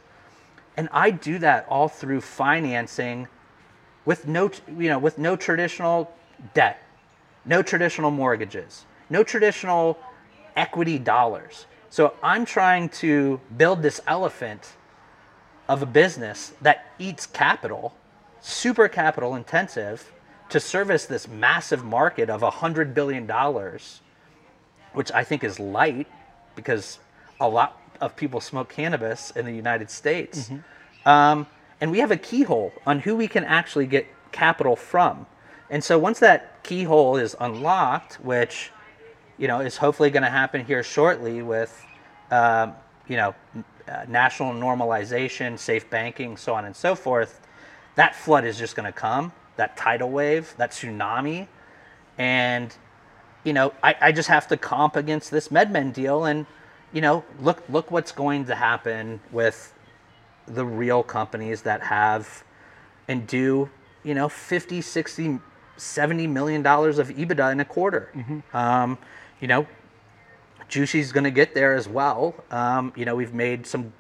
And 0.77 0.89
I 0.91 1.13
do 1.13 1.39
that 1.39 1.65
all 1.69 1.87
through 1.87 2.23
financing 2.23 3.29
with 4.05 4.27
no, 4.27 4.51
you 4.67 4.89
know, 4.89 4.99
with 4.99 5.17
no 5.17 5.37
traditional 5.37 6.13
debt, 6.55 6.83
no 7.45 7.63
traditional 7.63 8.11
mortgages, 8.11 8.85
no 9.11 9.23
traditional 9.23 9.97
equity 10.57 10.99
dollars. 10.99 11.67
So 11.89 12.15
I'm 12.21 12.45
trying 12.45 12.89
to 13.05 13.41
build 13.57 13.81
this 13.81 14.01
elephant 14.09 14.73
of 15.69 15.83
a 15.83 15.87
business 15.87 16.53
that 16.63 16.87
eats 16.99 17.27
capital, 17.27 17.95
super 18.41 18.89
capital 18.89 19.35
intensive, 19.35 20.13
to 20.51 20.61
service 20.61 21.07
this 21.07 21.29
massive 21.29 21.85
market 21.85 22.31
of 22.31 22.41
$100 22.41 22.95
billion, 22.95 23.31
which 24.93 25.13
I 25.13 25.25
think 25.25 25.45
is 25.45 25.61
light 25.61 26.07
because 26.57 26.99
a 27.41 27.49
lot 27.49 27.81
of 28.01 28.17
people 28.17 28.41
smoke 28.41 28.69
cannabis 28.69 29.31
in 29.33 29.45
the 29.45 29.53
United 29.53 29.91
States. 29.91 30.51
Um, 31.05 31.47
and 31.81 31.91
we 31.91 31.99
have 31.99 32.11
a 32.11 32.17
keyhole 32.17 32.73
on 32.87 33.01
who 33.01 33.15
we 33.17 33.29
can 33.29 33.45
actually 33.45 33.87
get 33.87 34.07
capital 34.33 34.75
from. 34.77 35.27
And 35.71 35.85
so 35.85 35.99
once 35.99 36.19
that 36.21 36.63
keyhole 36.65 37.17
is 37.17 37.37
unlocked, 37.41 38.15
which 38.17 38.71
you 39.37 39.47
know 39.47 39.61
is 39.61 39.77
hopefully 39.77 40.11
going 40.11 40.23
to 40.23 40.31
happen 40.31 40.65
here 40.65 40.83
shortly 40.83 41.43
with 41.43 41.85
um, 42.31 42.75
you 43.07 43.17
know 43.17 43.35
uh, 43.89 44.05
national 44.09 44.53
normalization, 44.55 45.59
safe 45.59 45.89
banking, 45.91 46.37
so 46.37 46.55
on 46.55 46.65
and 46.65 46.75
so 46.75 46.95
forth, 46.95 47.41
that 47.99 48.15
flood 48.15 48.45
is 48.45 48.57
just 48.57 48.77
going 48.77 48.87
to 48.87 48.93
come. 48.93 49.33
That 49.57 49.77
tidal 49.77 50.11
wave, 50.11 50.55
that 50.57 50.71
tsunami, 50.71 51.49
and 52.17 52.73
you 53.43 53.53
know 53.53 53.75
I, 53.83 53.97
I 54.01 54.13
just 54.13 54.29
have 54.29 54.47
to 54.49 54.57
comp 54.57 54.95
against 54.95 55.33
this 55.33 55.49
MedMen 55.49 55.93
deal, 55.93 56.25
and 56.25 56.47
you 56.93 57.01
know 57.01 57.25
look 57.41 57.65
look 57.69 57.91
what's 57.91 58.13
going 58.13 58.45
to 58.45 58.55
happen 58.55 59.21
with 59.33 59.75
the 60.47 60.65
real 60.65 61.03
companies 61.03 61.63
that 61.63 61.83
have 61.83 62.45
and 63.09 63.27
do 63.27 63.69
you 64.05 64.15
know 64.15 64.29
50 64.29 64.81
60 64.81 65.41
70 65.77 66.27
million 66.29 66.63
dollars 66.63 66.99
of 67.01 67.09
ebitda 67.09 67.51
in 67.51 67.59
a 67.59 67.65
quarter. 67.65 68.13
Um, 68.55 68.97
you 69.41 69.49
know 69.49 69.67
jushi's 70.69 71.11
going 71.11 71.25
to 71.25 71.33
get 71.33 71.53
there 71.53 71.75
as 71.75 71.89
well. 71.89 72.37
Um, 72.53 72.93
you 72.95 73.05
know 73.05 73.17
we've 73.17 73.35
made 73.35 73.67
some 73.67 73.93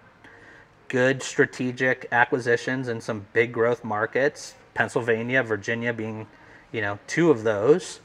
good 0.88 1.22
strategic 1.22 2.06
acquisitions 2.12 2.88
in 2.88 3.00
some 3.00 3.26
big 3.32 3.52
growth 3.52 3.84
markets 3.84 4.54
pennsylvania 4.74 5.42
virginia 5.42 5.92
being 5.92 6.26
you 6.72 6.80
know 6.80 6.98
two 7.06 7.30
of 7.30 7.42
those 7.44 8.00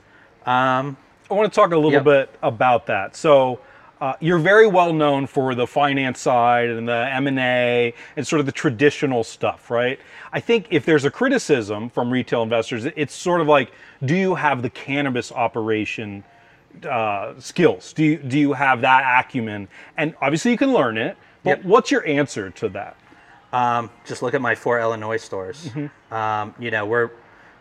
um, 0.45 0.97
I 1.31 1.35
want 1.35 1.51
to 1.51 1.55
talk 1.55 1.71
a 1.71 1.75
little 1.75 1.91
Yep. 1.93 2.03
bit 2.03 2.29
about 2.43 2.85
that. 2.87 3.15
So, 3.15 3.59
Uh, 4.01 4.13
you're 4.19 4.39
very 4.39 4.67
well 4.67 4.91
known 4.91 5.25
for 5.25 5.55
the 5.55 5.65
finance 5.65 6.19
side 6.19 6.69
and 6.69 6.85
the 6.85 7.07
M&A 7.13 7.93
and 8.17 8.27
sort 8.27 8.41
of 8.41 8.45
the 8.45 8.51
traditional 8.51 9.23
stuff, 9.23 9.71
right? 9.71 9.97
I 10.33 10.41
think 10.41 10.67
if 10.71 10.83
there's 10.85 11.05
a 11.05 11.11
criticism 11.11 11.89
from 11.89 12.11
retail 12.11 12.43
investors, 12.43 12.85
it's 12.97 13.15
sort 13.15 13.39
of 13.39 13.47
like, 13.47 13.71
do 14.03 14.13
you 14.13 14.35
have 14.35 14.61
the 14.61 14.69
cannabis 14.69 15.31
operation 15.31 16.25
uh, 16.89 17.33
skills? 17.39 17.93
Do 17.93 18.03
you, 18.03 18.17
do 18.17 18.37
you 18.37 18.51
have 18.51 18.81
that 18.81 19.03
acumen? 19.25 19.69
And 19.95 20.15
obviously 20.21 20.51
you 20.51 20.57
can 20.57 20.73
learn 20.73 20.97
it, 20.97 21.15
but 21.43 21.57
Yep. 21.59 21.65
what's 21.65 21.91
your 21.91 22.05
answer 22.07 22.49
to 22.51 22.69
that? 22.69 22.95
Um, 23.51 23.89
just 24.05 24.21
look 24.21 24.33
at 24.33 24.41
my 24.41 24.55
four 24.55 24.79
Illinois 24.79 25.17
stores. 25.17 25.69
Um, 26.11 26.55
you 26.59 26.71
know, 26.71 26.85
we're 26.85 27.11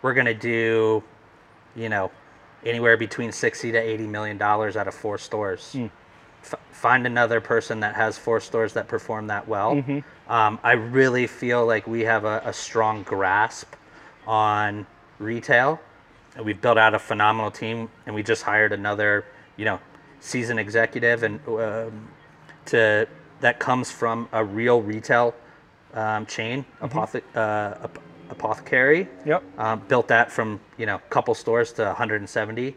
we're 0.01 0.15
gonna 0.15 0.35
do, 0.35 1.03
you 1.77 1.89
know, 1.89 2.11
anywhere 2.65 2.97
between 2.97 3.31
sixty 3.33 3.71
to 3.73 3.79
eighty 3.79 4.07
million 4.07 4.39
dollars 4.39 4.77
out 4.77 4.89
of 4.89 4.95
four 4.95 5.19
stores. 5.19 5.77
F- 6.43 6.55
find 6.73 7.07
another 7.07 7.41
person 7.41 7.81
that 7.81 7.95
has 7.95 8.17
four 8.19 8.41
stores 8.41 8.73
that 8.73 8.89
perform 8.89 9.27
that 9.29 9.47
well. 9.47 9.73
Um, 10.29 10.59
I 10.63 10.73
really 10.73 11.27
feel 11.27 11.67
like 11.67 11.87
we 11.87 12.01
have 12.03 12.25
a, 12.25 12.41
a 12.45 12.53
strong 12.53 13.03
grasp 13.03 13.75
on 14.27 14.87
retail. 15.19 15.79
And 16.35 16.47
we've 16.47 16.59
built 16.61 16.79
out 16.79 16.95
a 16.95 16.99
phenomenal 16.99 17.51
team, 17.51 17.91
and 18.07 18.15
we 18.15 18.23
just 18.23 18.43
hired 18.43 18.73
another, 18.73 19.27
you 19.59 19.67
know, 19.67 19.79
seasoned 20.21 20.59
executive, 20.59 21.25
and 21.25 21.39
um, 21.47 22.09
to 22.65 23.07
that 23.43 23.59
comes 23.59 23.91
from 23.91 24.29
a 24.33 24.43
real 24.43 24.81
retail 24.81 25.35
um, 25.93 26.25
chain, 26.27 26.65
apothe- 26.81 27.23
uh, 27.37 27.85
ap- 27.85 27.99
apothecary. 28.31 29.09
Yep. 29.27 29.43
Um, 29.59 29.81
built 29.89 30.09
that 30.09 30.33
from 30.33 30.59
you 30.79 30.87
know 30.87 30.99
couple 31.11 31.35
stores 31.35 31.73
to 31.75 31.85
170. 31.85 32.75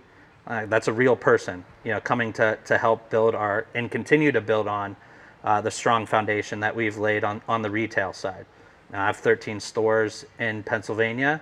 Uh, 0.48 0.66
that's 0.68 0.88
a 0.88 0.94
real 0.94 1.16
person, 1.16 1.66
you 1.84 1.92
know, 1.92 2.00
coming 2.02 2.34
to 2.34 2.58
to 2.66 2.78
help 2.78 3.10
build 3.10 3.34
our 3.34 3.66
and 3.74 3.90
continue 3.90 4.32
to 4.32 4.42
build 4.42 4.68
on 4.68 4.96
uh, 5.44 5.62
the 5.62 5.72
strong 5.72 6.06
foundation 6.06 6.60
that 6.60 6.76
we've 6.76 6.98
laid 6.98 7.24
on 7.24 7.42
on 7.48 7.62
the 7.62 7.70
retail 7.70 8.12
side. 8.14 8.46
Now, 8.92 9.04
I 9.04 9.08
have 9.08 9.18
13 9.18 9.60
stores 9.60 10.26
in 10.38 10.62
Pennsylvania. 10.64 11.42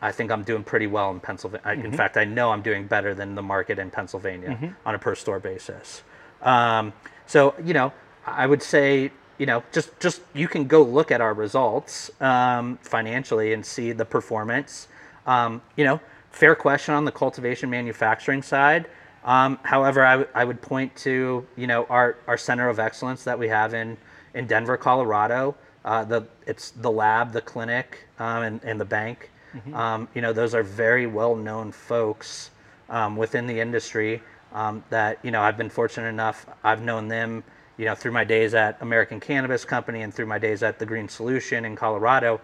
I 0.00 0.12
think 0.12 0.30
I'm 0.30 0.42
doing 0.44 0.62
pretty 0.62 0.86
well 0.86 1.10
in 1.10 1.20
Pennsylvania. 1.20 1.84
In 1.84 1.92
fact, 1.92 2.16
I 2.16 2.24
know 2.24 2.50
I'm 2.50 2.62
doing 2.62 2.86
better 2.86 3.14
than 3.14 3.34
the 3.34 3.42
market 3.42 3.78
in 3.78 3.90
Pennsylvania 3.90 4.74
on 4.84 4.94
a 4.94 4.98
per 4.98 5.14
store 5.14 5.40
basis. 5.40 6.02
Um, 6.42 6.92
so, 7.26 7.54
you 7.62 7.74
know, 7.74 7.92
I 8.26 8.46
would 8.46 8.62
say, 8.62 9.10
you 9.38 9.46
know, 9.46 9.62
just 9.72 9.98
just 10.00 10.22
you 10.34 10.48
can 10.48 10.66
go 10.66 10.82
look 10.82 11.10
at 11.10 11.20
our 11.20 11.34
results 11.34 12.10
um, 12.20 12.78
financially 12.82 13.52
and 13.52 13.64
see 13.64 13.92
the 13.92 14.04
performance. 14.04 14.88
Um, 15.26 15.60
you 15.76 15.84
know, 15.84 16.00
fair 16.30 16.54
question 16.54 16.94
on 16.94 17.04
the 17.04 17.12
cultivation 17.12 17.68
manufacturing 17.70 18.42
side. 18.42 18.88
Um, 19.24 19.58
however, 19.64 20.04
I, 20.04 20.12
w- 20.12 20.30
I 20.34 20.44
would 20.44 20.62
point 20.62 20.94
to 20.98 21.46
you 21.56 21.66
know 21.66 21.84
our, 21.90 22.16
our 22.26 22.38
center 22.38 22.68
of 22.68 22.78
excellence 22.78 23.24
that 23.24 23.38
we 23.38 23.48
have 23.48 23.74
in 23.74 23.96
in 24.34 24.46
Denver, 24.46 24.76
Colorado. 24.76 25.54
Uh, 25.84 26.04
the 26.04 26.26
it's 26.46 26.70
the 26.70 26.90
lab, 26.90 27.32
the 27.32 27.40
clinic, 27.40 28.06
um, 28.18 28.42
and, 28.42 28.60
and 28.64 28.80
the 28.80 28.84
bank. 28.84 29.30
Um, 29.74 30.08
you 30.14 30.20
know, 30.20 30.32
those 30.34 30.54
are 30.54 30.62
very 30.62 31.06
well 31.06 31.34
known 31.34 31.72
folks 31.72 32.50
um, 32.90 33.16
within 33.16 33.46
the 33.46 33.58
industry 33.58 34.22
um, 34.52 34.84
that 34.90 35.18
you 35.22 35.30
know 35.30 35.42
I've 35.42 35.56
been 35.56 35.70
fortunate 35.70 36.08
enough. 36.08 36.46
I've 36.64 36.82
known 36.82 37.08
them, 37.08 37.44
you 37.76 37.84
know, 37.84 37.94
through 37.94 38.12
my 38.12 38.24
days 38.24 38.54
at 38.54 38.80
American 38.80 39.20
Cannabis 39.20 39.64
Company 39.64 40.02
and 40.02 40.12
through 40.12 40.26
my 40.26 40.38
days 40.38 40.62
at 40.62 40.78
the 40.78 40.86
Green 40.86 41.08
Solution 41.08 41.64
in 41.64 41.76
Colorado. 41.76 42.40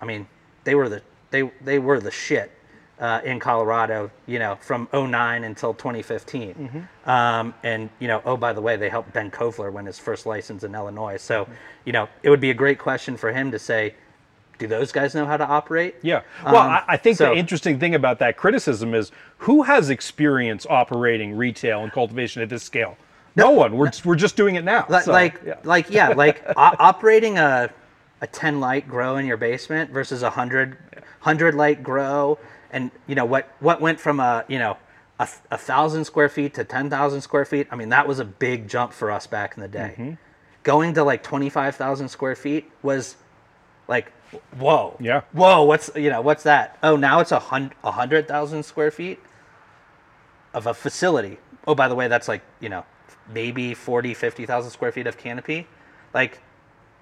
I 0.00 0.04
mean, 0.04 0.26
they 0.64 0.74
were 0.74 0.88
the 0.88 1.02
they 1.30 1.50
they 1.62 1.78
were 1.78 2.00
the 2.00 2.10
shit 2.10 2.52
uh, 3.00 3.20
in 3.24 3.40
Colorado, 3.40 4.10
you 4.26 4.38
know, 4.38 4.56
from 4.60 4.86
09 4.92 5.44
until 5.44 5.72
2015. 5.72 6.54
Um, 7.06 7.54
and, 7.62 7.88
you 7.98 8.08
know, 8.08 8.20
oh, 8.26 8.36
by 8.36 8.52
the 8.52 8.60
way, 8.60 8.76
they 8.76 8.90
helped 8.90 9.12
Ben 9.12 9.30
Kovler 9.30 9.72
win 9.72 9.86
his 9.86 9.98
first 9.98 10.26
license 10.26 10.64
in 10.64 10.74
Illinois. 10.74 11.16
So, 11.16 11.48
you 11.86 11.92
know, 11.92 12.08
it 12.22 12.28
would 12.28 12.40
be 12.40 12.50
a 12.50 12.54
great 12.54 12.78
question 12.78 13.16
for 13.16 13.32
him 13.32 13.50
to 13.52 13.58
say, 13.58 13.94
do 14.60 14.66
those 14.68 14.92
guys 14.92 15.14
know 15.14 15.26
how 15.26 15.36
to 15.36 15.44
operate? 15.46 15.96
Yeah. 16.02 16.20
Well, 16.44 16.56
Um, 16.58 16.70
I, 16.70 16.84
I 16.88 16.96
think 16.96 17.16
so- 17.16 17.30
the 17.30 17.34
interesting 17.36 17.80
thing 17.80 17.94
about 17.96 18.18
that 18.20 18.36
criticism 18.36 18.94
is 18.94 19.10
who 19.38 19.62
has 19.62 19.90
experience 19.90 20.66
operating 20.70 21.36
retail 21.36 21.82
and 21.82 21.90
cultivation 21.90 22.42
at 22.42 22.48
this 22.50 22.62
scale? 22.62 22.96
No, 23.36 23.50
one. 23.50 23.76
We're, 23.76 23.90
we're 24.04 24.16
just 24.16 24.36
doing 24.36 24.54
it 24.56 24.64
now. 24.64 24.86
Li- 24.88 25.00
So, 25.00 25.12
like, 25.12 25.40
yeah. 25.44 25.54
like, 25.64 25.90
yeah, 25.90 26.08
like 26.10 26.42
o- 26.48 26.52
operating 26.78 27.38
a, 27.38 27.70
a 28.20 28.26
10 28.26 28.60
light 28.60 28.86
grow 28.86 29.16
in 29.16 29.24
your 29.26 29.36
basement 29.38 29.90
versus 29.90 30.22
a 30.22 30.26
100, 30.26 30.76
100 30.94 31.54
light 31.54 31.82
grow. 31.82 32.38
And, 32.70 32.90
you 33.06 33.14
know, 33.14 33.24
what, 33.24 33.48
what 33.60 33.80
went 33.80 33.98
from 33.98 34.20
a, 34.20 34.44
you 34.46 34.58
know, 34.58 34.76
a, 35.18 35.28
a 35.50 35.56
thousand 35.58 36.04
square 36.04 36.28
feet 36.28 36.54
to 36.54 36.64
10,000 36.64 37.20
square 37.22 37.44
feet. 37.44 37.66
I 37.70 37.76
mean, 37.76 37.88
that 37.90 38.06
was 38.06 38.18
a 38.18 38.24
big 38.24 38.68
jump 38.68 38.92
for 38.92 39.10
us 39.10 39.26
back 39.26 39.56
in 39.56 39.62
the 39.62 39.68
day. 39.68 39.94
Mm-hmm. 39.96 40.12
Going 40.62 40.92
to 40.94 41.04
like 41.04 41.22
25,000 41.22 42.08
square 42.08 42.34
feet 42.34 42.70
was 42.82 43.16
like, 43.88 44.12
whoa. 44.58 44.96
Yeah. 45.00 45.22
Whoa. 45.32 45.64
What's, 45.64 45.90
you 45.94 46.10
know, 46.10 46.20
what's 46.20 46.42
that? 46.44 46.78
Oh, 46.82 46.96
now 46.96 47.20
it's 47.20 47.32
a 47.32 47.38
hundred 47.38 47.74
a 47.82 47.92
hundred 47.92 48.28
thousand 48.28 48.62
square 48.64 48.90
feet 48.90 49.18
of 50.54 50.66
a 50.66 50.74
facility. 50.74 51.38
Oh, 51.66 51.74
by 51.74 51.88
the 51.88 51.94
way, 51.94 52.08
that's 52.08 52.28
like, 52.28 52.42
you 52.60 52.68
know, 52.68 52.84
maybe 53.32 53.74
40, 53.74 54.14
50,000 54.14 54.70
square 54.70 54.92
feet 54.92 55.06
of 55.06 55.16
canopy. 55.16 55.66
Like, 56.14 56.40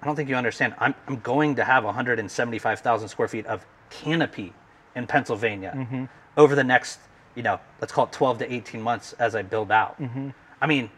I 0.01 0.05
don't 0.05 0.15
think 0.15 0.29
you 0.29 0.35
understand. 0.35 0.75
I'm, 0.79 0.95
I'm 1.07 1.19
going 1.19 1.55
to 1.55 1.63
have 1.63 1.83
175,000 1.83 3.07
square 3.07 3.27
feet 3.27 3.45
of 3.45 3.65
canopy 3.89 4.53
in 4.95 5.07
Pennsylvania 5.07 5.73
mm-hmm. 5.75 6.05
over 6.37 6.55
the 6.55 6.63
next, 6.63 6.99
you 7.35 7.43
know, 7.43 7.59
let's 7.81 7.91
call 7.91 8.05
it 8.05 8.11
12 8.11 8.39
to 8.39 8.53
18 8.53 8.81
months 8.81 9.13
as 9.13 9.35
I 9.35 9.41
build 9.41 9.71
out. 9.71 9.99
Mm-hmm. 9.99 10.29
I 10.61 10.67
mean, 10.67 10.89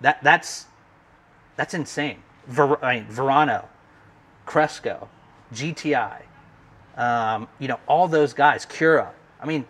that 0.00 0.22
that's 0.22 0.66
that's 1.56 1.74
insane. 1.74 2.22
Ver, 2.46 2.76
I 2.82 2.96
mean, 2.96 3.04
Verano, 3.04 3.68
Cresco, 4.46 5.08
GTI, 5.52 6.22
um, 6.96 7.48
you 7.58 7.68
know, 7.68 7.78
all 7.86 8.08
those 8.08 8.32
guys, 8.32 8.64
Cura. 8.66 9.12
I 9.40 9.46
mean, 9.46 9.64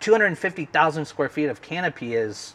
250,000 0.00 1.04
square 1.04 1.28
feet 1.28 1.46
of 1.46 1.62
canopy 1.62 2.14
is 2.14 2.54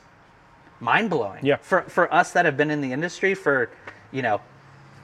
mind 0.79 1.09
blowing. 1.09 1.45
Yeah. 1.45 1.57
For 1.57 1.81
for 1.83 2.13
us 2.13 2.31
that 2.33 2.45
have 2.45 2.57
been 2.57 2.69
in 2.71 2.81
the 2.81 2.91
industry 2.91 3.33
for, 3.33 3.69
you 4.11 4.21
know, 4.21 4.41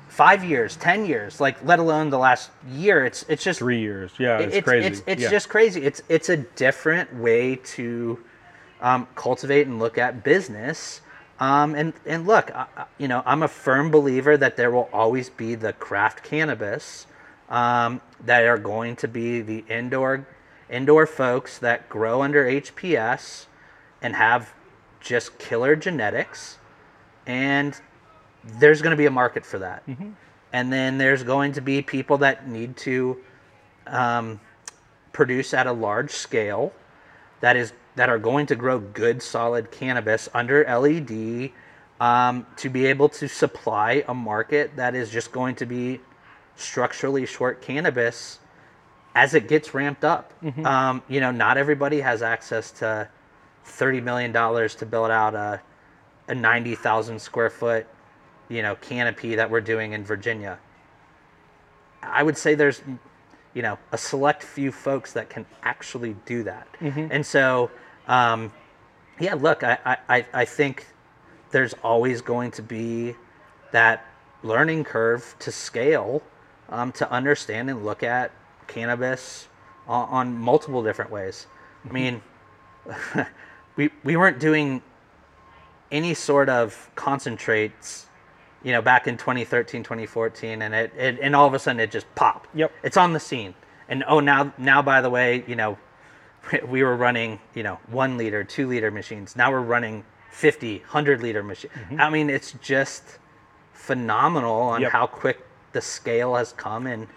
five 0.09 0.43
years, 0.43 0.75
ten 0.75 1.05
years, 1.05 1.39
like 1.41 1.63
let 1.63 1.79
alone 1.79 2.09
the 2.09 2.17
last 2.19 2.51
year, 2.69 3.05
it's 3.05 3.23
it's 3.29 3.43
just 3.43 3.59
Three 3.59 3.79
years. 3.79 4.11
Yeah, 4.19 4.39
it's, 4.39 4.55
it's 4.57 4.65
crazy. 4.67 4.87
It's, 4.87 5.03
it's 5.07 5.21
Yeah. 5.23 5.29
just 5.29 5.49
crazy. 5.49 5.81
It's 5.83 6.01
it's 6.09 6.29
a 6.29 6.37
different 6.37 7.15
way 7.15 7.55
to 7.75 8.19
um, 8.81 9.07
cultivate 9.15 9.67
and 9.67 9.79
look 9.79 9.97
at 9.97 10.23
business. 10.23 11.01
Um, 11.39 11.73
and 11.75 11.93
and 12.05 12.27
look, 12.27 12.53
I- 12.55 12.67
you 12.97 13.07
know, 13.07 13.23
I'm 13.25 13.41
a 13.43 13.47
firm 13.47 13.89
believer 13.89 14.37
that 14.37 14.57
there 14.57 14.69
will 14.69 14.89
always 14.93 15.29
be 15.29 15.55
the 15.55 15.73
craft 15.73 16.23
cannabis 16.23 17.07
um, 17.49 18.01
that 18.25 18.43
are 18.45 18.57
going 18.57 18.95
to 18.97 19.07
be 19.07 19.41
the 19.41 19.63
indoor 19.69 20.27
indoor 20.69 21.05
folks 21.05 21.59
that 21.59 21.87
grow 21.89 22.21
under 22.23 22.45
HPS 22.45 23.45
and 24.01 24.15
have 24.15 24.53
just 24.99 25.37
killer 25.37 25.75
genetics, 25.75 26.57
and 27.27 27.79
there's 28.43 28.81
going 28.81 28.91
to 28.91 28.97
be 28.97 29.05
a 29.05 29.11
market 29.11 29.45
for 29.45 29.59
that. 29.59 29.83
And 30.51 30.71
then 30.71 30.97
there's 30.97 31.23
going 31.23 31.53
to 31.53 31.61
be 31.61 31.81
people 31.81 32.19
that 32.19 32.47
need 32.47 32.77
to 32.77 33.17
um, 33.87 34.39
produce 35.11 35.53
at 35.53 35.67
a 35.67 35.71
large 35.71 36.11
scale 36.11 36.73
that 37.41 37.55
is 37.55 37.73
that 37.95 38.09
are 38.09 38.19
going 38.19 38.47
to 38.47 38.55
grow 38.55 38.79
good 38.79 39.21
solid 39.21 39.69
cannabis 39.71 40.27
under 40.33 40.63
LED 40.63 41.51
um, 41.99 42.45
to 42.57 42.69
be 42.69 42.85
able 42.87 43.07
to 43.09 43.27
supply 43.27 44.03
a 44.07 44.13
market 44.13 44.75
that 44.75 44.95
is 44.95 45.11
just 45.11 45.31
going 45.31 45.55
to 45.55 45.65
be 45.65 45.99
structurally 46.55 47.25
short 47.25 47.61
cannabis 47.61 48.39
as 49.15 49.33
it 49.33 49.47
gets 49.47 49.73
ramped 49.73 50.03
up. 50.03 50.33
Um, 50.65 51.01
you 51.07 51.19
know, 51.19 51.31
not 51.31 51.57
everybody 51.57 52.01
has 52.01 52.21
access 52.21 52.71
to 52.71 53.07
thirty 53.63 54.01
million 54.01 54.31
dollars 54.31 54.75
to 54.75 54.85
build 54.85 55.11
out 55.11 55.35
a 55.35 55.61
a 56.27 56.35
ninety 56.35 56.75
thousand 56.75 57.19
square 57.19 57.49
foot 57.49 57.85
you 58.49 58.61
know 58.61 58.75
canopy 58.75 59.35
that 59.35 59.49
we're 59.49 59.61
doing 59.61 59.93
in 59.93 60.03
Virginia. 60.03 60.57
I 62.01 62.23
would 62.23 62.37
say 62.37 62.55
there's 62.55 62.81
you 63.53 63.61
know 63.61 63.77
a 63.91 63.97
select 63.97 64.43
few 64.43 64.71
folks 64.71 65.13
that 65.13 65.29
can 65.29 65.45
actually 65.63 66.15
do 66.25 66.43
that 66.43 66.67
and 67.11 67.25
so 67.25 67.69
um, 68.07 68.51
yeah 69.19 69.35
look 69.35 69.63
I- 69.63 69.97
I, 70.09 70.25
I 70.33 70.45
think 70.45 70.87
there's 71.51 71.73
always 71.83 72.21
going 72.21 72.51
to 72.51 72.61
be 72.63 73.15
that 73.71 74.05
learning 74.43 74.83
curve 74.85 75.35
to 75.39 75.51
scale 75.51 76.21
um, 76.73 76.91
to 76.91 77.09
understand 77.11 77.69
and 77.69 77.85
look 77.85 78.03
at 78.03 78.31
cannabis 78.67 79.47
on, 79.87 80.09
on 80.09 80.37
multiple 80.37 80.83
different 80.83 81.11
ways 81.11 81.47
i 81.89 81.93
mean 81.93 82.21
we, 83.75 83.89
we 84.03 84.17
weren't 84.17 84.39
doing 84.39 84.81
any 85.91 86.13
sort 86.13 86.49
of 86.49 86.89
concentrates 86.95 88.07
you 88.63 88.71
know, 88.71 88.81
back 88.81 89.07
in 89.07 89.17
2013, 89.17 89.83
2014, 89.83 90.61
and 90.61 90.73
it, 90.73 90.93
it 90.97 91.19
and 91.21 91.35
all 91.35 91.45
of 91.45 91.53
a 91.53 91.59
sudden 91.59 91.79
it 91.79 91.91
just 91.91 92.13
popped. 92.15 92.49
Yep. 92.55 92.71
It's 92.81 92.97
on 92.97 93.13
the 93.13 93.19
scene, 93.19 93.53
and 93.89 94.03
oh 94.07 94.19
now 94.19 94.53
now 94.57 94.81
by 94.81 95.01
the 95.01 95.09
way, 95.09 95.43
you 95.47 95.55
know, 95.55 95.77
we 96.67 96.81
were 96.83 96.95
running 96.95 97.39
you 97.53 97.63
know 97.63 97.79
one 97.87 98.17
liter, 98.17 98.43
two 98.43 98.67
liter 98.67 98.89
machines. 98.89 99.35
Now 99.35 99.51
we're 99.51 99.61
running 99.61 100.05
50, 100.31 100.79
100 100.79 101.21
liter 101.21 101.43
machine. 101.43 101.69
I 101.99 102.09
mean, 102.09 102.29
it's 102.29 102.53
just 102.53 103.19
phenomenal 103.73 104.55
on 104.55 104.81
Yep. 104.81 104.91
how 104.91 105.07
quick 105.07 105.45
the 105.73 105.81
scale 105.81 106.35
has 106.35 106.53
come 106.53 106.87
and 106.87 107.07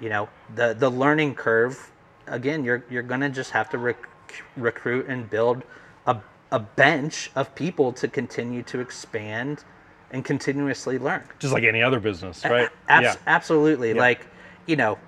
you 0.00 0.08
know 0.08 0.28
the 0.54 0.74
the 0.74 0.90
learning 0.90 1.34
curve 1.34 1.90
again 2.26 2.64
you're 2.64 2.84
you're 2.90 3.02
going 3.02 3.20
to 3.20 3.28
just 3.28 3.50
have 3.50 3.68
to 3.70 3.78
rec- 3.78 4.08
recruit 4.56 5.06
and 5.08 5.28
build 5.30 5.62
a, 6.06 6.16
a 6.52 6.58
bench 6.58 7.30
of 7.34 7.54
people 7.54 7.92
to 7.92 8.08
continue 8.08 8.62
to 8.62 8.80
expand 8.80 9.64
and 10.10 10.24
continuously 10.24 10.98
learn 10.98 11.22
Just 11.38 11.52
like 11.52 11.64
any 11.64 11.82
other 11.82 12.00
business, 12.00 12.44
right? 12.44 12.70
Abs- 12.88 13.04
yeah. 13.04 13.14
Absolutely. 13.26 13.92
Like, 13.94 14.26
you 14.66 14.76
know, 14.76 14.98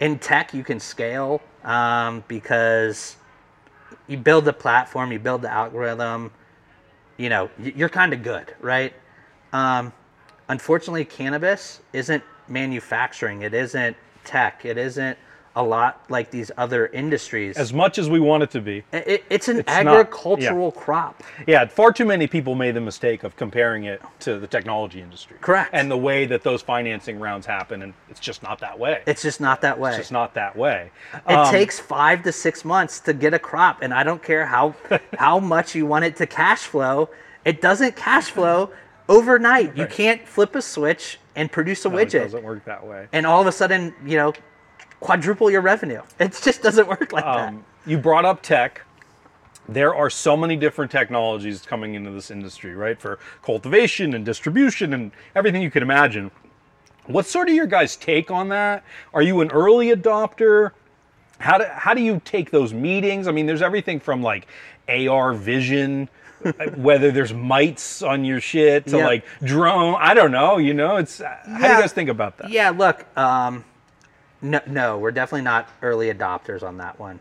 in 0.00 0.18
tech, 0.18 0.54
you 0.54 0.64
can 0.64 0.80
scale 0.80 1.42
um, 1.64 2.24
because 2.28 3.16
you 4.06 4.16
build 4.16 4.44
the 4.44 4.52
platform, 4.52 5.12
you 5.12 5.18
build 5.18 5.42
the 5.42 5.50
algorithm, 5.50 6.30
you 7.16 7.28
know, 7.28 7.50
you're 7.58 7.88
kind 7.88 8.12
of 8.12 8.22
good, 8.22 8.54
right? 8.60 8.92
Um, 9.52 9.92
unfortunately, 10.48 11.04
cannabis 11.04 11.80
isn't 11.92 12.22
manufacturing, 12.48 13.42
it 13.42 13.54
isn't 13.54 13.96
tech, 14.24 14.64
it 14.64 14.78
isn't 14.78 15.18
a 15.56 15.62
lot 15.62 16.02
like 16.10 16.30
these 16.30 16.50
other 16.58 16.88
industries. 16.88 17.56
As 17.56 17.72
much 17.72 17.96
as 17.96 18.10
we 18.10 18.20
want 18.20 18.42
it 18.42 18.50
to 18.50 18.60
be. 18.60 18.84
It, 18.92 19.24
it's 19.30 19.48
an 19.48 19.60
It's 19.60 19.68
not, 19.68 19.84
yeah. 19.86 19.90
agricultural 19.92 20.70
crop. 20.72 21.22
Yeah, 21.46 21.64
far 21.66 21.92
too 21.92 22.04
many 22.04 22.26
people 22.26 22.54
made 22.54 22.74
the 22.76 22.80
mistake 22.82 23.24
of 23.24 23.36
comparing 23.36 23.84
it 23.84 24.02
to 24.20 24.38
the 24.38 24.46
technology 24.46 25.00
industry. 25.00 25.38
Correct. 25.40 25.70
And 25.72 25.90
the 25.90 25.96
way 25.96 26.26
that 26.26 26.42
those 26.42 26.60
financing 26.60 27.18
rounds 27.18 27.46
happen, 27.46 27.80
and 27.80 27.94
it's 28.10 28.20
just 28.20 28.42
not 28.42 28.58
that 28.58 28.78
way. 28.78 29.00
It's 29.06 29.22
just 29.22 29.40
not 29.40 29.62
that 29.62 29.78
way. 29.78 29.90
It's 29.92 29.98
just 29.98 30.12
not 30.12 30.34
that 30.34 30.54
way. 30.56 30.90
It 31.26 31.32
Um, 31.34 31.50
takes 31.50 31.80
five 31.80 32.22
to 32.24 32.32
six 32.32 32.62
months 32.62 33.00
to 33.00 33.14
get 33.14 33.32
a 33.32 33.38
crop, 33.38 33.78
and 33.80 33.94
I 33.94 34.02
don't 34.02 34.22
care 34.22 34.44
how 34.44 34.74
how 35.18 35.38
much 35.40 35.74
you 35.74 35.86
want 35.86 36.04
it 36.04 36.16
to 36.16 36.26
cash 36.26 36.64
flow. 36.64 37.08
It 37.46 37.62
doesn't 37.62 37.96
cash 37.96 38.26
flow 38.30 38.72
overnight. 39.08 39.76
You 39.76 39.86
can't 39.86 40.26
flip 40.26 40.54
a 40.54 40.62
switch 40.62 41.18
and 41.34 41.50
produce 41.50 41.84
a 41.84 41.88
no, 41.88 41.98
it 41.98 42.08
widget, 42.08 42.22
doesn't 42.22 42.44
work 42.44 42.64
that 42.64 42.86
way. 42.86 43.08
and 43.12 43.26
all 43.26 43.40
of 43.40 43.46
a 43.46 43.52
sudden, 43.52 43.94
you 44.04 44.16
know, 44.16 44.32
quadruple 45.00 45.50
your 45.50 45.60
revenue. 45.60 46.02
It 46.18 46.38
just 46.42 46.62
doesn't 46.62 46.88
work 46.88 47.12
like 47.12 47.24
Um, 47.24 47.64
you 47.86 47.98
brought 47.98 48.24
up 48.24 48.42
tech. 48.42 48.82
There 49.68 49.94
are 49.94 50.08
so 50.08 50.36
many 50.36 50.56
different 50.56 50.90
technologies 50.92 51.62
coming 51.66 51.94
into 51.94 52.10
this 52.10 52.30
industry, 52.30 52.74
right? 52.74 52.98
For 52.98 53.18
cultivation 53.42 54.14
and 54.14 54.24
distribution 54.24 54.94
and 54.94 55.10
everything 55.34 55.60
you 55.60 55.70
can 55.70 55.82
imagine. 55.82 56.30
What's 57.06 57.30
sort 57.30 57.48
of 57.48 57.54
your 57.54 57.66
guys' 57.66 57.96
take 57.96 58.30
on 58.30 58.48
that? 58.48 58.84
Are 59.12 59.22
you 59.22 59.40
an 59.40 59.50
early 59.50 59.88
adopter? 59.88 60.70
How 61.38 61.58
do, 61.58 61.64
how 61.64 61.94
do 61.94 62.00
you 62.00 62.20
take 62.24 62.50
those 62.50 62.72
meetings? 62.72 63.28
I 63.28 63.32
mean, 63.32 63.46
there's 63.46 63.62
everything 63.62 64.00
from 64.00 64.22
like 64.22 64.46
AR 64.88 65.32
vision, 65.34 66.08
whether 66.76 67.10
there's 67.10 67.32
mites 67.32 68.02
on 68.02 68.24
your 68.24 68.40
shit, 68.40 68.86
to 68.88 68.98
Yeah. 68.98 69.06
like 69.06 69.24
drone. 69.42 69.96
I 69.98 70.14
don't 70.14 70.30
know. 70.32 70.58
You 70.58 70.74
know, 70.74 70.96
it's 70.96 71.18
how 71.20 71.38
do 71.44 71.52
you 71.52 71.58
guys 71.80 71.92
think 71.92 72.08
about 72.10 72.36
that? 72.38 72.44
that. 72.44 72.52
Yeah, 72.52 72.70
look, 72.70 73.06
um, 73.18 73.64
no, 74.42 74.60
no, 74.66 74.98
we're 74.98 75.12
definitely 75.12 75.42
not 75.42 75.68
early 75.82 76.12
adopters 76.12 76.62
on 76.62 76.78
that 76.78 76.98
one. 76.98 77.20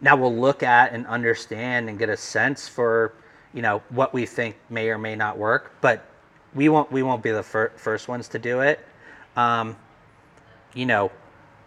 Now 0.00 0.16
we'll 0.16 0.36
look 0.36 0.62
at 0.62 0.92
and 0.92 1.06
understand 1.06 1.88
and 1.88 1.98
get 1.98 2.08
a 2.08 2.16
sense 2.16 2.68
for, 2.68 3.12
you 3.54 3.62
know, 3.62 3.82
what 3.90 4.12
we 4.12 4.26
think 4.26 4.56
may 4.68 4.88
or 4.90 4.98
may 4.98 5.16
not 5.16 5.38
work, 5.38 5.72
but 5.80 6.04
we 6.54 6.68
won't 6.68 6.90
we 6.92 7.02
won't 7.02 7.22
be 7.22 7.30
the 7.30 7.42
fir- 7.42 7.72
first 7.76 8.08
ones 8.08 8.28
to 8.28 8.38
do 8.38 8.60
it. 8.60 8.84
Um, 9.36 9.76
you 10.74 10.86
know, 10.86 11.10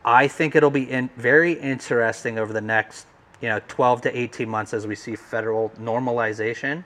I 0.06 0.28
think 0.28 0.56
it'll 0.56 0.70
be 0.70 0.90
in, 0.90 1.10
very 1.18 1.54
interesting 1.54 2.38
over 2.40 2.54
the 2.54 2.62
next, 2.62 3.06
you 3.41 3.49
know, 3.49 3.62
12 3.67 4.02
to 4.02 4.17
18 4.17 4.49
months 4.49 4.73
as 4.73 4.86
we 4.86 4.95
see 4.95 5.15
federal 5.15 5.69
normalization 5.80 6.84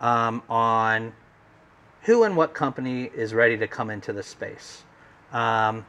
um, 0.00 0.42
on 0.48 1.12
who 2.02 2.22
and 2.22 2.36
what 2.36 2.54
company 2.54 3.10
is 3.14 3.34
ready 3.34 3.56
to 3.58 3.66
come 3.66 3.90
into 3.90 4.12
the 4.12 4.22
space. 4.22 4.84
Um, 5.32 5.84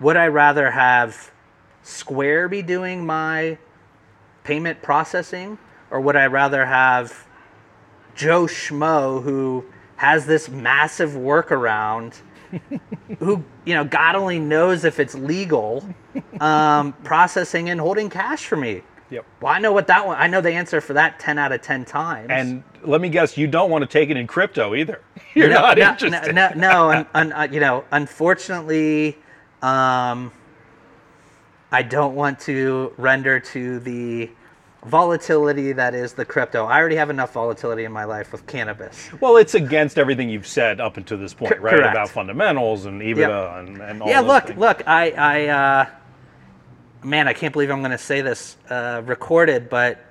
would 0.00 0.16
I 0.16 0.26
rather 0.28 0.70
have 0.70 1.32
Square 1.82 2.48
be 2.48 2.62
doing 2.62 3.04
my 3.04 3.58
payment 4.42 4.82
processing, 4.82 5.58
or 5.90 6.00
would 6.00 6.16
I 6.16 6.26
rather 6.26 6.64
have 6.64 7.26
Joe 8.14 8.44
Schmo 8.44 9.22
who 9.22 9.64
has 9.96 10.26
this 10.26 10.48
massive 10.48 11.10
workaround? 11.12 12.14
who 13.18 13.42
you 13.64 13.74
know 13.74 13.82
god 13.84 14.14
only 14.14 14.38
knows 14.38 14.84
if 14.84 15.00
it's 15.00 15.16
legal 15.16 15.84
um, 16.40 16.92
processing 17.02 17.68
and 17.70 17.80
holding 17.80 18.08
cash 18.08 18.46
for 18.46 18.54
me 18.56 18.80
Yep. 19.14 19.24
well 19.40 19.52
i 19.52 19.58
know 19.58 19.72
what 19.72 19.86
that 19.86 20.06
one 20.06 20.16
i 20.18 20.26
know 20.26 20.40
the 20.40 20.52
answer 20.52 20.80
for 20.80 20.92
that 20.94 21.18
10 21.20 21.38
out 21.38 21.52
of 21.52 21.62
10 21.62 21.84
times 21.84 22.26
And 22.30 22.62
let 22.82 23.00
me 23.00 23.08
guess, 23.08 23.36
you 23.38 23.46
don't 23.46 23.70
want 23.70 23.82
to 23.82 23.88
take 23.88 24.10
it 24.10 24.16
in 24.16 24.26
crypto 24.26 24.74
either. 24.74 25.00
You're 25.34 25.48
no, 25.48 25.54
not 25.54 25.78
no, 25.78 25.88
interested. 25.90 26.34
No, 26.34 26.48
no, 26.50 26.60
no 26.60 26.90
un, 26.90 27.06
un, 27.14 27.32
uh, 27.32 27.48
you 27.50 27.60
know, 27.60 27.84
unfortunately, 27.92 29.16
um, 29.62 30.30
I 31.72 31.82
don't 31.82 32.14
want 32.14 32.38
to 32.40 32.92
render 32.98 33.40
to 33.40 33.78
the 33.80 34.30
volatility 34.84 35.72
that 35.72 35.94
is 35.94 36.12
the 36.12 36.24
crypto. 36.24 36.66
I 36.66 36.78
already 36.78 36.96
have 36.96 37.08
enough 37.10 37.32
volatility 37.32 37.84
in 37.84 37.92
my 37.92 38.04
life 38.04 38.32
with 38.32 38.46
cannabis. 38.46 39.08
Well, 39.20 39.38
it's 39.38 39.54
against 39.54 39.98
everything 39.98 40.28
you've 40.28 40.46
said 40.46 40.80
up 40.80 40.98
until 40.98 41.16
this 41.18 41.32
point, 41.32 41.52
Cor- 41.52 41.60
right? 41.60 41.74
correct. 41.76 41.92
About 41.92 42.10
fundamentals 42.10 42.84
and 42.84 43.00
EBITDA 43.00 43.60
and, 43.60 43.80
and 43.80 44.02
all 44.02 44.08
yeah, 44.08 44.20
look, 44.20 44.48
things. 44.48 44.58
look, 44.58 44.82
I, 44.86 45.10
I, 45.12 45.46
uh, 45.46 45.86
man, 47.04 47.28
I 47.28 47.32
can't 47.32 47.52
believe 47.52 47.70
I'm 47.70 47.80
going 47.80 47.90
to 47.90 47.98
say 47.98 48.20
this 48.22 48.56
uh, 48.70 49.02
recorded, 49.04 49.68
but 49.68 50.04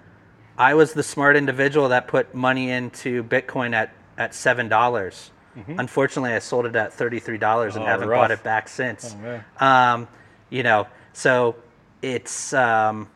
I 0.58 0.74
was 0.76 0.94
the 0.94 1.04
smart 1.04 1.36
individual 1.36 1.90
that 1.90 2.08
put 2.08 2.34
money 2.34 2.70
into 2.70 3.24
Bitcoin 3.24 3.74
at 3.74 3.94
at 4.18 4.36
seven 4.36 4.70
dollars. 4.70 5.32
Unfortunately, 5.68 6.34
I 6.34 6.40
sold 6.40 6.66
it 6.66 6.76
at 6.76 6.94
thirty 6.94 7.20
three 7.20 7.38
dollars 7.38 7.76
and 7.76 7.84
Mm-hmm. 7.84 7.90
Oh, 7.90 7.92
haven't 7.92 8.10
rough. 8.10 8.22
bought 8.22 8.32
it 8.32 8.44
back 8.44 8.68
since. 8.68 9.16
Oh, 9.62 9.66
um, 9.66 10.08
you 10.50 10.64
know, 10.64 10.88
so 11.14 11.56
it's 12.02 12.54
um, 12.54 13.08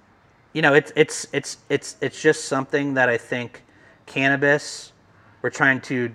you 0.53 0.61
know, 0.61 0.73
it's 0.75 0.91
it's 0.95 1.27
it's 1.33 1.57
it's 1.69 1.95
it's 2.01 2.21
just 2.21 2.45
something 2.45 2.93
that 2.95 3.09
I 3.09 3.17
think 3.17 3.63
cannabis. 4.05 4.91
We're 5.41 5.49
trying 5.51 5.81
to, 5.81 6.13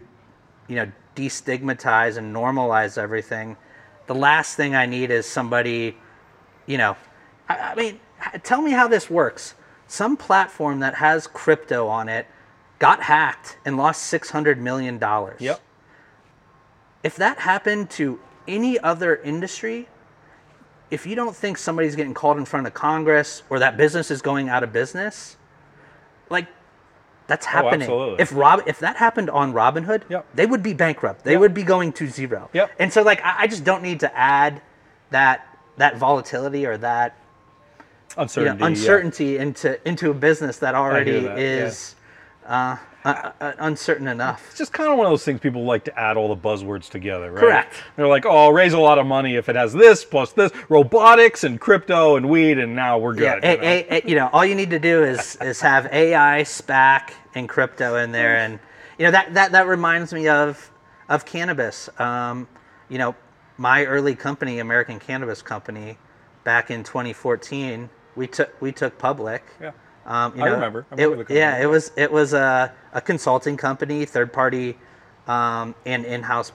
you 0.69 0.77
know, 0.77 0.91
destigmatize 1.17 2.17
and 2.19 2.35
normalize 2.35 2.99
everything. 2.99 3.57
The 4.07 4.15
last 4.15 4.57
thing 4.57 4.75
I 4.75 4.87
need 4.87 5.11
is 5.11 5.27
somebody, 5.27 5.97
you 6.67 6.79
know, 6.79 6.97
I, 7.61 7.73
I 7.73 7.75
mean, 7.75 8.01
tell 8.43 8.63
me 8.63 8.73
how 8.73 8.89
this 8.89 9.11
works. 9.11 9.55
Some 9.87 10.17
platform 10.17 10.81
that 10.81 10.95
has 10.97 11.27
crypto 11.27 11.87
on 11.87 12.09
it 12.09 12.27
got 12.79 13.03
hacked 13.03 13.59
and 13.65 13.77
lost 13.77 14.05
six 14.05 14.31
hundred 14.31 14.61
million 14.61 14.99
dollars. 14.99 15.41
Yep. 15.41 15.61
If 17.03 17.17
that 17.17 17.39
happened 17.39 17.91
to 17.91 18.21
any 18.49 18.79
other 18.79 19.17
industry, 19.17 19.89
if 20.91 21.07
you 21.07 21.15
don't 21.15 21.35
think 21.35 21.59
somebody's 21.59 21.97
getting 21.97 22.15
called 22.15 22.39
in 22.39 22.45
front 22.45 22.67
of 22.67 22.75
Congress 22.75 23.43
or 23.51 23.59
that 23.59 23.77
business 23.77 24.11
is 24.11 24.23
going 24.23 24.49
out 24.49 24.63
of 24.63 24.73
business, 24.73 25.37
like 26.31 26.47
that's 27.27 27.47
oh, 27.47 27.51
happening. 27.51 27.89
Oh, 27.89 27.95
absolutely. 27.95 28.23
If 28.23 28.35
Rob, 28.35 28.63
if 28.67 28.79
that 28.81 28.97
happened 28.97 29.31
on 29.31 29.53
Robinhood, 29.53 30.03
Yep. 30.09 30.27
they 30.35 30.47
would 30.47 30.63
be 30.63 30.75
bankrupt. 30.75 31.25
They 31.25 31.33
Yep. 31.33 31.41
would 31.41 31.55
be 31.55 31.63
going 31.63 31.93
to 31.95 32.07
zero. 32.09 32.51
Yep. 32.53 32.73
And 32.79 32.93
so, 32.93 33.03
like, 33.03 33.25
I, 33.25 33.43
I 33.43 33.47
just 33.47 33.65
don't 33.65 33.83
need 33.83 34.01
to 34.01 34.17
add 34.17 34.61
that 35.11 35.47
that 35.79 35.97
volatility 35.97 36.67
or 36.67 36.77
that 36.79 37.17
you 38.17 38.23
Uncertainty. 38.61 39.25
yeah. 39.27 39.43
into 39.43 39.89
into 39.89 40.11
a 40.11 40.15
business 40.15 40.59
that 40.59 40.75
already 40.75 41.21
that, 41.21 41.39
yeah. 41.39 41.45
is 41.67 41.95
uh, 42.47 42.77
uh, 43.05 43.31
uh, 43.41 43.53
uncertain 43.59 44.07
enough. 44.09 44.45
It's 44.51 44.59
just 44.59 44.73
kind 44.73 44.91
of 44.93 44.97
one 44.99 45.07
of 45.07 45.13
those 45.13 45.25
things 45.25 45.41
people 45.41 45.65
like 45.65 45.85
to 45.85 45.99
add 45.99 46.17
all 46.17 46.29
the 46.29 46.41
buzzwords 46.41 46.89
together, 46.89 47.33
right? 47.33 47.41
Correct. 47.41 47.75
They're 47.97 48.07
like, 48.07 48.27
oh, 48.27 48.37
I'll 48.37 48.53
raise 48.53 48.75
a 48.75 48.79
lot 48.79 48.99
of 48.99 49.07
money 49.07 49.35
if 49.37 49.49
it 49.49 49.57
has 49.57 49.73
this 49.73 50.05
plus 50.05 50.33
this, 50.33 50.53
robotics 50.69 51.45
and 51.45 51.61
crypto 51.61 52.17
and 52.17 52.29
weed, 52.29 52.59
and 52.59 52.75
now 52.77 52.99
we're 52.99 53.19
Yeah, 53.21 53.41
good. 53.41 53.45
a, 53.45 53.51
you 53.51 53.57
know? 53.57 53.67
a, 53.67 53.87
a- 54.05 54.09
you 54.11 54.15
know, 54.17 54.31
all 54.33 54.45
you 54.45 54.55
need 54.55 54.71
to 54.71 54.79
do 54.79 55.03
is 55.05 55.37
is 55.41 55.61
have 55.61 55.87
AI, 55.93 56.43
SPAC, 56.43 57.11
and 57.35 57.49
crypto 57.49 57.97
in 57.97 58.13
there, 58.13 58.37
and 58.37 58.59
you 58.99 59.05
know 59.07 59.11
that 59.11 59.35
that 59.35 59.53
that 59.53 59.67
reminds 59.67 60.13
me 60.13 60.29
of 60.29 60.71
of 61.09 61.25
cannabis. 61.25 61.89
Um, 62.01 62.47
you 62.89 62.99
know, 62.99 63.15
my 63.57 63.85
early 63.85 64.15
company, 64.15 64.59
American 64.61 64.99
Cannabis 65.01 65.43
Company, 65.43 65.97
back 66.45 66.71
in 66.71 66.83
2014, 66.85 67.89
we 68.17 68.27
took 68.29 68.51
we 68.61 68.73
took 68.73 68.99
public. 68.99 69.45
Yeah. 69.61 69.73
Um, 70.07 70.37
you 70.37 70.43
I 70.43 70.47
know, 70.47 70.55
remember. 70.55 70.87
I 70.91 70.97
it- 70.97 71.07
remember 71.07 71.17
the 71.19 71.25
company. 71.25 71.41
yeah, 71.41 71.63
it 71.63 71.67
was 71.67 71.93
it 71.97 72.13
was 72.13 72.33
a, 72.35 72.73
a 72.93 73.01
consulting 73.01 73.57
company, 73.57 74.05
third 74.07 74.33
party, 74.33 74.79
um, 75.29 75.75
and 75.87 76.05
in 76.05 76.23
house 76.23 76.53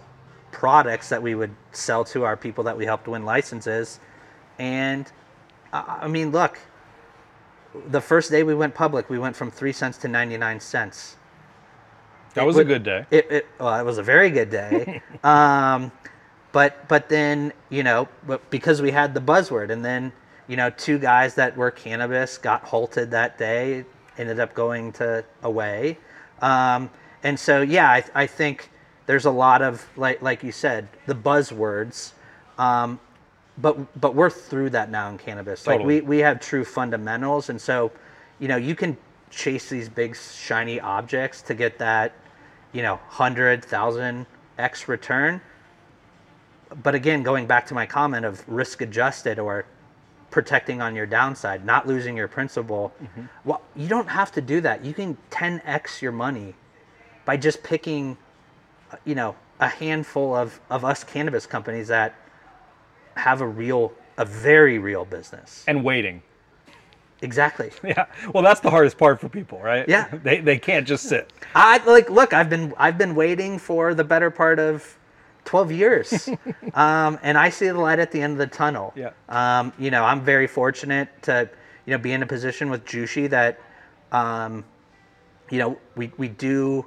products 0.51 1.09
that 1.09 1.21
we 1.21 1.35
would 1.35 1.55
sell 1.71 2.03
to 2.05 2.25
our 2.25 2.37
people 2.37 2.63
that 2.65 2.77
we 2.77 2.85
helped 2.85 3.07
win 3.07 3.25
licenses, 3.25 3.99
and 4.59 5.11
I 5.73 5.99
I 6.03 6.07
mean, 6.07 6.31
look, 6.31 6.59
the 7.89 8.01
first 8.01 8.31
day 8.31 8.43
we 8.43 8.55
went 8.55 8.75
public, 8.75 9.09
we 9.09 9.19
went 9.19 9.35
from 9.35 9.51
three 9.51 9.73
cents 9.73 9.97
to 9.99 10.07
ninety 10.07 10.37
nine 10.37 10.59
cents. 10.59 11.17
that 12.35 12.43
it 12.43 12.47
was 12.47 12.57
a 12.57 12.65
good 12.65 12.83
day. 12.83 13.05
It, 13.11 13.31
it 13.31 13.47
well, 13.59 13.79
it 13.79 13.83
was 13.85 13.97
a 13.97 14.03
very 14.03 14.29
good 14.31 14.49
day. 14.51 15.01
um, 15.23 15.91
but 16.53 16.87
but 16.87 17.09
then 17.09 17.53
you 17.69 17.83
know, 17.83 18.07
but 18.27 18.49
because 18.51 18.81
we 18.81 18.91
had 18.91 19.13
the 19.13 19.21
buzzword, 19.21 19.71
and 19.71 19.85
then 19.85 20.13
you 20.47 20.55
know, 20.55 20.69
two 20.69 20.97
guys 20.97 21.35
that 21.35 21.55
were 21.57 21.71
cannabis 21.71 22.37
got 22.37 22.63
halted 22.63 23.11
that 23.11 23.37
day, 23.37 23.85
ended 24.17 24.39
up 24.39 24.53
going 24.53 24.91
to 24.93 25.23
away, 25.43 25.97
um, 26.41 26.89
And 27.23 27.39
so, 27.39 27.61
yeah, 27.61 27.89
I, 27.89 28.03
I 28.13 28.27
think 28.27 28.69
there's 29.05 29.25
a 29.25 29.31
lot 29.31 29.61
of 29.61 29.85
like 29.97 30.21
like 30.21 30.43
you 30.43 30.51
said, 30.51 30.87
the 31.05 31.15
buzzwords. 31.15 32.13
Um, 32.57 32.99
but 33.57 33.99
but 33.99 34.13
we're 34.15 34.29
through 34.29 34.69
that 34.71 34.91
now 34.91 35.09
in 35.09 35.17
cannabis. 35.17 35.65
Like 35.65 35.81
we 35.83 36.01
we 36.01 36.19
have 36.19 36.39
true 36.39 36.63
fundamentals, 36.63 37.49
and 37.49 37.59
so 37.59 37.91
you 38.39 38.47
know 38.47 38.57
you 38.57 38.75
can 38.75 38.95
chase 39.31 39.69
these 39.69 39.89
big 39.89 40.15
shiny 40.15 40.79
objects 40.79 41.41
to 41.43 41.55
get 41.55 41.77
that 41.79 42.13
you 42.71 42.83
know 42.83 42.99
hundred 43.07 43.65
thousand 43.65 44.27
x 44.59 44.87
return. 44.87 45.41
But 46.83 46.95
again, 46.95 47.23
going 47.23 47.47
back 47.47 47.65
to 47.67 47.73
my 47.73 47.85
comment 47.85 48.25
of 48.25 48.47
risk 48.47 48.81
adjusted 48.81 49.39
or 49.39 49.65
protecting 50.29 50.81
on 50.81 50.95
your 50.95 51.05
downside, 51.05 51.65
not 51.65 51.87
losing 51.87 52.17
your 52.17 52.27
principal. 52.27 52.93
Mm-hmm. 53.01 53.21
Well, 53.45 53.61
you 53.75 53.87
don't 53.87 54.09
have 54.09 54.31
to 54.33 54.41
do 54.41 54.61
that. 54.61 54.83
You 54.83 54.93
can 54.93 55.17
10x 55.31 56.01
your 56.01 56.11
money 56.11 56.55
by 57.25 57.37
just 57.37 57.63
picking, 57.63 58.17
you 59.05 59.15
know, 59.15 59.35
a 59.59 59.67
handful 59.67 60.35
of, 60.35 60.59
of 60.69 60.85
us 60.85 61.03
cannabis 61.03 61.45
companies 61.45 61.87
that 61.87 62.15
have 63.15 63.41
a 63.41 63.47
real, 63.47 63.93
a 64.17 64.25
very 64.25 64.79
real 64.79 65.05
business. 65.05 65.63
And 65.67 65.83
waiting. 65.83 66.21
Exactly. 67.21 67.71
Yeah. 67.83 68.05
Well, 68.33 68.43
that's 68.43 68.59
the 68.59 68.69
hardest 68.69 68.97
part 68.97 69.19
for 69.19 69.29
people, 69.29 69.59
right? 69.59 69.87
Yeah. 69.87 70.07
They, 70.23 70.41
they 70.41 70.59
can't 70.59 70.85
just 70.85 71.05
sit. 71.05 71.31
I 71.55 71.77
like 71.85 72.09
look. 72.09 72.33
I've 72.33 72.49
been 72.49 72.73
I've 72.77 72.97
been 72.97 73.15
waiting 73.15 73.57
for 73.57 73.93
the 73.93 74.03
better 74.03 74.29
part 74.29 74.59
of 74.59 74.96
twelve 75.47 75.71
years, 75.71 76.29
um, 76.73 77.17
and 77.23 77.37
I 77.37 77.49
see 77.49 77.67
the 77.67 77.79
light 77.79 77.99
at 77.99 78.11
the 78.11 78.21
end 78.21 78.33
of 78.33 78.37
the 78.37 78.47
tunnel. 78.47 78.93
Yeah. 78.95 79.11
Um, 79.29 79.73
you 79.79 79.89
know, 79.89 80.03
I'm 80.03 80.21
very 80.21 80.45
fortunate 80.45 81.09
to 81.23 81.49
you 81.85 81.91
know 81.91 81.97
be 81.97 82.11
in 82.11 82.21
a 82.21 82.27
position 82.27 82.69
with 82.69 82.85
Jushi 82.85 83.29
that, 83.29 83.59
um, 84.11 84.63
you 85.49 85.57
know, 85.57 85.79
we 85.95 86.11
we 86.17 86.27
do 86.27 86.85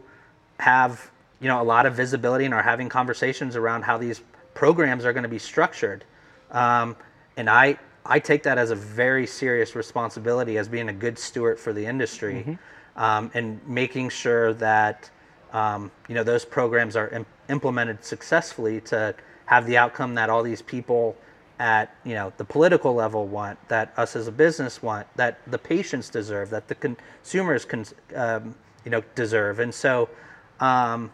have 0.58 1.10
you 1.40 1.48
know 1.48 1.60
a 1.60 1.64
lot 1.64 1.86
of 1.86 1.94
visibility 1.94 2.44
and 2.44 2.54
are 2.54 2.62
having 2.62 2.88
conversations 2.88 3.56
around 3.56 3.82
how 3.82 3.98
these 3.98 4.20
programs 4.54 5.04
are 5.04 5.12
going 5.12 5.24
to 5.24 5.28
be 5.28 5.38
structured, 5.40 6.04
um, 6.52 6.94
and 7.36 7.50
I. 7.50 7.78
I 8.06 8.18
take 8.18 8.42
that 8.44 8.56
as 8.56 8.70
a 8.70 8.74
very 8.74 9.26
serious 9.26 9.76
responsibility 9.76 10.56
as 10.56 10.68
being 10.68 10.88
a 10.88 10.92
good 10.92 11.18
steward 11.18 11.60
for 11.60 11.74
the 11.74 11.84
industry 11.84 12.58
um, 12.96 13.30
and 13.34 13.60
making 13.68 14.08
sure 14.08 14.54
that 14.54 15.10
um, 15.52 15.90
you 16.08 16.14
know 16.14 16.24
those 16.24 16.44
programs 16.44 16.96
are 16.96 17.08
im- 17.08 17.26
implemented 17.48 18.04
successfully 18.04 18.80
to 18.82 19.14
have 19.46 19.66
the 19.66 19.76
outcome 19.76 20.14
that 20.14 20.30
all 20.30 20.42
these 20.42 20.62
people 20.62 21.16
at 21.58 21.94
you 22.04 22.14
know 22.14 22.32
the 22.38 22.44
political 22.44 22.94
level 22.94 23.26
want, 23.26 23.58
that 23.68 23.92
us 23.96 24.16
as 24.16 24.26
a 24.26 24.32
business 24.32 24.82
want, 24.82 25.06
that 25.16 25.38
the 25.46 25.58
patients 25.58 26.08
deserve, 26.08 26.50
that 26.50 26.68
the 26.68 26.74
consumers 26.74 27.64
can 27.64 27.84
um, 28.14 28.54
you 28.84 28.90
know 28.90 29.02
deserve, 29.14 29.60
and 29.60 29.72
so 29.72 30.08
um, 30.60 31.10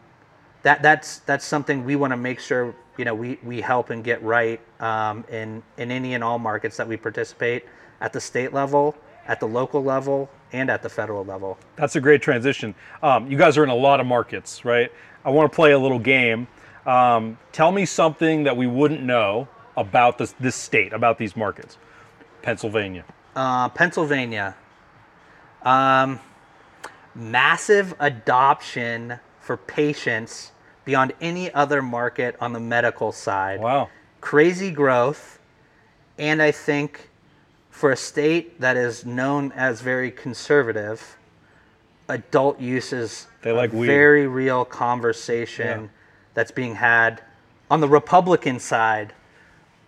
that 0.62 0.82
that's 0.82 1.18
that's 1.20 1.44
something 1.44 1.84
we 1.84 1.96
want 1.96 2.12
to 2.12 2.16
make 2.16 2.40
sure 2.40 2.74
you 2.96 3.04
know 3.04 3.14
we, 3.14 3.38
we 3.42 3.60
help 3.60 3.90
and 3.90 4.04
get 4.04 4.22
right 4.22 4.60
um, 4.80 5.24
in 5.30 5.62
in 5.78 5.90
any 5.90 6.14
and 6.14 6.22
all 6.22 6.38
markets 6.38 6.76
that 6.76 6.86
we 6.86 6.96
participate 6.96 7.64
at 8.00 8.12
the 8.12 8.20
state 8.20 8.52
level, 8.52 8.94
at 9.26 9.40
the 9.40 9.48
local 9.48 9.82
level, 9.82 10.30
and 10.56 10.70
at 10.70 10.82
the 10.82 10.88
federal 10.88 11.24
level. 11.24 11.58
That's 11.76 11.96
a 11.96 12.00
great 12.00 12.22
transition. 12.22 12.74
Um, 13.02 13.30
you 13.30 13.36
guys 13.36 13.58
are 13.58 13.64
in 13.64 13.70
a 13.70 13.74
lot 13.74 14.00
of 14.00 14.06
markets, 14.06 14.64
right? 14.64 14.90
I 15.24 15.30
want 15.30 15.50
to 15.50 15.54
play 15.54 15.72
a 15.72 15.78
little 15.78 15.98
game. 15.98 16.46
Um, 16.86 17.36
tell 17.52 17.72
me 17.72 17.84
something 17.84 18.44
that 18.44 18.56
we 18.56 18.66
wouldn't 18.66 19.02
know 19.02 19.48
about 19.76 20.18
this, 20.18 20.34
this 20.40 20.56
state, 20.56 20.92
about 20.92 21.18
these 21.18 21.36
markets. 21.36 21.78
Pennsylvania. 22.42 23.04
Uh, 23.34 23.68
Pennsylvania, 23.68 24.54
um, 25.62 26.18
massive 27.14 27.94
adoption 27.98 29.18
for 29.40 29.56
patients 29.58 30.52
beyond 30.86 31.12
any 31.20 31.52
other 31.52 31.82
market 31.82 32.36
on 32.40 32.52
the 32.54 32.60
medical 32.60 33.12
side. 33.12 33.60
Wow. 33.60 33.90
crazy 34.20 34.70
growth, 34.70 35.38
and 36.18 36.40
I 36.40 36.50
think 36.52 37.10
for 37.76 37.92
a 37.92 37.96
state 37.96 38.58
that 38.58 38.74
is 38.74 39.04
known 39.04 39.52
as 39.52 39.82
very 39.82 40.10
conservative, 40.10 41.18
adult 42.08 42.58
use 42.58 42.90
is 42.90 43.26
They 43.42 43.52
like 43.52 43.70
a 43.70 43.76
weed. 43.76 43.86
very 43.86 44.26
real 44.26 44.64
conversation 44.64 45.82
Yeah. 45.82 45.88
that's 46.32 46.50
being 46.50 46.76
had 46.76 47.20
on 47.70 47.82
the 47.82 47.88
Republican 47.88 48.60
side 48.60 49.12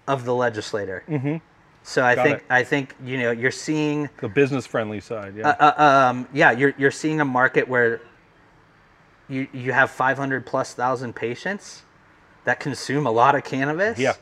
of 0.06 0.26
the 0.26 0.34
legislator. 0.34 1.02
Mm-hmm. 1.08 1.36
So 1.82 2.04
I 2.04 2.14
Got 2.14 2.22
think 2.24 2.36
it. 2.40 2.44
I 2.50 2.62
think 2.62 2.94
you 3.02 3.16
know 3.22 3.30
you're 3.30 3.50
seeing 3.50 4.10
The 4.20 4.28
business 4.28 4.66
friendly 4.66 5.00
side, 5.00 5.34
yeah. 5.34 5.48
uh, 5.48 5.82
um, 6.10 6.28
yeah, 6.34 6.50
you're 6.50 6.74
you're 6.76 6.90
seeing 6.90 7.22
a 7.22 7.24
market 7.24 7.66
where 7.66 8.02
you 9.30 9.48
you 9.54 9.72
have 9.72 9.90
500 9.90 10.44
plus 10.44 10.74
thousand 10.74 11.14
patients 11.14 11.84
that 12.44 12.60
consume 12.60 13.06
a 13.06 13.10
lot 13.10 13.34
of 13.34 13.44
cannabis. 13.44 13.98
Yeah. 13.98 14.12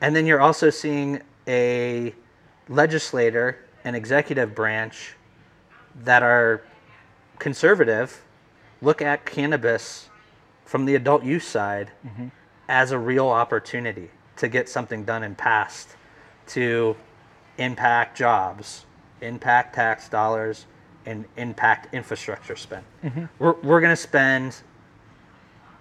And 0.00 0.16
then 0.16 0.26
you're 0.26 0.40
also 0.40 0.70
seeing 0.70 1.22
a 1.46 2.12
legislator 2.68 3.58
and 3.84 3.96
executive 3.96 4.54
branch 4.54 5.14
that 6.04 6.22
are 6.22 6.62
conservative 7.38 8.22
look 8.80 9.02
at 9.02 9.24
cannabis 9.24 10.08
from 10.64 10.84
the 10.84 10.94
adult 10.94 11.24
use 11.24 11.46
side 11.46 11.90
mm-hmm. 12.06 12.28
as 12.68 12.92
a 12.92 12.98
real 12.98 13.28
opportunity 13.28 14.10
to 14.36 14.48
get 14.48 14.68
something 14.68 15.04
done 15.04 15.22
and 15.22 15.36
passed 15.36 15.96
to 16.46 16.94
impact 17.56 18.16
jobs, 18.16 18.84
impact 19.20 19.74
tax 19.74 20.08
dollars, 20.08 20.66
and 21.06 21.24
impact 21.36 21.92
infrastructure 21.94 22.54
spend. 22.54 22.84
Mm-hmm. 23.02 23.24
We're, 23.38 23.54
we're 23.62 23.80
going 23.80 23.92
to 23.92 23.96
spend, 23.96 24.56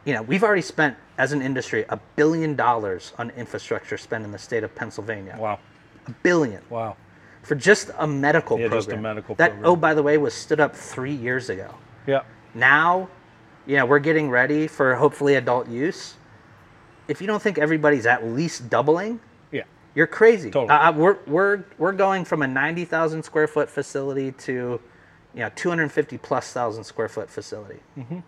you 0.05 0.13
know, 0.13 0.21
we've 0.21 0.43
already 0.43 0.61
spent 0.61 0.95
as 1.17 1.33
an 1.33 1.41
industry 1.41 1.85
a 1.89 1.99
billion 2.15 2.55
dollars 2.55 3.13
on 3.17 3.29
infrastructure 3.31 3.97
spend 3.97 4.25
in 4.25 4.31
the 4.31 4.39
state 4.39 4.63
of 4.63 4.73
Pennsylvania. 4.73 5.35
wow. 5.37 5.59
A 6.07 6.11
billion 6.23 6.61
Wow. 6.69 6.95
for 7.43 7.55
just 7.55 7.91
a 7.97 8.07
medical 8.07 8.57
Yeah, 8.57 8.67
program. 8.67 8.77
just 8.79 8.91
a 8.91 8.97
medical 8.97 9.35
that, 9.35 9.51
program. 9.51 9.69
oh, 9.71 9.75
by 9.75 9.93
the 9.93 10.03
way, 10.03 10.17
was 10.17 10.33
stood 10.33 10.59
up 10.59 10.75
three 10.75 11.13
years 11.13 11.49
ago. 11.49 11.73
Yeah. 12.05 12.21
Now, 12.53 13.09
you 13.65 13.75
know, 13.77 13.85
we're 13.85 13.99
getting 13.99 14.29
ready 14.29 14.67
for 14.67 14.95
hopefully 14.95 15.35
adult 15.35 15.67
use. 15.67 16.15
If 17.07 17.21
you 17.21 17.27
don't 17.27 17.41
think 17.41 17.57
everybody's 17.57 18.05
at 18.05 18.25
least 18.25 18.69
doubling, 18.69 19.19
Yeah. 19.51 19.63
you're 19.95 20.07
crazy. 20.07 20.49
Totally. 20.51 20.69
Uh, 20.69 20.91
we're, 20.93 21.17
we're, 21.27 21.63
we're 21.77 21.91
going 21.93 22.25
from 22.25 22.41
a 22.41 22.47
90,000 22.47 23.23
square 23.23 23.47
foot 23.47 23.69
facility 23.69 24.31
to, 24.33 24.79
you 25.33 25.39
know, 25.41 25.49
250 25.55 26.17
plus 26.19 26.51
thousand 26.53 26.83
square 26.85 27.09
foot 27.09 27.29
facility. 27.29 27.79
Mm-hmm. 27.97 28.19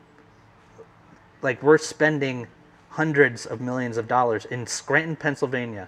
Like 1.42 1.64
we're 1.64 1.78
spending 1.78 2.48
hundreds 2.90 3.46
of 3.46 3.62
millions 3.62 3.98
of 3.98 4.08
dollars 4.08 4.46
in 4.46 4.68
Scranton, 4.68 5.16
Pennsylvania. 5.16 5.88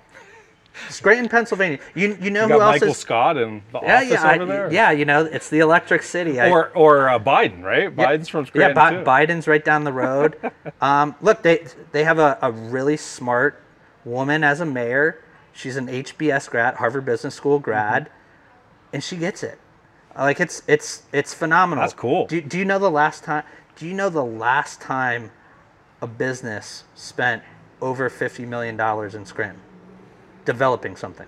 Scranton, 0.89 1.27
Pennsylvania. 1.29 1.79
You, 1.95 2.17
you 2.21 2.29
know 2.31 2.47
You 2.47 2.53
who 2.55 2.61
else 2.61 2.73
Michael 2.75 2.87
is? 2.89 2.97
Scott 2.97 3.37
and 3.37 3.61
the 3.71 3.79
yeah, 3.81 3.95
office 3.97 4.09
yeah, 4.11 4.23
I- 4.23 4.35
over 4.35 4.45
there. 4.45 4.71
yeah. 4.73 4.91
You 4.91 5.05
know, 5.05 5.25
it's 5.25 5.49
the 5.49 5.59
Electric 5.59 6.01
City. 6.03 6.39
I- 6.39 6.49
Or 6.49 6.69
or 6.69 7.09
uh, 7.09 7.19
Biden, 7.19 7.61
right? 7.63 7.83
yeah. 7.83 7.89
Biden's 7.89 8.29
from 8.29 8.45
Yeah, 8.45 8.71
Scranton 8.71 8.75
Bi- 8.75 8.91
too. 9.25 9.33
Biden's 9.33 9.47
right 9.47 9.63
down 9.63 9.83
the 9.83 9.93
road. 9.93 10.37
um, 10.81 11.15
look, 11.21 11.41
they 11.43 11.65
they 11.91 12.03
have 12.03 12.19
a, 12.19 12.37
a 12.41 12.51
really 12.51 12.97
smart 12.97 13.61
woman 14.05 14.43
as 14.43 14.59
a 14.61 14.65
mayor. 14.65 15.23
She's 15.53 15.75
an 15.75 15.87
HBS 15.87 16.49
grad, 16.49 16.75
Harvard 16.75 17.05
Business 17.05 17.35
School 17.35 17.57
Mm-hmm. 17.57 17.63
grad, 17.65 18.09
and 18.93 19.03
she 19.03 19.17
gets 19.17 19.43
it. 19.43 19.59
Like 20.17 20.39
it's 20.39 20.61
it's 20.67 21.03
it's 21.11 21.33
phenomenal. 21.33 21.83
That's 21.83 21.93
cool. 21.93 22.27
Do, 22.27 22.41
do 22.41 22.57
you 22.57 22.65
know 22.65 22.79
the 22.79 22.91
last 22.91 23.23
time? 23.23 23.43
Do 23.75 23.85
you 23.87 23.93
know 23.93 24.09
the 24.09 24.23
last 24.25 24.81
time 24.81 25.31
a 26.01 26.07
business 26.07 26.83
spent 26.95 27.43
over 27.81 28.09
fifty 28.09 28.45
million 28.45 28.75
dollars 28.77 29.15
in 29.15 29.25
Scranton 29.25 29.59
developing 30.45 30.95
something? 30.95 31.27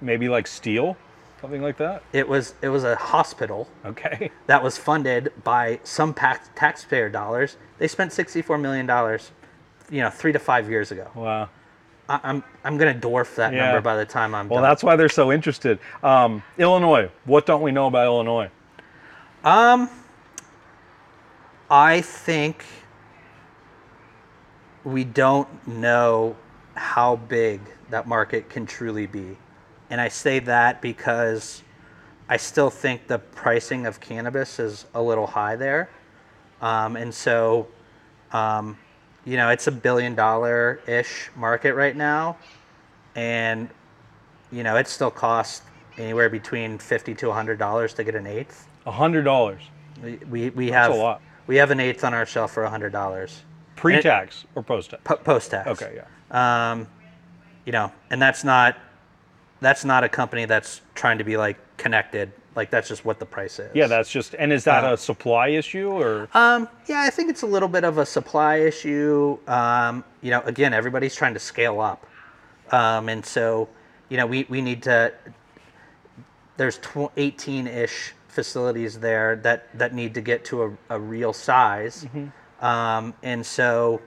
Maybe 0.00 0.28
like 0.28 0.46
steel, 0.46 0.96
something 1.40 1.60
like 1.62 1.76
that. 1.78 2.02
It 2.12 2.28
was 2.28 2.54
it 2.62 2.68
was 2.68 2.84
a 2.84 2.94
hospital 2.96 3.68
Okay. 3.84 4.30
that 4.46 4.62
was 4.62 4.78
funded 4.78 5.32
by 5.44 5.80
some 5.84 6.14
pac- 6.14 6.54
taxpayer 6.54 7.08
dollars. 7.08 7.56
They 7.78 7.88
spent 7.88 8.10
$64 8.12 8.60
million, 8.60 8.86
you 9.90 10.02
know, 10.02 10.10
three 10.10 10.32
to 10.32 10.38
five 10.38 10.68
years 10.70 10.90
ago. 10.92 11.08
Wow. 11.14 11.48
I, 12.08 12.20
I'm, 12.24 12.42
I'm 12.64 12.76
going 12.76 12.98
to 13.00 13.06
dwarf 13.08 13.34
that 13.36 13.52
Yeah. 13.52 13.66
number 13.66 13.80
by 13.80 13.96
the 13.96 14.04
time 14.04 14.34
I'm 14.34 14.46
done. 14.46 14.54
Well, 14.54 14.62
done. 14.62 14.70
that's 14.70 14.82
why 14.82 14.96
they're 14.96 15.08
so 15.08 15.30
interested. 15.32 15.78
Um, 16.02 16.42
Illinois. 16.58 17.10
What 17.24 17.46
don't 17.46 17.62
we 17.62 17.70
know 17.72 17.86
about 17.86 18.04
Illinois? 18.06 18.50
Um. 19.44 19.88
I 21.70 22.00
think 22.00 22.64
we 24.84 25.04
don't 25.04 25.48
know 25.68 26.34
how 26.74 27.16
big 27.16 27.60
that 27.90 28.06
market 28.06 28.48
can 28.48 28.66
truly 28.66 29.06
be. 29.06 29.36
And 29.90 30.00
I 30.00 30.08
say 30.08 30.38
that 30.40 30.82
because 30.82 31.62
I 32.28 32.36
still 32.36 32.70
think 32.70 33.06
the 33.06 33.18
pricing 33.18 33.86
of 33.86 34.00
cannabis 34.00 34.58
is 34.58 34.86
a 34.94 35.02
little 35.02 35.26
high 35.26 35.56
there. 35.56 35.88
Um, 36.60 36.96
and 36.96 37.12
so, 37.14 37.68
um, 38.32 38.76
you 39.24 39.36
know, 39.36 39.48
it's 39.50 39.66
a 39.66 39.72
billion 39.72 40.14
dollar 40.14 40.80
ish 40.86 41.30
market 41.36 41.74
right 41.74 41.96
now. 41.96 42.36
And, 43.14 43.68
you 44.52 44.62
know, 44.62 44.76
it 44.76 44.88
still 44.88 45.10
costs 45.10 45.62
anywhere 45.96 46.28
between 46.28 46.78
50 46.78 47.14
to 47.14 47.26
$100 47.26 47.94
to 47.94 48.04
get 48.04 48.14
an 48.14 48.26
eighth. 48.26 48.66
A 48.86 48.90
hundred 48.90 49.22
dollars. 49.24 49.62
We, 50.02 50.16
we, 50.30 50.50
we 50.50 50.70
That's 50.70 50.88
have 50.88 50.92
a 50.92 51.02
lot. 51.02 51.22
We 51.46 51.56
have 51.56 51.70
an 51.70 51.80
eighth 51.80 52.04
on 52.04 52.14
our 52.14 52.26
shelf 52.26 52.52
for 52.52 52.64
hundred 52.66 52.92
dollars 52.92 53.42
Pre-tax 53.76 54.44
or 54.54 54.62
post-tax? 54.62 55.02
po- 55.04 55.16
post 55.16 55.50
tax. 55.50 55.68
Okay, 55.68 55.96
yeah. 55.96 56.72
Um, 56.72 56.86
you 57.64 57.72
know, 57.72 57.92
and 58.10 58.20
that's 58.20 58.44
not 58.44 58.76
that's 59.60 59.84
not 59.84 60.04
a 60.04 60.08
company 60.08 60.44
that's 60.44 60.80
trying 60.94 61.18
to 61.18 61.24
be 61.24 61.36
like 61.36 61.58
connected. 61.76 62.32
Like 62.54 62.70
that's 62.70 62.88
just 62.88 63.04
what 63.04 63.18
the 63.18 63.26
price 63.26 63.58
is. 63.58 63.70
Yeah, 63.74 63.86
that's 63.86 64.10
just. 64.10 64.34
And 64.34 64.52
is 64.52 64.64
that 64.64 64.84
Uh, 64.84 64.94
a 64.94 64.96
supply 64.96 65.48
issue 65.48 65.90
or? 65.90 66.28
Um, 66.34 66.68
yeah, 66.86 67.02
I 67.02 67.10
think 67.10 67.30
it's 67.30 67.42
a 67.42 67.46
little 67.46 67.68
bit 67.68 67.84
of 67.84 67.98
a 67.98 68.06
supply 68.06 68.56
issue. 68.56 69.38
Um, 69.46 70.02
you 70.22 70.30
know, 70.30 70.40
again, 70.42 70.74
everybody's 70.74 71.14
trying 71.14 71.34
to 71.34 71.40
scale 71.40 71.80
up, 71.80 72.06
um, 72.72 73.08
and 73.08 73.24
so 73.24 73.68
you 74.08 74.16
know 74.16 74.26
we 74.26 74.46
we 74.48 74.60
need 74.60 74.82
to. 74.84 75.12
There's 76.56 76.78
18-ish 76.78 78.14
facilities 78.26 78.98
there 78.98 79.36
that 79.36 79.68
that 79.78 79.94
need 79.94 80.14
to 80.14 80.20
get 80.20 80.44
to 80.46 80.64
a, 80.64 80.96
a 80.96 80.98
real 80.98 81.32
size, 81.32 82.06
um, 82.60 83.14
and 83.22 83.46
so 83.46 84.00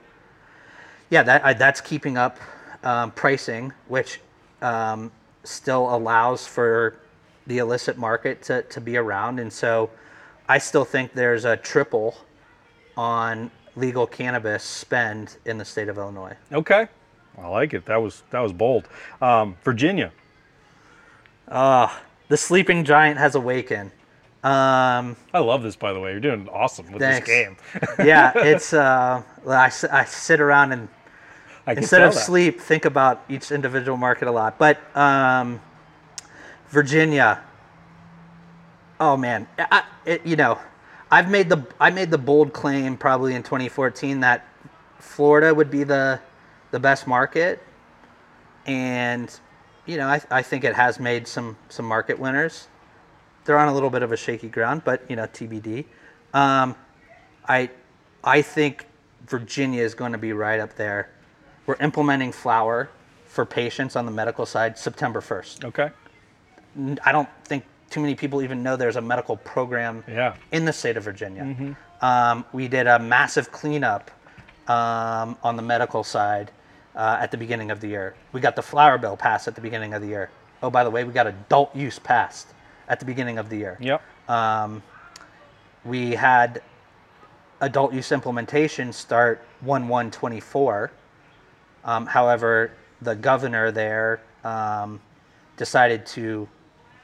yeah, 1.08 1.22
that 1.22 1.44
I, 1.44 1.54
that's 1.54 1.80
keeping 1.80 2.18
up 2.18 2.38
um, 2.82 3.10
pricing, 3.12 3.72
which 3.88 4.20
um, 4.60 5.10
still 5.44 5.94
allows 5.94 6.46
for 6.46 6.96
the 7.46 7.58
illicit 7.58 7.98
market 7.98 8.42
to, 8.42 8.62
to 8.62 8.80
be 8.80 8.96
around. 8.96 9.38
And 9.40 9.52
so 9.52 9.90
I 10.48 10.58
still 10.58 10.84
think 10.84 11.12
there's 11.12 11.44
a 11.44 11.56
triple 11.56 12.16
on 12.96 13.50
legal 13.76 14.06
cannabis 14.06 14.62
spend 14.62 15.36
in 15.44 15.58
the 15.58 15.64
state 15.64 15.88
of 15.88 15.98
Illinois. 15.98 16.36
Okay, 16.52 16.86
I 17.38 17.48
like 17.48 17.74
it. 17.74 17.86
That 17.86 18.02
was 18.02 18.22
that 18.30 18.40
was 18.40 18.52
bold. 18.52 18.88
Um, 19.20 19.56
Virginia. 19.64 20.12
The 22.32 22.38
sleeping 22.38 22.84
giant 22.84 23.18
has 23.18 23.34
awakened. 23.34 23.90
Um, 24.42 25.16
I 25.34 25.38
love 25.40 25.62
this, 25.62 25.76
by 25.76 25.92
the 25.92 26.00
way. 26.00 26.12
You're 26.12 26.20
doing 26.20 26.48
awesome 26.48 26.90
with 26.90 27.02
Thanks. 27.02 27.28
this 27.28 27.44
game. 27.44 27.56
yeah, 28.06 28.32
it's 28.34 28.72
uh, 28.72 29.22
I, 29.46 29.66
s- 29.66 29.84
I 29.84 30.04
sit 30.06 30.40
around 30.40 30.72
and 30.72 30.88
I 30.88 30.88
can 30.88 30.88
instead 31.66 32.02
of 32.02 32.14
that. 32.14 32.20
sleep, 32.20 32.60
think 32.60 32.84
about 32.84 33.24
each 33.28 33.50
individual 33.50 33.96
market 33.96 34.28
a 34.28 34.30
lot. 34.30 34.58
But 34.58 34.78
um, 34.96 35.60
Virginia, 36.68 37.42
oh 39.00 39.16
man, 39.16 39.46
I, 39.58 39.84
it, 40.04 40.26
you 40.26 40.36
know, 40.36 40.58
I've 41.10 41.30
made 41.30 41.48
the 41.48 41.66
I 41.78 41.90
made 41.90 42.10
the 42.10 42.18
bold 42.18 42.52
claim 42.52 42.96
probably 42.96 43.34
in 43.34 43.42
2014 43.42 44.20
that 44.20 44.46
Florida 44.98 45.54
would 45.54 45.70
be 45.70 45.84
the 45.84 46.18
the 46.70 46.80
best 46.80 47.06
market, 47.06 47.62
and 48.66 49.38
you 49.84 49.98
know 49.98 50.06
I, 50.08 50.20
I 50.30 50.42
think 50.42 50.64
it 50.64 50.74
has 50.74 50.98
made 50.98 51.28
some 51.28 51.56
some 51.68 51.84
market 51.84 52.18
winners. 52.18 52.68
They're 53.44 53.58
on 53.58 53.68
a 53.68 53.74
little 53.74 53.90
bit 53.90 54.02
of 54.02 54.12
a 54.12 54.16
shaky 54.16 54.48
ground, 54.48 54.82
but 54.84 55.02
you 55.08 55.16
know 55.16 55.24
TBD. 55.24 55.84
Um, 56.32 56.74
I 57.46 57.70
I 58.24 58.40
think 58.40 58.86
Virginia 59.26 59.82
is 59.82 59.94
going 59.94 60.12
to 60.12 60.18
be 60.18 60.32
right 60.32 60.60
up 60.60 60.76
there. 60.76 61.10
We're 61.66 61.76
implementing 61.76 62.32
flower 62.32 62.90
for 63.26 63.44
patients 63.46 63.96
on 63.96 64.04
the 64.06 64.12
medical 64.12 64.44
side 64.46 64.76
September 64.76 65.20
1st. 65.20 65.64
Okay. 65.66 65.90
I 67.04 67.12
don't 67.12 67.28
think 67.44 67.64
too 67.90 68.00
many 68.00 68.14
people 68.14 68.42
even 68.42 68.62
know 68.62 68.76
there's 68.76 68.96
a 68.96 69.00
medical 69.00 69.36
program 69.36 70.02
Yeah. 70.08 70.34
in 70.50 70.64
the 70.64 70.72
state 70.72 70.96
of 70.96 71.04
Virginia. 71.04 71.76
Um, 72.00 72.44
we 72.52 72.68
did 72.68 72.86
a 72.86 72.98
massive 72.98 73.52
cleanup 73.52 74.10
um, 74.68 75.36
on 75.42 75.56
the 75.56 75.62
medical 75.62 76.02
side 76.02 76.50
uh, 76.96 77.18
at 77.20 77.30
the 77.30 77.36
beginning 77.36 77.70
of 77.70 77.80
the 77.80 77.88
year. 77.88 78.14
We 78.32 78.40
got 78.40 78.56
the 78.56 78.62
flower 78.62 78.98
bill 78.98 79.16
passed 79.16 79.46
at 79.48 79.54
the 79.54 79.60
beginning 79.60 79.94
of 79.94 80.02
the 80.02 80.08
year. 80.08 80.30
Oh, 80.62 80.70
by 80.70 80.84
the 80.84 80.90
way, 80.90 81.04
we 81.04 81.12
got 81.12 81.26
adult 81.26 81.74
use 81.76 81.98
passed 81.98 82.48
at 82.88 82.98
the 82.98 83.04
beginning 83.06 83.38
of 83.38 83.48
the 83.50 83.56
year. 83.56 83.76
Yep. 83.80 84.02
We 85.84 86.12
had 86.12 86.62
adult 87.60 87.92
use 87.92 88.12
implementation 88.12 88.92
start 88.92 89.44
1 89.60 89.88
1 89.88 90.10
24. 90.10 90.90
Um, 91.84 92.06
however, 92.06 92.72
the 93.00 93.14
governor 93.14 93.70
there 93.70 94.20
um, 94.44 95.00
decided 95.56 96.06
to 96.06 96.48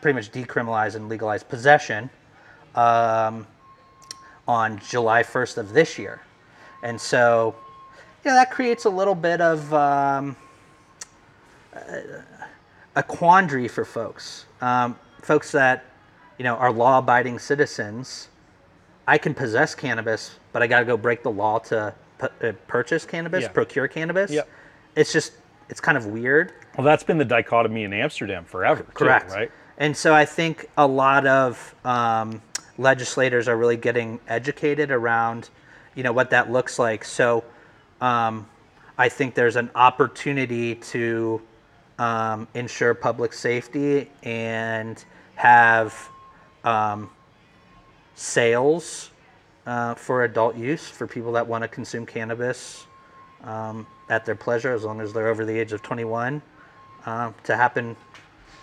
pretty 0.01 0.14
much 0.14 0.31
decriminalize 0.31 0.95
and 0.95 1.09
legalize 1.09 1.43
possession 1.43 2.09
um, 2.74 3.47
on 4.47 4.79
July 4.79 5.22
1st 5.22 5.59
of 5.59 5.72
this 5.72 5.99
year. 5.99 6.20
And 6.83 7.01
so, 7.01 7.57
yeah, 8.24 8.35
that 8.35 8.51
creates 8.51 8.85
a 8.85 8.91
little 8.91 9.16
bit 9.16 9.41
of 9.41 9.72
um, 9.74 10.37
a 12.95 13.03
quandary 13.03 13.68
for 13.68 13.85
folks. 13.85 14.47
Um, 14.61 14.97
folks 15.22 15.51
that, 15.53 15.85
you 16.39 16.45
know, 16.45 16.55
are 16.55 16.72
law 16.72 16.99
abiding 16.99 17.39
citizens. 17.41 18.29
I 19.07 19.18
can 19.18 19.35
possess 19.35 19.74
cannabis, 19.74 20.39
but 20.53 20.62
I 20.62 20.66
got 20.66 20.81
to 20.81 20.85
go 20.85 20.97
break 20.97 21.22
the 21.22 21.31
law 21.31 21.59
to 21.61 21.95
uh, 22.20 22.53
purchase 22.66 23.05
cannabis, 23.05 23.43
Yeah. 23.43 23.49
procure 23.49 23.89
cannabis. 23.89 24.31
Yep. 24.31 24.49
It's 24.99 25.13
just, 25.13 25.33
it's 25.69 25.81
kind 25.81 25.97
of 25.97 26.07
weird. 26.07 26.53
Well, 26.77 26.85
that's 26.85 27.05
been 27.05 27.19
the 27.19 27.25
dichotomy 27.25 27.85
in 27.85 27.93
Amsterdam 27.93 28.45
forever. 28.45 28.83
too, 28.83 28.91
Correct. 28.95 29.31
right. 29.31 29.49
And 29.77 29.97
so 29.97 30.13
I 30.13 30.25
think 30.25 30.69
a 30.77 30.85
lot 30.85 31.25
of 31.25 31.73
um, 31.85 32.43
legislators 32.79 33.47
are 33.47 33.57
really 33.57 33.77
getting 33.77 34.19
educated 34.27 34.91
around, 34.91 35.51
you 35.95 36.03
know, 36.03 36.13
what 36.13 36.31
that 36.31 36.51
looks 36.51 36.81
like. 36.81 37.05
So 37.05 37.45
um, 38.01 38.49
I 38.99 39.09
think 39.09 39.37
there's 39.37 39.55
an 39.55 39.71
opportunity 39.77 40.75
to 40.75 41.41
um, 42.01 42.49
ensure 42.55 42.93
public 42.93 43.33
safety 43.33 44.11
and 44.25 45.05
have 45.37 46.09
um, 46.65 47.09
sales 48.17 49.11
uh, 49.65 49.95
for 49.95 50.25
adult 50.25 50.57
use 50.57 50.89
for 50.89 51.07
people 51.07 51.31
that 51.33 51.47
want 51.47 51.63
to 51.63 51.69
consume 51.69 52.05
cannabis 52.05 52.88
um, 53.45 53.86
at 54.09 54.24
their 54.24 54.34
pleasure, 54.34 54.72
as 54.72 54.84
long 54.84 55.01
as 55.01 55.12
they're 55.12 55.28
over 55.28 55.45
the 55.45 55.59
age 55.59 55.72
of 55.72 55.82
21, 55.82 56.43
uh, 57.07 57.32
to 57.45 57.57
happen 57.57 57.97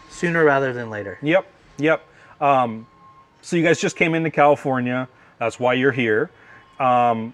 sooner 0.10 0.44
rather 0.44 0.74
than 0.74 0.90
later. 0.90 1.18
Yep. 1.22 1.48
Yep. 1.78 2.08
Um, 2.42 2.88
so 3.42 3.56
you 3.56 3.64
guys 3.64 3.80
just 3.80 3.96
came 3.96 4.16
into 4.16 4.32
California. 4.32 5.08
That's 5.40 5.60
why 5.60 5.74
you're 5.74 5.92
here. 5.92 6.32
Um, 6.80 7.34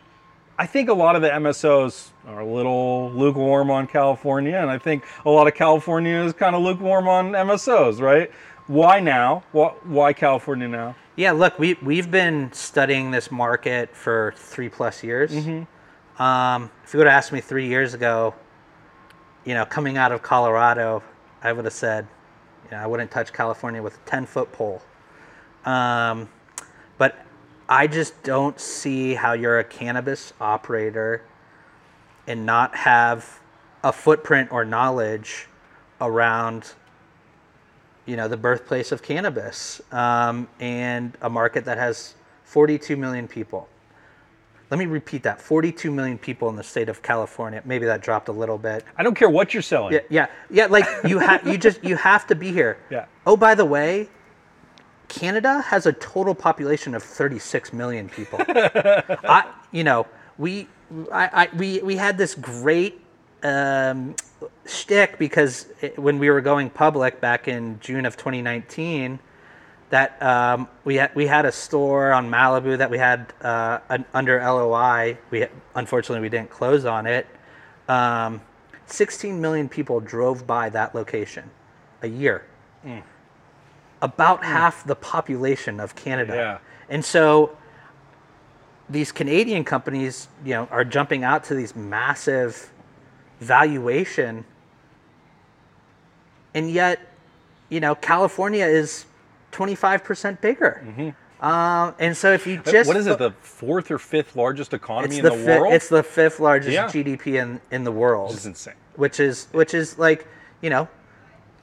I 0.57 0.67
think 0.67 0.89
a 0.89 0.93
lot 0.93 1.15
of 1.15 1.21
the 1.21 1.29
MSOs 1.29 2.09
are 2.27 2.41
a 2.41 2.45
little 2.45 3.11
lukewarm 3.11 3.71
on 3.71 3.87
California, 3.87 4.55
and 4.57 4.69
I 4.69 4.77
think 4.77 5.03
a 5.25 5.29
lot 5.29 5.47
of 5.47 5.55
California 5.55 6.23
is 6.23 6.33
kind 6.33 6.55
of 6.55 6.61
lukewarm 6.61 7.07
on 7.07 7.31
MSOs, 7.31 7.99
right? 7.99 8.31
Why 8.67 8.99
now? 8.99 9.43
Why, 9.51 9.69
why 9.83 10.13
California 10.13 10.67
now? 10.67 10.95
Yeah, 11.15 11.31
look, 11.31 11.57
we 11.57 11.77
we've 11.81 12.09
been 12.11 12.51
studying 12.53 13.11
this 13.11 13.31
market 13.31 13.95
for 13.95 14.33
three 14.37 14.69
plus 14.69 15.03
years. 15.03 15.33
Um, 16.19 16.69
if 16.83 16.93
you 16.93 16.97
would 16.99 17.07
have 17.07 17.15
asked 17.15 17.31
me 17.31 17.41
three 17.41 17.67
years 17.67 17.93
ago, 17.93 18.33
you 19.45 19.53
know, 19.53 19.65
coming 19.65 19.97
out 19.97 20.11
of 20.11 20.21
Colorado, 20.21 21.03
I 21.41 21.51
would 21.53 21.65
have 21.65 21.73
said, 21.73 22.07
you 22.65 22.71
know, 22.71 22.77
I 22.77 22.87
wouldn't 22.87 23.11
touch 23.11 23.33
California 23.33 23.81
with 23.81 23.95
a 23.95 24.09
ten 24.09 24.25
foot 24.25 24.51
pole. 24.51 24.81
Um, 25.65 26.29
but 26.97 27.25
I 27.69 27.87
just 27.87 28.21
don't 28.23 28.59
see 28.59 29.13
how 29.13 29.33
you're 29.33 29.59
a 29.59 29.63
cannabis 29.63 30.33
operator 30.39 31.23
and 32.27 32.45
not 32.45 32.75
have 32.75 33.39
a 33.83 33.91
footprint 33.91 34.51
or 34.51 34.63
knowledge 34.65 35.47
around 35.99 36.73
you 38.05 38.15
know 38.15 38.27
the 38.27 38.37
birthplace 38.37 38.91
of 38.91 39.01
cannabis 39.01 39.81
um, 39.91 40.47
and 40.59 41.17
a 41.21 41.29
market 41.29 41.65
that 41.65 41.77
has 41.77 42.15
42 42.43 42.97
million 42.97 43.27
people 43.27 43.67
let 44.71 44.79
me 44.79 44.85
repeat 44.85 45.23
that. 45.23 45.39
42 45.39 45.91
million 45.91 46.17
people 46.17 46.49
in 46.49 46.55
the 46.55 46.63
state 46.63 46.89
of 46.89 47.01
california. 47.03 47.61
Maybe 47.65 47.85
that 47.85 48.01
dropped 48.01 48.29
a 48.29 48.31
little 48.31 48.57
bit. 48.57 48.83
I 48.97 49.03
don't 49.03 49.15
care 49.15 49.29
what 49.29 49.53
you're 49.53 49.61
selling. 49.61 49.93
yeah 49.93 49.99
yeah, 50.09 50.27
yeah 50.49 50.65
like 50.65 50.85
you 51.05 51.19
have 51.19 51.45
you 51.45 51.57
just 51.57 51.83
you 51.83 51.95
have 51.97 52.25
to 52.27 52.35
be 52.35 52.51
here. 52.51 52.77
Yeah. 52.89 53.05
oh 53.25 53.37
by 53.37 53.53
the 53.55 53.65
way 53.65 54.09
canada 55.11 55.61
has 55.61 55.85
a 55.85 55.93
total 55.93 56.33
population 56.33 56.95
of 56.95 57.03
36 57.03 57.73
million 57.73 58.07
people. 58.07 58.39
I, 58.47 59.51
you 59.71 59.83
know, 59.83 60.07
we, 60.37 60.69
I, 61.11 61.29
I, 61.43 61.49
we, 61.57 61.81
we 61.81 61.97
had 61.97 62.17
this 62.17 62.33
great 62.33 63.01
um, 63.43 64.15
shtick 64.65 65.19
because 65.19 65.67
it, 65.81 65.99
when 65.99 66.17
we 66.17 66.29
were 66.29 66.39
going 66.39 66.69
public 66.69 67.19
back 67.19 67.49
in 67.49 67.77
June 67.81 68.05
of 68.05 68.15
2019, 68.15 69.19
that 69.91 70.21
um, 70.23 70.67
we 70.85 70.95
had 70.95 71.13
we 71.15 71.27
had 71.27 71.45
a 71.45 71.51
store 71.51 72.13
on 72.13 72.31
Malibu 72.31 72.77
that 72.77 72.89
we 72.89 72.97
had 72.97 73.33
uh, 73.41 73.79
an, 73.89 74.05
under 74.13 74.39
LOI. 74.39 75.17
We 75.29 75.45
unfortunately 75.75 76.21
we 76.21 76.29
didn't 76.29 76.49
close 76.49 76.85
on 76.85 77.05
it. 77.05 77.27
Um, 77.87 78.41
16 78.87 79.39
million 79.39 79.69
people 79.69 79.99
drove 79.99 80.47
by 80.47 80.69
that 80.69 80.95
location 80.95 81.49
a 82.01 82.07
year. 82.07 82.45
About 84.01 84.43
half 84.43 84.85
the 84.85 84.95
population 84.95 85.79
of 85.79 85.95
Canada. 85.95 86.33
Yeah. 86.33 86.57
And 86.89 87.03
so 87.05 87.55
these 88.89 89.11
Canadian 89.11 89.63
companies, 89.63 90.27
you 90.43 90.53
know, 90.53 90.67
are 90.71 90.83
jumping 90.83 91.23
out 91.23 91.43
to 91.45 91.55
these 91.55 91.75
massive 91.75 92.71
valuation, 93.39 94.45
and 96.53 96.71
yet, 96.71 96.99
you 97.69 97.79
know, 97.79 97.95
California 97.95 98.65
is 98.65 99.05
25% 99.51 100.41
bigger. 100.41 101.13
Um, 101.41 101.95
and 101.97 102.15
so 102.15 102.31
if 102.33 102.45
you 102.45 102.57
just 102.63 102.87
what 102.87 102.97
is 102.97 103.07
it? 103.07 103.17
The 103.17 103.31
fourth 103.41 103.89
or 103.89 103.97
fifth 103.97 104.35
largest 104.35 104.73
economy 104.73 105.17
in 105.17 105.23
the, 105.23 105.31
the, 105.31 105.37
fi- 105.37 105.59
world? 105.59 105.73
it's 105.73 105.89
the 105.89 106.03
fifth 106.03 106.39
largest 106.39 106.71
Yeah. 106.71 106.85
GDP 106.87 107.41
in 107.41 107.59
in 107.71 107.83
the 107.83 107.91
world, 107.91 108.29
This 108.31 108.41
is 108.41 108.45
insane. 108.45 108.73
which 108.95 109.19
is 109.19 109.47
which 109.51 109.73
is 109.73 109.97
like 109.97 110.27
you 110.61 110.69
know. 110.69 110.87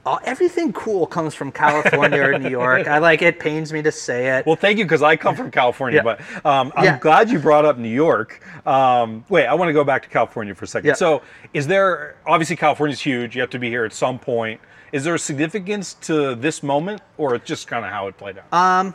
All, 0.05 0.17
everything 0.23 0.71
cool 0.71 1.05
comes 1.05 1.35
from 1.35 1.51
California 1.51 2.21
or 2.23 2.39
New 2.39 2.49
York. 2.49 2.87
I 2.87 2.99
like 2.99 3.21
it. 3.21 3.37
Pains 3.37 3.73
me 3.73 3.81
to 3.81 3.91
say 3.91 4.37
it. 4.37 4.45
Well, 4.45 4.55
thank 4.55 4.79
you 4.79 4.85
because 4.85 5.01
I 5.03 5.17
come 5.17 5.35
from 5.35 5.51
California, 5.51 6.01
Yeah. 6.03 6.15
but 6.15 6.45
um, 6.45 6.71
I'm 6.75 6.85
Yeah. 6.85 6.99
glad 6.99 7.29
you 7.29 7.37
brought 7.37 7.65
up 7.65 7.77
New 7.77 7.89
York. 7.89 8.41
Um, 8.65 9.25
wait, 9.27 9.45
I 9.45 9.53
want 9.55 9.67
to 9.67 9.73
go 9.73 9.83
back 9.83 10.03
to 10.03 10.09
California 10.09 10.55
for 10.55 10.63
a 10.63 10.67
second. 10.69 10.87
Yeah. 10.87 10.93
So, 10.93 11.21
is 11.53 11.67
there 11.67 12.15
obviously 12.25 12.55
California's 12.55 13.01
huge? 13.01 13.35
You 13.35 13.41
have 13.41 13.49
to 13.51 13.59
be 13.59 13.69
here 13.69 13.83
at 13.83 13.91
some 13.91 14.17
point. 14.19 14.61
Is 14.91 15.03
there 15.03 15.15
a 15.15 15.19
significance 15.19 15.93
to 16.01 16.35
this 16.35 16.63
moment, 16.63 17.01
or 17.17 17.35
it's 17.35 17.45
just 17.45 17.67
kind 17.67 17.85
of 17.85 17.91
how 17.91 18.07
it 18.07 18.17
played 18.17 18.37
out? 18.37 18.45
Uh, 18.51 18.91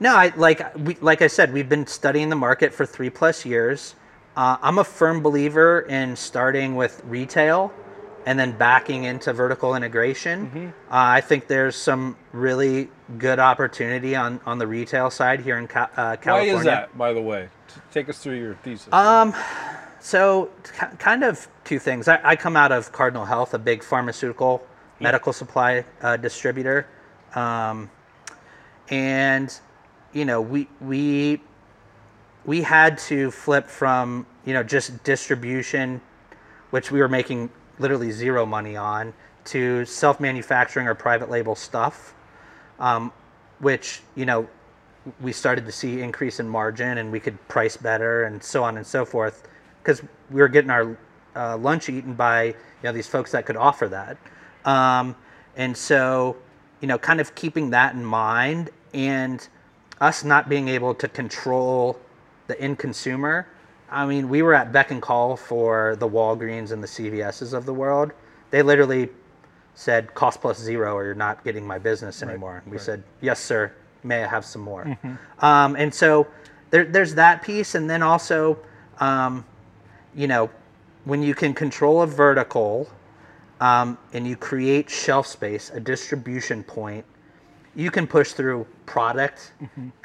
No, 0.00 0.16
I 0.16 0.32
like 0.36 0.74
we, 0.76 0.96
like 1.00 1.22
I 1.22 1.28
said, 1.28 1.52
we've 1.52 1.68
been 1.68 1.86
studying 1.86 2.28
the 2.28 2.36
market 2.36 2.72
for 2.74 2.84
three 2.86 3.10
plus 3.10 3.44
years. 3.46 3.94
Uh, 4.36 4.56
I'm 4.60 4.78
a 4.78 4.84
firm 4.84 5.22
believer 5.22 5.80
in 5.82 6.16
starting 6.16 6.74
with 6.74 7.00
retail 7.04 7.72
and 8.26 8.38
then 8.38 8.52
backing 8.56 9.04
into 9.04 9.32
vertical 9.32 9.76
integration. 9.76 10.46
Mm-hmm. 10.46 10.66
Uh, 10.66 10.70
I 10.90 11.20
think 11.20 11.46
there's 11.46 11.76
some 11.76 12.16
really 12.32 12.88
good 13.18 13.38
opportunity 13.38 14.16
on 14.16 14.40
on 14.46 14.58
the 14.58 14.66
retail 14.66 15.10
side 15.10 15.40
here 15.40 15.58
in 15.58 15.68
Ca- 15.68 15.90
uh, 15.96 16.16
Why 16.24 16.40
is 16.40 16.64
that, 16.64 16.96
by 16.98 17.12
the 17.12 17.22
way? 17.22 17.48
Take 17.92 18.08
us 18.08 18.18
through 18.18 18.38
your 18.38 18.54
thesis. 18.64 18.92
Um, 18.92 19.34
So, 20.00 20.50
ki- 20.78 20.96
kind 20.98 21.24
of 21.24 21.48
two 21.64 21.78
things. 21.78 22.08
I, 22.08 22.20
I 22.22 22.36
come 22.36 22.56
out 22.58 22.72
of 22.72 22.92
Cardinal 22.92 23.24
Health, 23.24 23.54
a 23.54 23.58
big 23.58 23.82
pharmaceutical 23.82 24.62
medical 25.04 25.32
supply 25.32 25.84
uh, 26.00 26.16
distributor, 26.16 26.86
um, 27.34 27.90
and 28.88 29.60
you 30.12 30.24
know 30.24 30.40
we 30.40 30.66
we 30.80 31.40
we 32.44 32.62
had 32.62 32.98
to 32.98 33.30
flip 33.30 33.66
from 33.66 34.26
you 34.46 34.54
know 34.54 34.62
just 34.62 35.04
distribution, 35.04 36.00
which 36.70 36.90
we 36.90 37.00
were 37.00 37.08
making 37.08 37.50
literally 37.78 38.10
zero 38.10 38.46
money 38.46 38.76
on, 38.76 39.12
to 39.44 39.84
self-manufacturing 39.84 40.86
or 40.86 40.94
private 40.94 41.30
label 41.30 41.54
stuff, 41.54 42.14
um, 42.80 43.12
which 43.58 44.00
you 44.16 44.24
know 44.24 44.48
we 45.20 45.32
started 45.32 45.66
to 45.66 45.72
see 45.72 46.00
increase 46.00 46.40
in 46.40 46.48
margin 46.48 46.96
and 46.98 47.12
we 47.12 47.20
could 47.20 47.36
price 47.46 47.76
better 47.76 48.24
and 48.24 48.42
so 48.42 48.64
on 48.64 48.78
and 48.78 48.86
so 48.86 49.04
forth 49.04 49.46
because 49.82 50.02
we 50.30 50.40
were 50.40 50.48
getting 50.48 50.70
our 50.70 50.96
uh, 51.36 51.58
lunch 51.58 51.90
eaten 51.90 52.14
by 52.14 52.44
you 52.44 52.54
know 52.84 52.92
these 52.92 53.06
folks 53.06 53.30
that 53.32 53.44
could 53.44 53.56
offer 53.56 53.86
that 53.86 54.16
um, 54.64 55.14
and 55.56 55.76
so 55.76 56.36
you 56.80 56.88
know 56.88 56.98
kind 56.98 57.20
of 57.20 57.34
keeping 57.34 57.70
that 57.70 57.94
in 57.94 58.04
mind 58.04 58.70
and 58.92 59.48
us 60.00 60.24
not 60.24 60.48
being 60.48 60.68
able 60.68 60.94
to 60.94 61.08
control 61.08 61.98
the 62.46 62.60
end 62.60 62.78
consumer 62.78 63.46
i 63.90 64.04
mean 64.04 64.28
we 64.28 64.42
were 64.42 64.54
at 64.54 64.72
beck 64.72 64.90
and 64.90 65.00
call 65.00 65.36
for 65.36 65.96
the 65.96 66.08
walgreens 66.08 66.72
and 66.72 66.82
the 66.82 66.88
cvs's 66.88 67.52
of 67.52 67.64
the 67.64 67.74
world 67.74 68.12
they 68.50 68.62
literally 68.62 69.08
said 69.74 70.14
cost 70.14 70.40
plus 70.40 70.58
zero 70.58 70.94
or 70.94 71.04
you're 71.04 71.14
not 71.14 71.42
getting 71.44 71.66
my 71.66 71.78
business 71.78 72.22
anymore. 72.22 72.62
And 72.64 72.72
we 72.72 72.78
said, 72.78 73.02
yes, 73.20 73.40
sir. 73.40 73.72
May 74.02 74.22
I 74.22 74.28
have 74.28 74.44
some 74.44 74.62
more? 74.62 74.96
Um, 75.40 75.76
and 75.76 75.92
so 75.92 76.26
there, 76.70 76.84
there's 76.84 77.14
that 77.14 77.42
piece. 77.42 77.74
And 77.74 77.88
then 77.88 78.02
also, 78.02 78.58
um, 79.00 79.44
you 80.14 80.26
know, 80.26 80.50
when 81.04 81.22
you 81.22 81.34
can 81.34 81.54
control 81.54 82.02
a 82.02 82.06
vertical 82.06 82.88
um, 83.60 83.98
and 84.12 84.26
you 84.26 84.36
create 84.36 84.90
shelf 84.90 85.26
space, 85.26 85.70
a 85.74 85.80
distribution 85.80 86.62
point, 86.62 87.04
you 87.76 87.90
can 87.90 88.06
push 88.06 88.32
through 88.32 88.66
product 88.86 89.52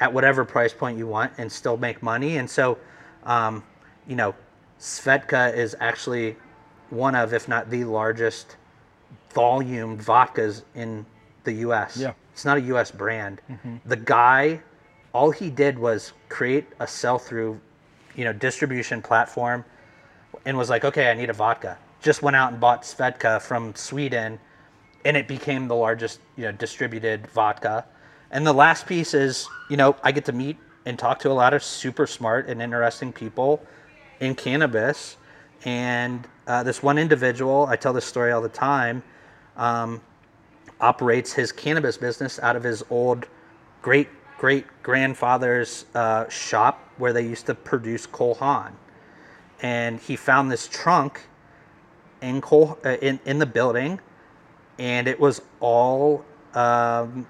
at 0.00 0.12
whatever 0.12 0.44
price 0.44 0.72
point 0.72 0.98
you 0.98 1.06
want 1.06 1.32
and 1.38 1.50
still 1.50 1.76
make 1.76 2.02
money. 2.02 2.38
And 2.38 2.48
so, 2.48 2.78
um, 3.24 3.62
you 4.08 4.16
know, 4.16 4.34
Svedka 4.80 5.54
is 5.54 5.76
actually 5.78 6.36
one 6.90 7.14
of, 7.14 7.32
if 7.32 7.46
not 7.48 7.70
the 7.70 7.84
largest 7.84 8.56
volume 9.32 9.96
vodkas 9.98 10.62
in 10.74 11.06
the 11.44 11.52
US. 11.52 11.96
Yeah. 11.96 12.12
It's 12.32 12.44
not 12.44 12.58
a 12.58 12.60
US 12.62 12.90
brand. 12.90 13.40
The 13.86 13.96
guy, 13.96 14.60
all 15.12 15.30
he 15.30 15.50
did 15.50 15.78
was 15.78 16.12
create 16.28 16.66
a 16.80 16.86
sell 16.86 17.18
through, 17.18 17.60
you 18.16 18.24
know, 18.24 18.32
distribution 18.32 19.02
platform 19.02 19.64
and 20.44 20.56
was 20.56 20.70
like, 20.70 20.84
okay, 20.84 21.10
I 21.10 21.14
need 21.14 21.30
a 21.30 21.34
vodka. 21.34 21.78
Just 22.00 22.22
went 22.22 22.36
out 22.36 22.52
and 22.52 22.60
bought 22.60 22.82
Svedka 22.82 23.40
from 23.40 23.74
Sweden 23.74 24.38
and 25.04 25.16
it 25.16 25.26
became 25.26 25.68
the 25.68 25.74
largest, 25.74 26.20
you 26.36 26.44
know, 26.44 26.52
distributed 26.52 27.26
vodka. 27.28 27.86
And 28.30 28.46
the 28.46 28.52
last 28.52 28.86
piece 28.86 29.14
is, 29.14 29.48
you 29.68 29.76
know, 29.76 29.96
I 30.02 30.12
get 30.12 30.24
to 30.26 30.32
meet 30.32 30.58
and 30.86 30.98
talk 30.98 31.18
to 31.20 31.30
a 31.30 31.32
lot 31.32 31.54
of 31.54 31.62
super 31.62 32.06
smart 32.06 32.48
and 32.48 32.60
interesting 32.60 33.12
people 33.12 33.62
in 34.20 34.34
cannabis. 34.34 35.16
And 35.64 36.26
uh, 36.46 36.62
this 36.62 36.82
one 36.82 36.98
individual, 36.98 37.66
I 37.66 37.76
tell 37.76 37.92
this 37.92 38.04
story 38.04 38.32
all 38.32 38.42
the 38.42 38.48
time, 38.48 39.02
um, 39.56 40.00
operates 40.80 41.32
his 41.32 41.52
cannabis 41.52 41.96
business 41.96 42.38
out 42.38 42.56
of 42.56 42.62
his 42.62 42.82
old 42.90 43.26
great 43.82 44.08
great 44.38 44.64
grandfather's 44.82 45.84
uh, 45.94 46.26
shop 46.30 46.88
where 46.96 47.12
they 47.12 47.20
used 47.20 47.44
to 47.44 47.54
produce 47.54 48.06
Cole 48.06 48.34
Haan. 48.36 48.74
And 49.60 50.00
he 50.00 50.16
found 50.16 50.50
this 50.50 50.66
trunk 50.66 51.20
in 52.22 52.42
uh, 52.42 52.96
in, 53.02 53.18
in 53.24 53.38
the 53.38 53.46
building, 53.46 54.00
and 54.78 55.08
it 55.08 55.18
was 55.18 55.42
all 55.60 56.24
um, 56.54 57.26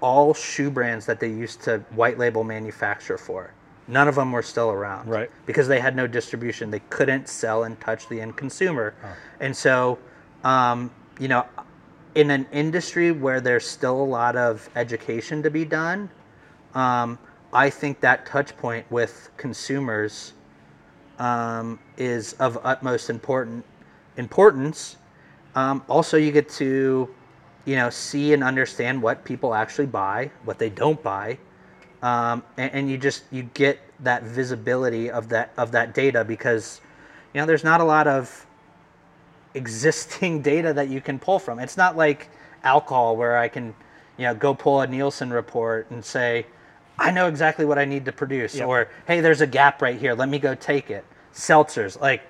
all 0.00 0.34
shoe 0.34 0.70
brands 0.70 1.06
that 1.06 1.20
they 1.20 1.28
used 1.28 1.62
to 1.62 1.78
white 1.94 2.18
label 2.18 2.44
manufacture 2.44 3.18
for. 3.18 3.52
None 3.88 4.06
of 4.06 4.14
them 4.14 4.30
were 4.30 4.42
still 4.42 4.70
around, 4.70 5.08
Right. 5.08 5.30
Because 5.46 5.66
they 5.66 5.80
had 5.80 5.96
no 5.96 6.06
distribution. 6.06 6.70
They 6.70 6.82
couldn't 6.90 7.28
sell 7.28 7.64
and 7.64 7.78
touch 7.80 8.08
the 8.08 8.20
end 8.20 8.36
consumer, 8.36 8.94
and 9.40 9.56
so, 9.56 9.98
um, 10.44 10.90
you 11.18 11.28
know, 11.28 11.44
in 12.14 12.30
an 12.30 12.46
industry 12.52 13.12
where 13.12 13.40
there's 13.40 13.66
still 13.66 14.00
a 14.00 14.04
lot 14.04 14.36
of 14.36 14.68
education 14.76 15.42
to 15.42 15.50
be 15.50 15.64
done, 15.64 16.08
um, 16.74 17.18
I 17.52 17.68
think 17.70 18.00
that 18.00 18.26
touch 18.26 18.56
point 18.56 18.88
with 18.90 19.30
consumers 19.36 20.34
um, 21.18 21.78
is 21.96 22.34
of 22.34 22.58
utmost 22.64 23.10
important 23.10 23.64
importance. 24.20 24.96
Um, 25.56 25.82
also, 25.88 26.16
you 26.16 26.30
get 26.30 26.48
to, 26.50 27.12
you 27.64 27.76
know, 27.76 27.90
see 27.90 28.32
and 28.32 28.44
understand 28.44 29.02
what 29.02 29.24
people 29.24 29.52
actually 29.54 29.86
buy, 29.86 30.30
what 30.44 30.58
they 30.60 30.70
don't 30.70 31.02
buy, 31.02 31.38
um, 32.02 32.44
and, 32.56 32.72
and 32.72 32.90
you 32.90 32.96
just 32.96 33.24
you 33.32 33.42
get 33.54 33.80
that 34.00 34.22
visibility 34.22 35.10
of 35.10 35.28
that 35.30 35.52
of 35.56 35.72
that 35.72 35.92
data 35.92 36.24
because, 36.24 36.80
you 37.34 37.40
know, 37.40 37.46
there's 37.46 37.64
not 37.64 37.80
a 37.80 37.84
lot 37.84 38.06
of 38.06 38.46
existing 39.54 40.42
data 40.52 40.72
that 40.72 40.88
you 40.88 41.00
can 41.00 41.18
pull 41.18 41.38
from. 41.40 41.58
It's 41.58 41.76
not 41.76 41.96
like 41.96 42.28
alcohol 42.62 43.16
where 43.16 43.36
I 43.36 43.48
can, 43.48 43.74
you 44.16 44.24
know, 44.26 44.34
go 44.34 44.54
pull 44.54 44.80
a 44.82 44.86
Nielsen 44.86 45.32
report 45.32 45.90
and 45.90 46.04
say, 46.04 46.46
I 46.98 47.10
know 47.10 47.26
exactly 47.26 47.64
what 47.64 47.78
I 47.78 47.84
need 47.86 48.04
to 48.04 48.12
produce, 48.12 48.54
Yep. 48.56 48.68
or 48.68 48.88
hey, 49.06 49.20
there's 49.20 49.40
a 49.40 49.46
gap 49.46 49.82
right 49.82 49.98
here. 49.98 50.14
Let 50.14 50.28
me 50.28 50.38
go 50.38 50.54
take 50.54 50.90
it. 50.90 51.04
Seltzers, 51.34 52.00
like, 52.00 52.22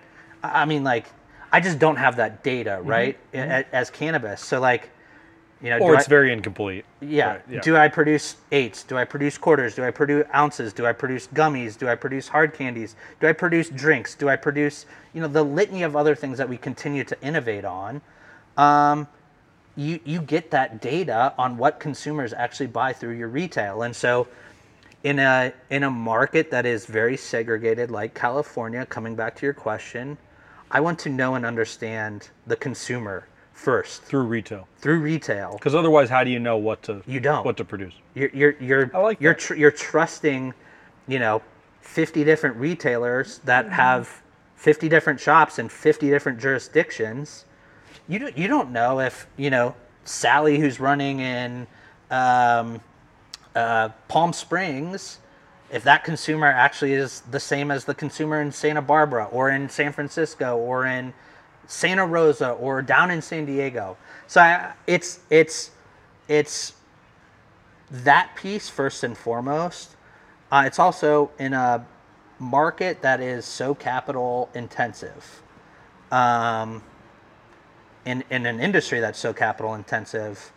I 0.42 0.62
I 0.62 0.64
mean, 0.64 0.84
like, 0.84 1.06
I 1.52 1.60
just 1.60 1.78
don't 1.78 1.96
have 1.96 2.16
that 2.16 2.42
data, 2.42 2.78
Mm-hmm. 2.80 2.88
right? 2.88 3.18
a- 3.34 3.74
As 3.74 3.90
cannabis, 3.90 4.40
so 4.40 4.60
like, 4.60 4.90
you 5.62 5.70
know, 5.70 5.78
or 5.78 5.94
it's 5.94 6.06
I- 6.06 6.08
very 6.08 6.32
incomplete. 6.32 6.84
yeah. 7.00 7.32
Right, 7.32 7.42
yeah. 7.50 7.60
Do 7.60 7.76
I 7.76 7.88
produce 7.88 8.36
eights? 8.52 8.82
Do 8.82 8.96
I 8.96 9.04
produce 9.04 9.36
quarters? 9.36 9.74
Do 9.74 9.84
I 9.84 9.90
produce 9.90 10.24
ounces? 10.34 10.72
Do 10.72 10.86
I 10.86 10.92
produce 10.92 11.26
gummies? 11.28 11.76
Do 11.76 11.88
I 11.88 11.94
produce 11.96 12.28
hard 12.28 12.54
candies? 12.54 12.96
Do 13.20 13.26
I 13.28 13.32
produce 13.32 13.68
drinks? 13.68 14.14
Do 14.14 14.28
I 14.28 14.36
produce, 14.36 14.86
you 15.12 15.20
know, 15.20 15.28
the 15.28 15.42
litany 15.44 15.82
of 15.82 15.96
other 15.96 16.14
things 16.14 16.38
that 16.38 16.48
we 16.48 16.56
continue 16.56 17.04
to 17.04 17.20
innovate 17.22 17.64
on? 17.64 18.00
Um, 18.56 19.06
you 19.76 20.00
you 20.04 20.20
get 20.20 20.50
that 20.50 20.80
data 20.80 21.32
on 21.38 21.56
what 21.56 21.78
consumers 21.78 22.32
actually 22.32 22.66
buy 22.66 22.92
through 22.92 23.12
your 23.16 23.28
retail, 23.28 23.82
and 23.82 23.94
so 23.94 24.26
in 25.04 25.18
a 25.18 25.52
in 25.70 25.82
a 25.84 25.90
market 25.90 26.50
that 26.50 26.66
is 26.66 26.86
very 26.86 27.16
segregated 27.16 27.90
like 27.90 28.12
California, 28.14 28.84
coming 28.86 29.14
back 29.14 29.36
to 29.36 29.46
your 29.46 29.54
question, 29.54 30.18
I 30.70 30.80
want 30.80 30.98
to 31.00 31.08
know 31.08 31.34
and 31.34 31.44
understand 31.44 32.30
the 32.46 32.56
consumer 32.56 33.26
first 33.52 34.02
through 34.02 34.22
retail. 34.24 34.68
through 34.78 35.00
retail. 35.00 35.52
Because 35.54 35.74
otherwise, 35.74 36.08
how 36.08 36.24
do 36.24 36.30
you 36.30 36.38
know 36.38 36.56
what 36.56 36.82
to 36.84 37.02
You 37.06 37.20
don't. 37.20 37.44
what 37.44 37.56
to 37.58 37.64
produce? 37.64 37.94
You're 38.14 38.30
you're 38.32 38.54
you're 38.60 38.90
I 38.94 38.98
like 38.98 39.20
you're 39.20 39.34
tr- 39.34 39.54
you're 39.56 39.70
trusting, 39.70 40.54
you 41.08 41.18
know, 41.18 41.42
50 41.82 42.24
different 42.24 42.56
retailers 42.56 43.38
that 43.44 43.66
Mm-hmm. 43.66 43.74
have 43.74 44.22
50 44.56 44.88
different 44.88 45.18
shops 45.20 45.58
in 45.58 45.68
50 45.68 46.08
different 46.10 46.38
jurisdictions. 46.38 47.44
You 48.08 48.18
don't 48.18 48.36
you 48.38 48.48
don't 48.48 48.70
know 48.72 49.00
if 49.00 49.26
you 49.36 49.50
know 49.50 49.74
Sally 50.04 50.58
who's 50.58 50.80
running 50.80 51.20
in 51.20 51.66
um, 52.10 52.80
uh, 53.54 53.90
Palm 54.08 54.32
Springs. 54.32 55.18
If 55.70 55.84
that 55.84 56.04
consumer 56.04 56.46
actually 56.46 56.94
is 56.94 57.20
the 57.30 57.40
same 57.40 57.70
as 57.70 57.84
the 57.84 57.94
consumer 57.94 58.40
in 58.40 58.50
Santa 58.50 58.82
Barbara 58.82 59.26
or 59.26 59.50
in 59.50 59.68
San 59.68 59.92
Francisco 59.92 60.56
or 60.56 60.86
in 60.86 61.12
Santa 61.66 62.04
Rosa 62.04 62.50
or 62.50 62.82
down 62.82 63.10
in 63.10 63.22
San 63.22 63.46
Diego, 63.46 63.96
so 64.26 64.40
I, 64.40 64.72
it's 64.86 65.20
it's 65.30 65.70
it's 66.28 66.74
that 67.90 68.34
piece 68.36 68.68
first 68.68 69.04
and 69.04 69.16
foremost. 69.16 69.96
Uh, 70.50 70.64
it's 70.66 70.78
also 70.78 71.30
in 71.38 71.52
a 71.52 71.86
market 72.40 73.02
that 73.02 73.20
is 73.20 73.44
so 73.44 73.74
capital 73.74 74.48
intensive. 74.54 75.42
Um, 76.10 76.82
in, 78.04 78.24
in 78.30 78.46
an 78.46 78.60
industry 78.60 79.00
that's 79.00 79.18
so 79.18 79.32
capital 79.32 79.74
intensive, 79.74 80.52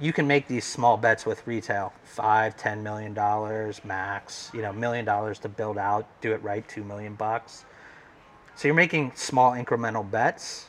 you 0.00 0.12
can 0.12 0.26
make 0.26 0.46
these 0.46 0.64
small 0.64 0.96
bets 0.96 1.26
with 1.26 1.46
retail. 1.46 1.92
Five 2.04 2.56
ten 2.56 2.82
million 2.82 3.14
dollars 3.14 3.84
max 3.84 4.50
you 4.52 4.62
know 4.62 4.72
million 4.72 5.04
dollars 5.04 5.38
to 5.40 5.48
build 5.48 5.78
out 5.78 6.06
do 6.20 6.32
it 6.32 6.42
right 6.42 6.66
two 6.68 6.84
million 6.84 7.14
bucks. 7.14 7.64
So 8.56 8.66
you're 8.66 8.74
making 8.74 9.12
small 9.14 9.52
incremental 9.52 10.08
bets 10.08 10.66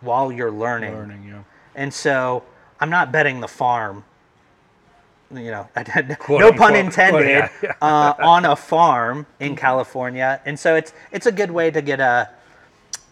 while 0.00 0.32
you're 0.32 0.50
learning. 0.50 0.94
Learning, 0.94 1.24
yeah. 1.24 1.42
and 1.74 1.92
so 1.92 2.42
i'm 2.78 2.90
not 2.90 3.10
betting 3.10 3.40
the 3.40 3.48
farm 3.48 4.04
you 5.32 5.50
know 5.50 5.68
Quote, 6.18 6.40
no 6.40 6.52
pun 6.52 6.76
intended 6.76 7.28
Yeah, 7.28 7.48
yeah. 7.62 7.72
Uh, 7.82 8.14
on 8.20 8.44
a 8.44 8.56
farm 8.56 9.26
in 9.40 9.56
california. 9.56 10.40
And 10.44 10.58
so 10.58 10.76
it's 10.76 10.92
it's 11.10 11.26
a 11.26 11.32
good 11.32 11.50
way 11.50 11.70
to 11.70 11.82
get 11.82 12.00
a 12.00 12.30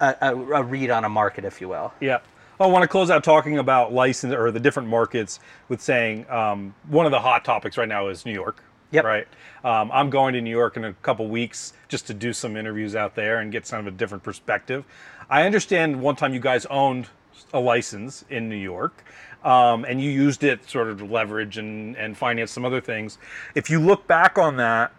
a, 0.01 0.17
a, 0.21 0.35
a 0.35 0.63
read 0.63 0.91
on 0.91 1.05
a 1.05 1.09
market 1.09 1.45
if 1.45 1.61
you 1.61 1.69
will. 1.69 1.93
Yeah. 2.01 2.19
I 2.61 2.67
want 2.67 2.83
to 2.83 2.89
close 2.89 3.11
out 3.11 3.25
talking 3.25 3.59
about 3.59 3.93
license 3.93 4.33
or 4.33 4.51
the 4.51 4.61
different 4.61 4.89
markets 4.89 5.41
with 5.69 5.81
saying 5.81 6.29
um, 6.31 6.75
one 6.89 7.05
of 7.05 7.13
the 7.13 7.21
hot 7.21 7.45
topics 7.45 7.77
right 7.77 7.89
now 7.89 8.09
is 8.09 8.25
New 8.25 8.33
York. 8.33 8.63
Yep. 8.93 9.05
Right. 9.05 9.29
Um, 9.65 9.91
I'm 9.93 10.09
going 10.09 10.35
to 10.35 10.41
New 10.41 10.51
York 10.51 10.77
in 10.77 10.85
a 10.85 10.93
couple 10.95 11.27
weeks 11.27 11.73
just 11.89 12.07
to 12.07 12.15
do 12.15 12.33
some 12.33 12.57
interviews 12.57 12.95
out 12.95 13.17
there 13.17 13.41
and 13.41 13.51
get 13.51 13.67
some 13.67 13.81
of 13.81 13.87
a 13.89 13.91
different 13.91 14.23
perspective. 14.23 14.85
I 15.29 15.47
understand 15.47 16.01
one 16.01 16.15
time 16.15 16.33
you 16.33 16.39
guys 16.39 16.65
owned 16.67 17.09
a 17.53 17.59
license 17.59 18.25
in 18.31 18.49
New 18.49 18.57
York. 18.57 19.05
Um, 19.43 19.85
and 19.85 20.01
you 20.01 20.11
used 20.11 20.43
it 20.43 20.69
sort 20.69 20.89
of 20.89 20.99
to 20.99 21.05
leverage 21.05 21.59
and, 21.59 21.97
and 21.97 22.17
finance 22.17 22.51
some 22.51 22.65
other 22.65 22.81
things. 22.81 23.19
If 23.55 23.69
you 23.69 23.79
look 23.79 24.07
back 24.07 24.39
on 24.39 24.57
that, 24.57 24.93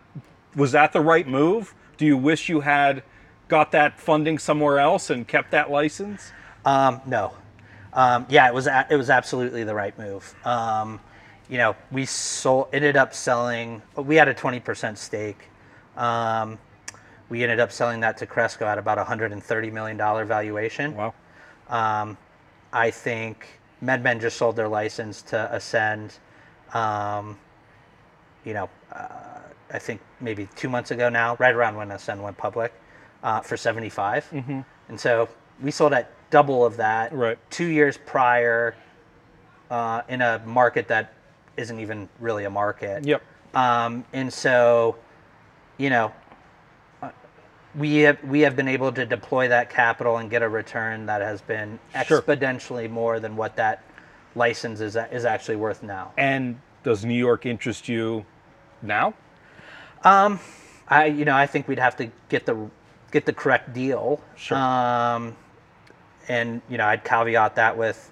was 0.55 0.71
that 0.73 0.93
the 0.93 1.01
right 1.01 1.27
move? 1.27 1.73
Do 1.97 2.05
you 2.05 2.15
wish 2.15 2.47
you 2.47 2.59
had 2.59 3.01
got 3.47 3.71
that 3.71 3.99
funding 3.99 4.37
somewhere 4.37 4.77
else 4.77 5.09
and 5.09 5.27
kept 5.27 5.51
that 5.51 5.71
license? 5.71 6.31
Um, 6.63 7.01
no. 7.07 7.33
Um, 7.95 8.25
yeah, 8.29 8.47
it 8.47 8.53
was 8.53 8.67
a- 8.67 8.85
it 8.89 8.95
was 8.95 9.09
absolutely 9.09 9.63
the 9.63 9.73
right 9.73 9.97
move. 9.97 10.35
Um, 10.45 10.99
you 11.49 11.57
know, 11.57 11.75
we 11.91 12.05
sold 12.05 12.67
ended 12.73 12.97
up 12.97 13.13
selling. 13.13 13.81
We 13.95 14.15
had 14.17 14.27
a 14.27 14.33
twenty 14.33 14.59
percent 14.59 14.97
stake. 14.97 15.49
Um, 15.95 16.59
we 17.29 17.41
ended 17.41 17.59
up 17.59 17.71
selling 17.71 18.01
that 18.01 18.17
to 18.17 18.25
Cresco 18.25 18.65
at 18.65 18.77
about 18.77 18.97
a 18.97 19.03
hundred 19.03 19.31
and 19.31 19.41
thirty 19.41 19.71
million 19.71 19.97
dollar 19.97 20.25
valuation. 20.25 20.95
Wow. 20.95 21.13
Um, 21.69 22.17
I 22.73 22.91
think 22.91 23.59
MedMen 23.83 24.19
just 24.19 24.37
sold 24.37 24.55
their 24.55 24.67
license 24.67 25.21
to 25.23 25.53
Ascend. 25.53 26.17
Um, 26.73 27.39
you 28.43 28.53
know, 28.53 28.69
uh, 28.91 29.39
I 29.71 29.79
think 29.79 30.01
maybe 30.19 30.47
two 30.55 30.69
months 30.69 30.91
ago 30.91 31.09
now, 31.09 31.35
right 31.39 31.55
around 31.55 31.75
when 31.75 31.91
Ascend 31.91 32.21
went 32.21 32.37
public, 32.37 32.73
uh, 33.23 33.41
for 33.41 33.57
75. 33.57 34.29
Mm-hmm. 34.31 34.61
And 34.89 34.99
so 34.99 35.27
we 35.61 35.71
sold 35.71 35.93
at 35.93 36.11
double 36.35 36.65
of 36.65 36.75
that 36.75 37.13
Right. 37.13 37.37
two 37.49 37.67
years 37.67 37.97
prior 37.97 38.75
uh, 39.71 40.01
in 40.09 40.21
a 40.21 40.41
market 40.45 40.89
that 40.89 41.13
isn't 41.55 41.79
even 41.79 42.09
really 42.19 42.43
a 42.43 42.49
market. 42.49 43.05
Yep. 43.05 43.21
Um, 43.53 44.03
and 44.11 44.33
so, 44.33 44.97
you 45.77 45.89
know, 45.89 46.11
uh, 47.01 47.11
we 47.73 47.99
have 47.99 48.21
we 48.25 48.41
have 48.41 48.57
been 48.57 48.67
able 48.67 48.91
to 48.91 49.05
deploy 49.05 49.47
that 49.47 49.69
capital 49.69 50.17
and 50.17 50.29
get 50.29 50.43
a 50.43 50.49
return 50.49 51.05
that 51.05 51.21
has 51.21 51.41
been 51.41 51.79
Sure. 52.05 52.21
exponentially 52.21 52.89
more 52.89 53.21
than 53.21 53.37
what 53.37 53.55
that 53.55 53.81
license 54.35 54.81
is 54.81 54.97
is 54.97 55.23
actually 55.23 55.55
worth 55.55 55.83
now. 55.83 56.11
And 56.17 56.59
does 56.83 57.05
New 57.05 57.17
York 57.27 57.45
interest 57.45 57.87
you 57.87 58.25
now? 58.81 59.13
Um, 60.03 60.41
I 60.89 61.05
you 61.05 61.23
know 61.23 61.35
I 61.37 61.47
think 61.47 61.69
we'd 61.69 61.79
have 61.79 61.95
to 61.95 62.11
get 62.27 62.45
the 62.45 62.69
get 63.11 63.25
the 63.25 63.31
correct 63.33 63.73
deal. 63.73 64.19
Sure. 64.35 64.57
Um, 64.57 65.37
and 66.27 66.61
you 66.69 66.77
know 66.77 66.85
I'd 66.85 67.03
caveat 67.03 67.55
that 67.55 67.77
with 67.77 68.11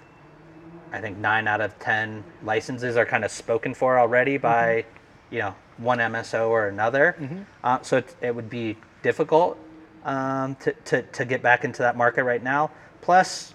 I 0.92 1.00
think 1.00 1.18
nine 1.18 1.48
out 1.48 1.60
of 1.60 1.78
ten 1.78 2.24
licenses 2.42 2.96
are 2.96 3.06
kind 3.06 3.24
of 3.24 3.30
spoken 3.30 3.74
for 3.74 3.98
already 3.98 4.36
by 4.36 4.84
you 5.30 5.40
know 5.40 5.54
one 5.78 5.98
MSO 5.98 6.48
or 6.48 6.68
another. 6.68 7.16
Uh, 7.64 7.82
so 7.82 7.98
it, 7.98 8.16
it 8.20 8.34
would 8.34 8.48
be 8.48 8.76
difficult 9.02 9.58
um, 10.04 10.54
to, 10.56 10.72
to 10.72 11.02
to 11.02 11.24
get 11.24 11.42
back 11.42 11.64
into 11.64 11.82
that 11.82 11.96
market 11.96 12.24
right 12.24 12.42
now. 12.42 12.70
Plus, 13.00 13.54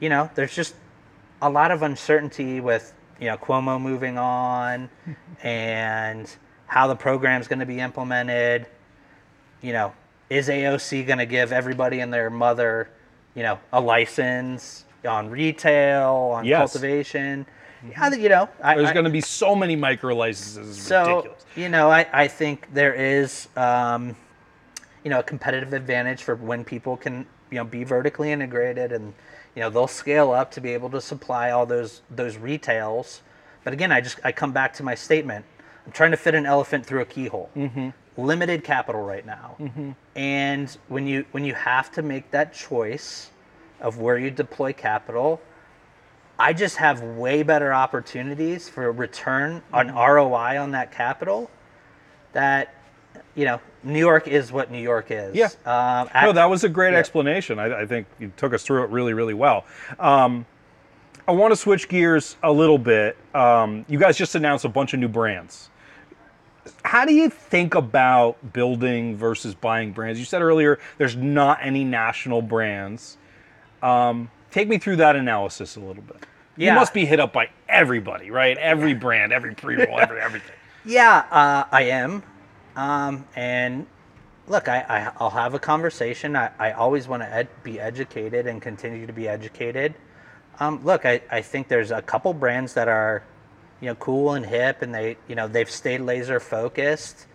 you 0.00 0.08
know, 0.08 0.30
there's 0.34 0.54
just 0.54 0.74
a 1.40 1.48
lot 1.50 1.70
of 1.70 1.82
uncertainty 1.82 2.60
with 2.60 2.92
you 3.20 3.26
know 3.28 3.36
Cuomo 3.36 3.80
moving 3.80 4.18
on 4.18 4.90
and 5.42 6.34
how 6.66 6.86
the 6.86 6.96
program's 6.96 7.48
going 7.48 7.60
to 7.60 7.66
be 7.66 7.80
implemented. 7.80 8.66
You 9.60 9.72
know, 9.72 9.92
is 10.30 10.48
AOC 10.48 11.06
going 11.06 11.18
to 11.18 11.26
give 11.26 11.52
everybody 11.52 12.00
and 12.00 12.12
their 12.12 12.30
mother, 12.30 12.90
you 13.34 13.42
know, 13.42 13.58
a 13.72 13.80
license 13.80 14.84
on 15.08 15.30
retail, 15.30 16.32
on 16.34 16.44
Yes. 16.44 16.58
cultivation? 16.58 17.46
Yeah, 17.88 18.14
you 18.14 18.28
know, 18.28 18.48
I, 18.62 18.76
There's 18.76 18.92
going 18.92 19.06
to 19.06 19.10
be 19.10 19.20
so 19.20 19.56
many 19.56 19.74
micro 19.74 20.14
licenses. 20.14 20.78
It's 20.78 20.86
so 20.86 21.16
ridiculous. 21.16 21.44
you 21.56 21.68
know, 21.68 21.90
I, 21.90 22.06
I 22.12 22.28
think 22.28 22.72
there 22.72 22.94
is 22.94 23.48
um, 23.56 24.14
you 25.02 25.10
know 25.10 25.18
a 25.18 25.22
competitive 25.24 25.72
advantage 25.72 26.22
for 26.22 26.36
when 26.36 26.64
people 26.64 26.96
can 26.96 27.26
you 27.50 27.58
know 27.58 27.64
be 27.64 27.82
vertically 27.82 28.30
integrated 28.30 28.92
and 28.92 29.12
you 29.56 29.62
know 29.62 29.68
they'll 29.68 29.88
scale 29.88 30.30
up 30.30 30.52
to 30.52 30.60
be 30.60 30.70
able 30.74 30.90
to 30.90 31.00
supply 31.00 31.50
all 31.50 31.66
those 31.66 32.02
those 32.08 32.36
retails. 32.36 33.22
But 33.64 33.72
again, 33.72 33.90
I 33.90 34.00
just 34.00 34.20
I 34.22 34.30
come 34.30 34.52
back 34.52 34.72
to 34.74 34.84
my 34.84 34.94
statement. 34.94 35.44
I'm 35.84 35.90
trying 35.90 36.12
to 36.12 36.16
fit 36.16 36.36
an 36.36 36.46
elephant 36.46 36.86
through 36.86 37.00
a 37.00 37.04
keyhole. 37.04 37.50
Limited 38.18 38.62
capital 38.62 39.02
right 39.02 39.24
now, 39.24 39.56
and 40.16 40.76
when 40.88 41.06
you 41.06 41.24
when 41.32 41.44
you 41.44 41.54
have 41.54 41.90
to 41.92 42.02
make 42.02 42.30
that 42.30 42.52
choice 42.52 43.30
of 43.80 43.98
where 43.98 44.18
you 44.18 44.30
deploy 44.30 44.72
capital, 44.74 45.40
I 46.38 46.52
just 46.52 46.76
have 46.76 47.02
way 47.02 47.42
better 47.42 47.72
opportunities 47.72 48.68
for 48.68 48.86
a 48.86 48.90
return 48.90 49.62
on 49.72 49.94
ROI 49.94 50.58
on 50.60 50.72
that 50.72 50.90
capital. 50.90 51.50
That, 52.32 52.74
you 53.34 53.44
know, 53.44 53.60
New 53.82 53.98
York 53.98 54.26
is 54.26 54.50
what 54.52 54.70
New 54.70 54.82
York 54.82 55.06
is. 55.10 55.34
Yeah. 55.34 55.50
Um, 55.64 56.08
No, 56.22 56.32
that 56.32 56.46
was 56.50 56.64
a 56.64 56.68
great 56.68 56.92
yeah. 56.92 56.98
explanation. 56.98 57.58
I, 57.58 57.82
I 57.82 57.86
think 57.86 58.06
you 58.18 58.32
took 58.36 58.54
us 58.54 58.62
through 58.62 58.84
it 58.84 58.90
really, 58.90 59.12
really 59.12 59.34
well. 59.34 59.64
Um, 59.98 60.46
I 61.28 61.32
want 61.32 61.52
to 61.52 61.56
switch 61.56 61.88
gears 61.88 62.36
a 62.42 62.50
little 62.50 62.78
bit. 62.78 63.16
Um, 63.34 63.84
you 63.88 63.98
guys 63.98 64.16
just 64.16 64.34
announced 64.34 64.64
a 64.64 64.68
bunch 64.68 64.94
of 64.94 65.00
new 65.00 65.08
brands. 65.08 65.70
How 66.84 67.04
do 67.04 67.12
you 67.12 67.28
think 67.28 67.74
about 67.74 68.52
building 68.52 69.16
versus 69.16 69.54
buying 69.54 69.92
brands? 69.92 70.18
You 70.18 70.24
said 70.24 70.42
earlier 70.42 70.78
there's 70.98 71.16
not 71.16 71.58
any 71.62 71.84
national 71.84 72.42
brands. 72.42 73.16
Um, 73.82 74.30
take 74.50 74.68
me 74.68 74.78
through 74.78 74.96
that 74.96 75.16
analysis 75.16 75.76
a 75.76 75.80
little 75.80 76.02
bit. 76.02 76.24
You 76.56 76.72
must 76.72 76.92
be 76.92 77.06
hit 77.06 77.18
up 77.18 77.32
by 77.32 77.48
everybody, 77.68 78.30
right? 78.30 78.56
Every 78.58 78.94
brand, 78.94 79.32
every 79.32 79.54
pre-roll, 79.54 79.98
every 79.98 80.20
everything. 80.22 80.54
Yeah, 80.84 81.24
uh, 81.30 81.64
I 81.70 81.82
am. 81.84 82.22
Um, 82.76 83.26
and 83.34 83.86
look, 84.46 84.68
I, 84.68 84.80
I, 84.88 85.12
I'll 85.18 85.30
have 85.30 85.54
a 85.54 85.58
conversation. 85.58 86.36
I, 86.36 86.50
I 86.58 86.72
always 86.72 87.08
want 87.08 87.22
to 87.22 87.32
ed- 87.32 87.48
be 87.62 87.80
educated 87.80 88.46
and 88.46 88.60
continue 88.60 89.06
to 89.06 89.12
be 89.12 89.28
educated. 89.28 89.94
Um, 90.60 90.84
look, 90.84 91.06
I, 91.06 91.22
I 91.30 91.40
think 91.42 91.68
there's 91.68 91.90
a 91.90 92.02
couple 92.02 92.32
brands 92.34 92.74
that 92.74 92.88
are, 92.88 93.22
you 93.82 93.88
know, 93.88 93.96
cool 93.96 94.32
and 94.34 94.46
hip, 94.46 94.80
and 94.80 94.94
they, 94.94 95.18
you 95.28 95.34
know, 95.34 95.48
they've 95.48 95.70
stayed 95.70 96.00
laser 96.00 96.38
focused. 96.40 97.26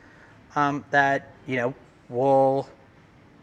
Um, 0.56 0.86
that 0.90 1.34
you 1.46 1.58
know 1.58 1.76
will, 2.10 2.68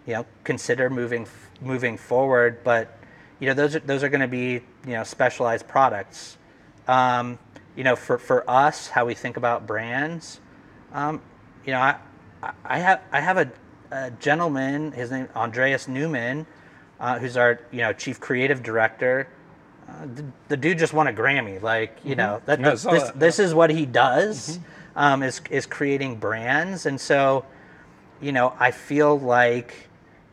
you 0.07 0.15
know, 0.15 0.27
consider 0.43 0.89
moving 0.91 1.29
moving 1.61 1.99
forward. 1.99 2.65
But 2.65 2.99
you 3.39 3.47
know, 3.47 3.55
those 3.55 3.77
are 3.77 3.81
those 3.81 4.03
are 4.03 4.09
going 4.09 4.23
to 4.23 4.27
be 4.29 4.53
you 4.87 4.95
know 4.95 5.05
specialized 5.05 5.69
products. 5.69 6.39
Um, 6.89 7.39
you 7.77 7.85
know, 7.85 7.95
for, 7.95 8.19
for 8.19 8.49
us, 8.49 8.89
how 8.89 9.05
we 9.05 9.15
think 9.15 9.37
about 9.37 9.67
brands, 9.67 10.41
um, 10.93 11.21
you 11.67 11.73
know, 11.73 11.81
I, 11.81 11.97
I- 12.65 12.79
have 12.79 13.01
I 13.13 13.21
have 13.21 13.37
a, 13.37 13.51
a 13.91 14.11
gentleman, 14.13 14.93
his 14.93 15.11
name 15.11 15.29
Andreas 15.37 15.89
Newman, 15.89 16.47
uh, 17.01 17.19
who's 17.19 17.37
our 17.37 17.61
you 17.71 17.81
know 17.83 17.93
chief 17.93 18.19
creative 18.19 18.63
director. 18.63 19.29
Uh, 19.89 20.07
the, 20.15 20.25
the 20.49 20.57
dude 20.57 20.79
just 20.79 20.93
won 20.93 21.07
a 21.07 21.13
Grammy, 21.13 21.61
like 21.61 21.99
you 22.05 22.15
know 22.15 22.41
that, 22.47 22.61
Yeah, 22.61 22.71
this 22.71 22.85
that, 22.85 23.21
this 23.21 23.39
is 23.39 23.55
what 23.55 23.71
he 23.71 23.87
does, 23.87 24.59
um, 24.97 25.23
is 25.23 25.41
is 25.51 25.67
creating 25.67 26.17
brands, 26.17 26.87
and 26.87 27.01
so, 27.01 27.45
you 28.21 28.33
know, 28.33 28.55
I 28.59 28.71
feel 28.71 29.19
like. 29.19 29.89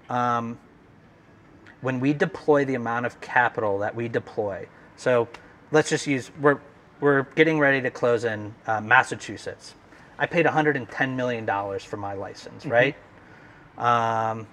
Um, 0.10 0.58
when 1.82 1.99
we 1.99 2.14
deploy 2.14 2.64
the 2.66 2.76
amount 2.76 3.06
of 3.06 3.20
capital 3.22 3.80
that 3.80 3.95
we 3.95 4.08
deploy. 4.08 4.68
So 4.95 5.28
let's 5.72 5.89
just 5.89 6.08
use 6.08 6.32
we're 6.39 6.60
we're 6.99 7.24
getting 7.36 7.60
ready 7.60 7.82
to 7.82 7.89
close 7.89 8.24
in 8.24 8.54
uh, 8.68 8.80
Massachusetts. 8.80 9.74
I 10.20 10.28
paid 10.28 10.45
110 10.45 11.16
million 11.16 11.45
dollars 11.45 11.84
for 11.84 11.97
my 11.97 12.14
license, 12.14 12.66
right? 12.66 12.95
Um, 13.78 14.47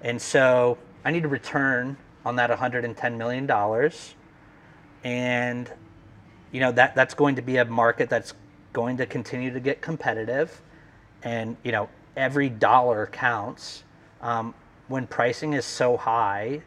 and 0.00 0.20
so 0.22 0.78
I 1.04 1.10
need 1.10 1.24
a 1.24 1.28
return 1.28 1.96
on 2.24 2.36
that 2.36 2.50
110 2.50 3.18
million 3.18 3.46
dollars, 3.46 4.14
and 5.04 5.70
you 6.50 6.60
know 6.60 6.72
that 6.72 6.94
that's 6.94 7.14
going 7.14 7.36
to 7.36 7.42
be 7.42 7.56
a 7.56 7.64
market 7.64 8.08
that's 8.08 8.34
going 8.72 8.96
to 8.98 9.06
continue 9.06 9.52
to 9.52 9.60
get 9.60 9.80
competitive, 9.80 10.60
and 11.22 11.56
you 11.62 11.72
know 11.72 11.88
every 12.16 12.48
dollar 12.48 13.06
counts. 13.06 13.84
Um, 14.20 14.54
when 14.88 15.06
pricing 15.06 15.54
is 15.54 15.64
so 15.64 15.96
high, 15.96 16.62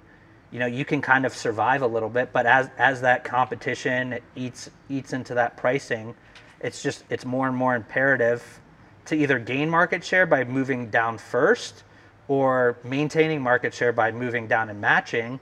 you 0.52 0.60
know 0.60 0.66
you 0.66 0.86
can 0.86 1.02
kind 1.02 1.26
of 1.26 1.34
survive 1.34 1.82
a 1.82 1.88
little 1.88 2.10
bit, 2.10 2.34
but 2.34 2.46
as 2.46 2.70
as 2.78 3.02
that 3.02 3.24
competition 3.24 4.20
eats 4.36 4.70
eats 4.90 5.14
into 5.14 5.34
that 5.36 5.58
pricing, 5.58 6.16
it's 6.60 6.82
just 6.82 7.04
it's 7.10 7.26
more 7.26 7.48
and 7.48 7.56
more 7.56 7.76
imperative 7.76 8.60
to 9.06 9.16
either 9.16 9.38
gain 9.40 9.70
market 9.70 10.04
share 10.04 10.26
by 10.26 10.44
moving 10.44 10.90
down 10.90 11.18
first 11.18 11.84
or 12.28 12.78
maintaining 12.84 13.42
market 13.42 13.74
share 13.74 13.94
by 13.94 14.12
moving 14.12 14.48
down 14.48 14.70
and 14.70 14.82
matching 14.82 15.40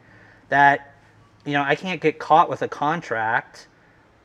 that 0.50 0.93
you 1.46 1.54
know 1.54 1.64
I 1.64 1.76
can't 1.76 2.02
get 2.02 2.20
caught 2.20 2.50
with 2.50 2.62
a 2.62 2.68
contract 2.68 3.68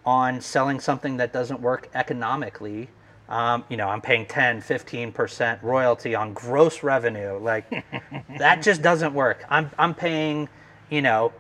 on 0.05 0.41
selling 0.41 0.81
something 0.81 1.16
that 1.19 1.33
doesn't 1.33 1.61
work 1.61 1.89
economically. 1.95 2.89
Um, 3.29 3.64
you 3.69 3.77
know 3.77 3.89
i'm 3.89 4.01
paying 4.01 4.25
10 4.25 4.62
15% 4.62 5.62
royalty 5.62 6.14
on 6.14 6.33
gross 6.33 6.83
revenue. 6.83 7.39
Like 7.39 7.71
that 8.39 8.62
just 8.62 8.81
doesn't 8.81 9.12
work. 9.12 9.45
I'm, 9.51 9.71
I'm 9.79 9.95
paying 9.95 10.49
you 10.91 11.03
know 11.03 11.33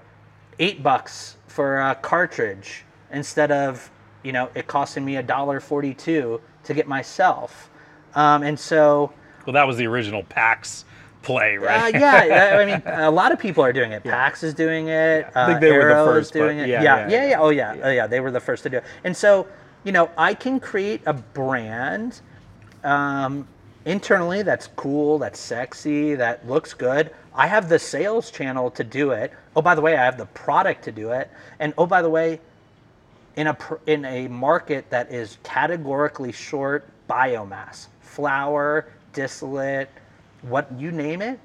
eight 0.58 0.82
bucks 0.82 1.36
for 1.46 1.80
a 1.80 1.94
cartridge 1.94 2.84
instead 3.10 3.50
of 3.50 3.90
you 4.22 4.32
know 4.32 4.50
it 4.54 4.66
costing 4.66 5.04
me 5.04 5.16
a 5.16 5.22
dollar 5.22 5.60
42 5.60 6.40
to 6.64 6.74
get 6.74 6.86
myself. 6.86 7.70
Um, 8.14 8.42
and 8.42 8.58
so 8.58 9.12
Well, 9.46 9.54
that 9.54 9.66
was 9.66 9.76
the 9.76 9.86
original 9.86 10.22
PAX 10.24 10.84
play, 11.28 11.58
right? 11.58 11.94
uh, 11.94 11.98
yeah, 11.98 12.58
I 12.58 12.64
mean, 12.70 12.82
a 12.86 13.10
lot 13.10 13.32
of 13.32 13.38
people 13.38 13.62
are 13.62 13.72
doing 13.72 13.92
it. 13.92 14.02
PAX 14.02 14.42
is 14.42 14.54
doing 14.54 14.88
it. 14.88 15.26
I 15.34 15.46
think 15.46 15.56
uh, 15.58 15.60
they 15.60 15.72
were 15.72 15.88
the 15.88 16.04
first, 16.10 16.28
is 16.28 16.30
doing 16.30 16.58
it. 16.58 16.68
yeah, 16.68 16.82
Yeah, 16.82 16.96
yeah, 16.96 17.08
yeah, 17.08 17.22
yeah, 17.22 17.28
yeah. 17.30 17.40
Oh 17.40 17.50
yeah, 17.50 17.76
oh 17.84 17.90
yeah. 17.90 18.06
They 18.06 18.20
were 18.20 18.30
the 18.30 18.40
first 18.40 18.62
to 18.62 18.70
do 18.70 18.78
it. 18.78 18.84
And 19.04 19.14
so, 19.14 19.46
you 19.84 19.92
know, 19.92 20.10
I 20.16 20.32
can 20.32 20.58
create 20.58 21.02
a 21.04 21.12
brand 21.12 22.20
um, 22.82 23.46
internally 23.84 24.42
that's 24.42 24.68
cool, 24.68 25.18
that's 25.18 25.38
sexy, 25.38 26.14
that 26.14 26.48
looks 26.48 26.72
good. 26.72 27.10
I 27.34 27.46
have 27.46 27.68
the 27.68 27.78
sales 27.78 28.30
channel 28.30 28.70
to 28.72 28.82
do 28.82 29.10
it. 29.10 29.32
Oh, 29.54 29.62
by 29.62 29.74
the 29.74 29.82
way, 29.82 29.96
I 29.96 30.04
have 30.04 30.16
the 30.16 30.26
product 30.26 30.82
to 30.84 30.92
do 30.92 31.10
it. 31.12 31.30
And 31.60 31.74
oh, 31.76 31.86
by 31.86 32.00
the 32.00 32.10
way, 32.10 32.40
in 33.36 33.46
a 33.46 33.56
in 33.86 34.04
a 34.06 34.28
market 34.28 34.88
that 34.90 35.12
is 35.12 35.38
categorically 35.42 36.32
short 36.32 36.88
biomass, 37.08 37.86
flower, 38.00 38.86
distillate, 39.12 39.88
what 40.42 40.68
you 40.78 40.90
name 40.90 41.22
it, 41.22 41.40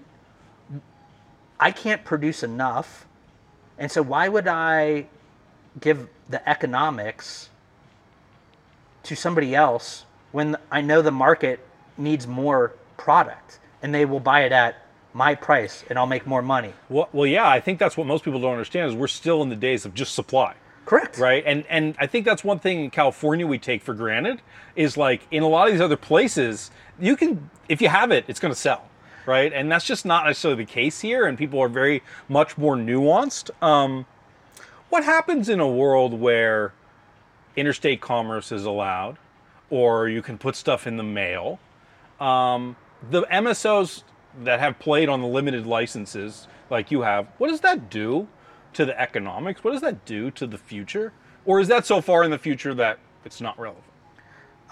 I 1.59 1.71
can't 1.71 2.03
produce 2.03 2.43
enough. 2.43 3.05
And 3.77 3.91
so 3.91 4.01
why 4.01 4.27
would 4.27 4.47
I 4.47 5.07
give 5.79 6.07
the 6.29 6.47
economics 6.47 7.49
to 9.03 9.15
somebody 9.15 9.55
else 9.55 10.05
when 10.31 10.55
I 10.71 10.81
know 10.81 11.01
the 11.01 11.11
market 11.11 11.59
needs 11.97 12.27
more 12.27 12.73
product 12.97 13.59
and 13.81 13.93
they 13.93 14.05
will 14.05 14.19
buy 14.19 14.41
it 14.41 14.51
at 14.51 14.83
my 15.13 15.35
price 15.35 15.83
and 15.89 15.99
I'll 15.99 16.07
make 16.07 16.25
more 16.25 16.41
money. 16.41 16.73
Well, 16.89 17.09
well, 17.13 17.27
yeah, 17.27 17.47
I 17.47 17.59
think 17.59 17.79
that's 17.79 17.95
what 17.95 18.07
most 18.07 18.23
people 18.23 18.39
don't 18.41 18.53
understand 18.53 18.89
is 18.89 18.95
we're 18.95 19.07
still 19.07 19.41
in 19.43 19.49
the 19.49 19.55
days 19.55 19.85
of 19.85 19.93
just 19.93 20.15
supply. 20.15 20.55
Correct. 20.85 21.17
right 21.17 21.41
and 21.45 21.65
and 21.69 21.95
i 21.97 22.07
think 22.07 22.25
that's 22.25 22.43
one 22.43 22.59
thing 22.59 22.83
in 22.83 22.89
california 22.89 23.47
we 23.47 23.57
take 23.57 23.81
for 23.81 23.93
granted 23.93 24.41
is 24.75 24.97
like 24.97 25.25
in 25.31 25.41
a 25.41 25.47
lot 25.47 25.67
of 25.67 25.73
these 25.73 25.79
other 25.79 25.95
places 25.95 26.71
you 26.99 27.15
can 27.15 27.49
if 27.69 27.81
you 27.81 27.89
have 27.89 28.11
it 28.11 28.25
it's 28.27 28.39
going 28.39 28.53
to 28.53 28.59
sell 28.59 28.89
right? 29.25 29.53
And 29.53 29.71
that's 29.71 29.85
just 29.85 30.05
not 30.05 30.25
necessarily 30.25 30.65
the 30.65 30.69
case 30.69 30.99
here 30.99 31.25
and 31.25 31.37
people 31.37 31.57
are 31.61 31.69
very 31.69 32.03
much 32.27 32.57
more 32.57 32.75
nuanced. 32.75 33.51
Um, 33.63 34.05
what 34.89 35.05
happens 35.05 35.47
in 35.47 35.61
a 35.61 35.67
world 35.67 36.13
where 36.13 36.73
interstate 37.55 38.01
commerce 38.01 38.51
is 38.51 38.65
allowed 38.65 39.17
or 39.69 40.09
you 40.09 40.21
can 40.21 40.37
put 40.37 40.57
stuff 40.57 40.85
in 40.85 40.97
the 40.97 41.03
mail 41.03 41.57
um, 42.19 42.75
the 43.09 43.21
msos 43.23 44.03
that 44.43 44.59
have 44.59 44.77
played 44.77 45.07
on 45.07 45.21
the 45.21 45.27
limited 45.27 45.65
licenses 45.65 46.47
like 46.69 46.91
you 46.91 47.01
have 47.01 47.27
what 47.37 47.47
does 47.47 47.61
that 47.61 47.89
do 47.89 48.27
to 48.73 48.85
the 48.85 48.99
economics? 48.99 49.63
What 49.63 49.71
does 49.71 49.81
that 49.81 50.05
do 50.05 50.31
to 50.31 50.47
the 50.47 50.57
future? 50.57 51.13
Or 51.45 51.59
is 51.59 51.67
that 51.67 51.85
so 51.85 52.01
far 52.01 52.23
in 52.23 52.31
the 52.31 52.37
future 52.37 52.73
that 52.75 52.99
it's 53.25 53.41
not 53.41 53.57
relevant? 53.59 53.85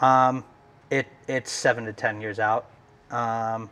Um, 0.01 0.43
it 0.91 1.07
it's 1.27 1.51
seven 1.51 1.85
to 1.85 1.93
ten 1.93 2.21
years 2.21 2.39
out. 2.39 2.67
Um, 3.11 3.71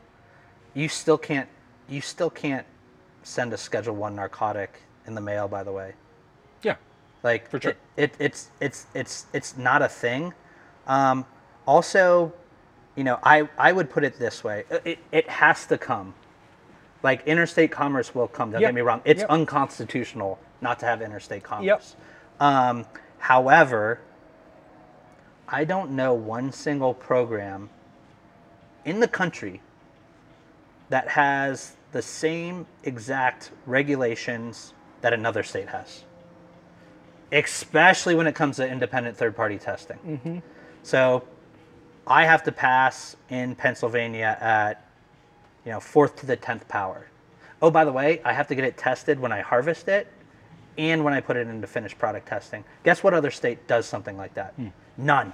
you 0.74 0.90
still 0.90 1.20
can't 1.20 1.50
you 1.90 2.02
still 2.02 2.32
can't 2.32 2.66
send 3.24 3.54
a 3.54 3.58
Schedule 3.58 3.96
One 3.96 4.16
narcotic 4.16 4.82
in 5.08 5.16
the 5.16 5.22
mail. 5.22 5.48
By 5.48 5.64
the 5.64 5.72
way, 5.74 5.94
yeah 6.64 6.76
like 7.24 7.50
For 7.50 7.62
sure. 7.62 7.72
it, 7.72 7.78
it, 7.98 8.14
it's 8.20 8.50
it's 8.62 8.88
it's 8.96 9.28
it's 9.34 9.58
not 9.58 9.84
a 9.84 9.90
thing. 9.90 10.34
Um, 10.88 11.26
also, 11.68 12.34
you 12.96 13.04
know, 13.04 13.20
I 13.24 13.50
I 13.58 13.74
would 13.74 13.90
put 13.92 14.04
it 14.04 14.18
this 14.20 14.44
way: 14.44 14.66
it 14.86 15.00
it 15.12 15.30
has 15.30 15.68
to 15.68 15.78
come. 15.78 16.14
Like 17.04 17.26
interstate 17.28 17.72
commerce 17.72 18.16
will 18.16 18.28
come. 18.28 18.52
Don't 18.52 18.62
Yep. 18.62 18.70
get 18.70 18.76
me 18.76 18.82
wrong; 18.82 19.02
it's 19.06 19.22
Yep. 19.22 19.30
unconstitutional 19.32 20.40
not 20.62 20.80
to 20.80 20.86
have 20.86 21.02
interstate 21.02 21.44
commerce. 21.44 21.96
Um, 22.40 22.86
however, 23.20 24.00
I 25.52 25.64
don't 25.66 25.92
know 25.92 26.14
one 26.14 26.52
single 26.52 26.94
program 26.94 27.70
in 28.86 29.00
the 29.00 29.08
country 29.08 29.62
that 30.90 31.08
has 31.10 31.76
the 31.92 32.02
same 32.02 32.68
exact 32.84 33.52
regulations 33.66 34.74
that 35.02 35.12
another 35.12 35.42
state 35.42 35.70
has, 35.70 36.04
especially 37.32 38.14
when 38.14 38.28
it 38.28 38.36
comes 38.36 38.58
to 38.58 38.68
independent 38.68 39.18
third 39.18 39.36
party 39.36 39.58
testing. 39.58 39.98
Mm-hmm. 40.06 40.38
So 40.84 41.24
I 42.06 42.26
have 42.26 42.44
to 42.44 42.52
pass 42.52 43.16
in 43.30 43.56
Pennsylvania 43.56 44.38
at 44.40 44.86
you 45.66 45.72
know 45.72 45.80
fourth 45.80 46.16
to 46.18 46.28
the 46.28 46.36
tenth 46.36 46.68
power. 46.68 47.08
Oh, 47.62 47.72
by 47.72 47.86
the 47.86 47.92
way, 47.92 48.22
I 48.24 48.34
have 48.34 48.48
to 48.48 48.56
get 48.56 48.64
it 48.64 48.78
tested 48.78 49.20
when 49.20 49.32
I 49.32 49.42
harvest 49.42 49.88
it 49.88 50.08
and 50.78 51.04
when 51.04 51.14
I 51.14 51.22
put 51.22 51.38
it 51.38 51.48
into 51.48 51.68
finished 51.68 51.98
product 51.98 52.28
testing. 52.28 52.64
Guess 52.84 53.04
what 53.04 53.14
other 53.14 53.32
state 53.32 53.68
does 53.68 53.86
something 53.86 54.16
like 54.16 54.36
that? 54.36 54.54
Hmm. 54.54 54.68
None. 55.00 55.32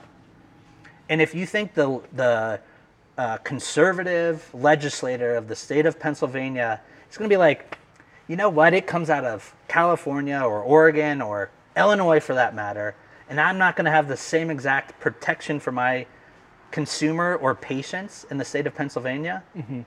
And 1.10 1.22
if 1.22 1.36
you 1.36 1.46
think 1.46 1.74
the 1.74 2.02
the 2.14 2.60
uh, 3.18 3.38
conservative 3.38 4.50
legislator 4.54 5.36
of 5.36 5.48
the 5.48 5.56
state 5.56 5.86
of 5.86 6.00
Pennsylvania 6.00 6.82
is 7.10 7.18
going 7.18 7.30
to 7.30 7.34
be 7.34 7.38
like, 7.38 7.78
you 8.28 8.36
know 8.36 8.50
what? 8.50 8.74
It 8.74 8.88
comes 8.88 9.10
out 9.10 9.24
of 9.24 9.56
California 9.68 10.40
or 10.40 10.62
Oregon 10.62 11.22
or 11.22 11.50
Illinois 11.78 12.20
for 12.20 12.36
that 12.36 12.54
matter, 12.56 12.96
and 13.30 13.40
I'm 13.40 13.58
not 13.58 13.76
going 13.76 13.86
to 13.86 13.92
have 13.92 14.08
the 14.08 14.18
same 14.18 14.50
exact 14.50 15.00
protection 15.00 15.60
for 15.60 15.72
my 15.72 16.06
consumer 16.72 17.36
or 17.36 17.56
patients 17.56 18.26
in 18.30 18.38
the 18.38 18.46
state 18.46 18.68
of 18.68 18.76
Pennsylvania. 18.76 19.44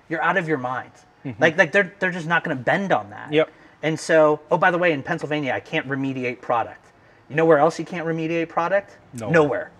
You're 0.09 0.23
out 0.23 0.37
of 0.37 0.49
your 0.49 0.59
mind. 0.59 0.93
Like 1.39 1.59
like 1.59 1.73
they're 1.73 1.95
they're 1.99 2.11
just 2.11 2.27
not 2.27 2.43
going 2.45 2.57
to 2.57 2.63
bend 2.63 2.93
on 2.93 3.11
that. 3.11 3.33
Yep. 3.33 3.51
And 3.83 3.99
so, 3.99 4.41
oh 4.51 4.59
by 4.59 4.71
the 4.71 4.79
way, 4.79 4.93
in 4.93 5.03
Pennsylvania, 5.03 5.53
I 5.53 5.61
can't 5.61 5.87
remediate 5.89 6.41
product. 6.41 6.88
You 7.29 7.37
know 7.37 7.45
where 7.45 7.59
else 7.59 7.79
you 7.79 7.85
can't 7.85 8.07
remediate 8.07 8.49
product? 8.49 8.97
Nowhere. 9.13 9.33
Nowhere. 9.33 9.71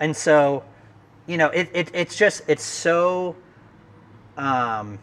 And 0.00 0.16
so, 0.16 0.62
you 1.26 1.36
know, 1.36 1.48
it, 1.48 1.70
it 1.72 1.90
it's 1.94 2.16
just 2.16 2.42
it's 2.46 2.62
so 2.64 3.36
um 4.36 4.98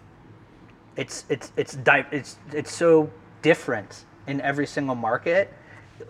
it's 0.95 1.26
it's 1.30 1.52
it's 1.58 1.76
di- 1.76 2.06
it's 2.12 2.38
it's 2.54 2.74
so 2.74 3.10
different 3.41 4.06
in 4.28 4.41
every 4.41 4.68
single 4.68 4.95
market. 4.95 5.54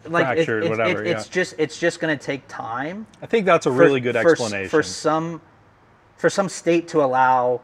Like 0.05 0.37
it- 0.37 0.49
it's, 0.49 0.69
whatever, 0.69 1.03
it- 1.03 1.07
it's 1.11 1.27
yeah. 1.27 1.31
just 1.33 1.55
it's 1.57 1.79
just 1.79 1.99
going 2.01 2.17
to 2.17 2.21
take 2.23 2.45
time 2.49 3.07
i 3.21 3.25
think 3.25 3.45
that's 3.45 3.65
a 3.65 3.71
really 3.71 4.01
good 4.01 4.15
for 4.15 4.19
s- 4.33 4.41
explanation 4.41 4.69
for 4.69 4.83
some 4.83 5.41
for 6.17 6.29
some 6.29 6.49
state 6.49 6.89
to 6.89 7.01
allow 7.01 7.61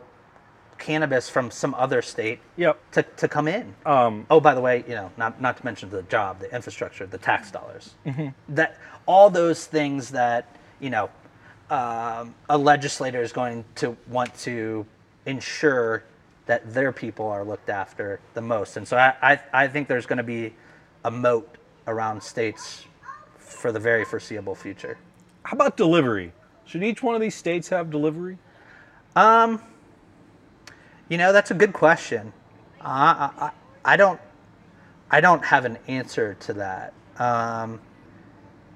cannabis 0.87 1.29
from 1.29 1.49
some 1.51 1.73
other 1.75 2.01
state 2.01 2.39
yep 2.57 2.75
to, 2.91 3.01
to 3.21 3.27
come 3.27 3.47
in. 3.47 3.73
um, 3.85 4.25
Oh, 4.29 4.39
by 4.41 4.53
the 4.53 4.61
way, 4.61 4.83
you 4.87 4.95
know, 4.99 5.09
not 5.17 5.39
not 5.41 5.57
to 5.57 5.65
mention 5.65 5.89
the 5.89 6.03
job, 6.03 6.39
the 6.39 6.53
infrastructure, 6.53 7.05
the 7.07 7.17
tax 7.17 7.51
dollars. 7.51 7.85
Mm-hmm. 8.05 8.29
That 8.55 8.77
all 9.05 9.29
those 9.29 9.65
things 9.65 10.11
that 10.11 10.43
you 10.79 10.89
know 10.89 11.09
um, 11.69 12.35
a 12.49 12.57
legislator 12.57 13.21
is 13.21 13.31
going 13.31 13.63
to 13.75 13.95
want 14.09 14.31
to 14.39 14.85
ensure 15.25 16.03
that 16.47 16.61
their 16.73 16.91
people 16.91 17.27
are 17.27 17.45
looked 17.45 17.69
after 17.69 18.19
the 18.33 18.41
most. 18.41 18.77
And 18.77 18.85
so 18.87 18.97
I 18.97 19.13
I, 19.31 19.39
I 19.63 19.67
think 19.69 19.87
there's 19.87 20.05
going 20.05 20.17
to 20.17 20.23
be 20.37 20.53
a 21.05 21.11
moat 21.11 21.47
around 21.87 22.21
states 22.21 22.85
for 23.39 23.71
the 23.71 23.79
very 23.79 24.05
foreseeable 24.05 24.55
future. 24.55 24.97
how 25.43 25.55
about 25.55 25.77
delivery 25.77 26.31
should 26.65 26.83
each 26.83 27.01
one 27.03 27.15
of 27.15 27.21
these 27.21 27.35
states 27.35 27.69
have 27.69 27.89
delivery 27.89 28.37
You 31.13 31.19
know, 31.19 31.31
that's 31.31 31.51
a 31.51 31.53
good 31.53 31.73
question. 31.73 32.33
Uh, 32.81 33.29
I, 33.37 33.51
I, 33.85 33.97
don't, 33.97 34.19
I 35.11 35.21
don't 35.21 35.45
have 35.45 35.63
an 35.63 35.77
answer 35.87 36.33
to 36.39 36.53
that. 36.53 36.95
Um, 37.19 37.79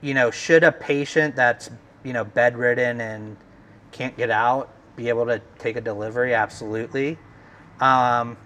you 0.02 0.14
know, 0.14 0.30
should 0.30 0.64
a 0.64 0.72
patient 0.72 1.36
that's 1.36 1.72
you 2.04 2.14
know 2.14 2.24
bedridden 2.24 3.02
and 3.02 3.38
can't 3.92 4.16
get 4.16 4.30
out 4.30 4.70
be 4.96 5.10
able 5.10 5.26
to 5.26 5.42
take 5.58 5.78
a 5.78 5.82
delivery? 5.82 6.36
Absolutely. 6.36 7.18
Um, 7.80 8.38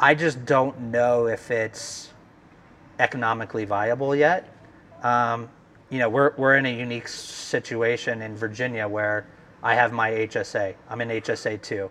I 0.00 0.14
just 0.14 0.46
don't 0.46 0.80
know 0.90 1.26
if 1.26 1.50
it's 1.50 2.14
economically 2.98 3.66
viable 3.66 4.16
yet. 4.16 4.48
Um, 5.02 5.50
you 5.90 5.98
know, 5.98 6.08
we're 6.08 6.32
we're 6.38 6.56
in 6.56 6.64
a 6.64 6.74
unique 6.74 7.08
situation 7.08 8.22
in 8.22 8.34
Virginia 8.34 8.88
where 8.88 9.26
I 9.62 9.74
have 9.74 9.92
my 9.92 10.10
HSA. 10.10 10.74
I'm 10.88 11.02
in 11.02 11.10
HSA 11.10 11.60
two. 11.60 11.90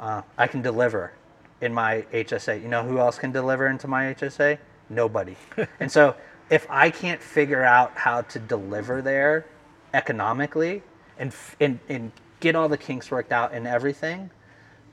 Uh, 0.00 0.22
I 0.36 0.46
can 0.46 0.62
deliver 0.62 1.12
in 1.60 1.72
my 1.72 2.04
HSA. 2.12 2.62
You 2.62 2.68
know 2.68 2.82
who 2.82 2.98
else 2.98 3.18
can 3.18 3.32
deliver 3.32 3.66
into 3.68 3.88
my 3.88 4.14
HSA? 4.14 4.58
Nobody. 4.90 5.36
and 5.80 5.90
so 5.90 6.16
if 6.50 6.66
I 6.70 6.90
can't 6.90 7.22
figure 7.22 7.62
out 7.62 7.92
how 7.96 8.22
to 8.22 8.38
deliver 8.38 9.02
there 9.02 9.46
economically 9.94 10.82
and 11.18 11.30
f- 11.30 11.56
and, 11.60 11.78
and 11.88 12.12
get 12.40 12.54
all 12.56 12.68
the 12.68 12.76
kinks 12.78 13.10
worked 13.10 13.32
out 13.32 13.52
and 13.52 13.66
everything, 13.66 14.30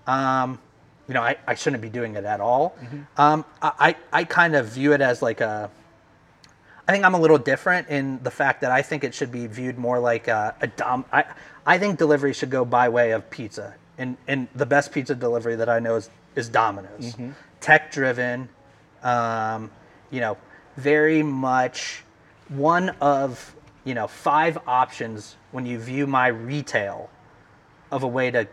um, 0.08 0.60
you 1.08 1.14
know, 1.14 1.22
I, 1.22 1.36
I 1.48 1.56
shouldn't 1.56 1.82
be 1.82 1.90
doing 1.90 2.16
it 2.16 2.24
at 2.24 2.40
all. 2.40 2.76
Um, 3.18 3.44
I, 3.62 3.96
I 4.14 4.20
I 4.22 4.24
kind 4.24 4.56
of 4.56 4.68
view 4.68 4.94
it 4.94 5.02
as 5.02 5.22
like 5.22 5.42
a 5.42 5.70
I 6.88 6.92
think 6.92 7.06
I'm 7.06 7.14
a 7.14 7.20
little 7.20 7.38
different 7.38 7.90
in 7.90 8.22
the 8.24 8.32
fact 8.32 8.62
that 8.62 8.72
I 8.72 8.82
think 8.82 9.04
it 9.04 9.14
should 9.14 9.32
be 9.32 9.48
viewed 9.48 9.78
more 9.78 10.00
like 10.00 10.28
a, 10.28 10.56
a 10.62 10.68
dom. 10.68 11.06
I, 11.12 11.26
I 11.66 11.78
think 11.78 11.98
delivery 11.98 12.34
should 12.34 12.50
go 12.50 12.66
by 12.66 12.90
way 12.90 13.12
of 13.12 13.30
pizza, 13.30 13.76
and 14.02 14.18
and 14.28 14.48
the 14.56 14.66
best 14.66 14.92
pizza 14.92 15.14
delivery 15.14 15.56
that 15.56 15.70
I 15.70 15.80
know 15.80 15.96
is 15.96 16.10
is 16.36 16.50
Domino's, 16.50 17.16
tech 17.60 17.92
driven, 17.92 18.50
um, 19.04 19.70
you 20.10 20.20
know, 20.22 20.38
very 20.76 21.22
much 21.22 22.04
one 22.50 22.90
of 23.00 23.56
you 23.84 23.94
know 23.94 24.08
five 24.08 24.58
options 24.68 25.36
when 25.52 25.66
you 25.66 25.78
view 25.80 26.08
my 26.08 26.28
retail 26.28 27.10
of 27.92 28.04
a 28.04 28.08
way 28.08 28.32
to 28.32 28.48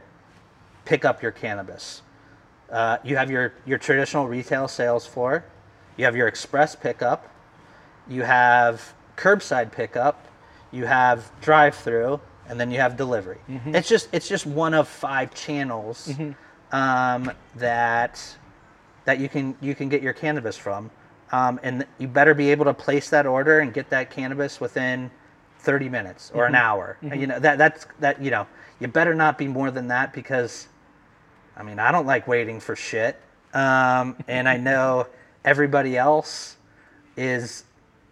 pick 0.84 1.04
up 1.04 1.22
your 1.22 1.32
cannabis. 1.32 2.02
Uh, 2.70 2.98
you 3.02 3.16
have 3.16 3.30
your 3.30 3.54
your 3.64 3.78
traditional 3.78 4.28
retail 4.28 4.68
sales 4.68 5.06
floor, 5.06 5.44
you 5.96 6.04
have 6.04 6.14
your 6.14 6.28
express 6.28 6.76
pickup, 6.76 7.26
you 8.06 8.22
have 8.22 8.92
curbside 9.16 9.72
pickup, 9.72 10.26
you 10.72 10.84
have 10.84 11.32
drive-through, 11.40 12.20
and 12.48 12.58
then 12.58 12.70
you 12.70 12.78
have 12.80 12.96
delivery. 12.96 13.38
It's 13.66 13.88
just 13.88 14.08
it's 14.12 14.28
just 14.28 14.46
one 14.46 14.74
of 14.74 14.88
five 14.88 15.34
channels 15.34 16.10
um, 16.72 17.30
that 17.56 18.36
that 19.04 19.18
you 19.18 19.28
can 19.28 19.56
you 19.60 19.74
can 19.74 19.88
get 19.88 20.02
your 20.02 20.12
cannabis 20.12 20.56
from, 20.56 20.90
um, 21.32 21.60
and 21.62 21.86
you 21.98 22.08
better 22.08 22.34
be 22.34 22.50
able 22.50 22.64
to 22.66 22.74
place 22.74 23.10
that 23.10 23.26
order 23.26 23.60
and 23.60 23.72
get 23.72 23.90
that 23.90 24.10
cannabis 24.10 24.60
within 24.60 25.10
30 25.60 25.88
minutes 25.88 26.30
or 26.34 26.46
an 26.46 26.54
hour. 26.54 26.96
You 27.02 27.26
know 27.26 27.38
that 27.38 27.58
that's 27.58 27.86
that 28.00 28.22
you 28.22 28.30
know 28.30 28.46
you 28.80 28.88
better 28.88 29.14
not 29.14 29.38
be 29.38 29.48
more 29.48 29.70
than 29.70 29.88
that 29.88 30.12
because 30.12 30.68
I 31.58 31.64
mean, 31.64 31.80
I 31.80 31.90
don't 31.90 32.06
like 32.06 32.28
waiting 32.28 32.60
for 32.60 32.76
shit. 32.76 33.20
Um, 33.52 34.16
and 34.28 34.48
I 34.48 34.56
know 34.56 35.08
everybody 35.44 35.96
else 35.96 36.56
is 37.16 37.64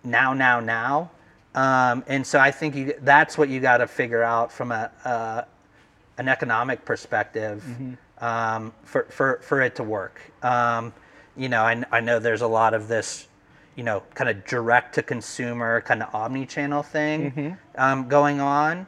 now, 0.03 0.35
now, 0.35 0.59
now. 0.61 1.11
Um, 1.57 2.05
and 2.07 2.25
so 2.27 2.39
I 2.39 2.51
think 2.51 2.75
you, 2.77 2.95
that's 3.01 3.37
what 3.39 3.49
you 3.49 3.61
got 3.61 3.79
to 3.79 3.87
figure 3.87 4.23
out 4.23 4.53
from 4.53 4.71
a, 4.71 4.91
uh, 5.05 5.43
an 6.19 6.29
economic 6.29 6.85
perspective 6.85 7.65
um, 8.19 8.73
for, 8.85 9.05
for, 9.05 9.41
for 9.43 9.63
it 9.63 9.75
to 9.77 9.83
work. 9.83 10.21
Um, 10.43 10.93
you 11.37 11.49
know, 11.49 11.63
I, 11.63 11.83
I 11.91 12.01
know 12.01 12.19
there's 12.19 12.43
a 12.43 12.47
lot 12.47 12.75
of 12.75 12.89
this, 12.89 13.27
you 13.75 13.85
know, 13.85 14.03
kind 14.15 14.29
of 14.31 14.45
direct 14.47 14.95
to 14.97 15.03
consumer, 15.03 15.81
kind 15.81 16.03
of 16.03 16.15
omni 16.15 16.47
channel 16.47 16.83
thing 16.83 17.57
um, 17.77 18.09
going 18.09 18.41
on. 18.41 18.87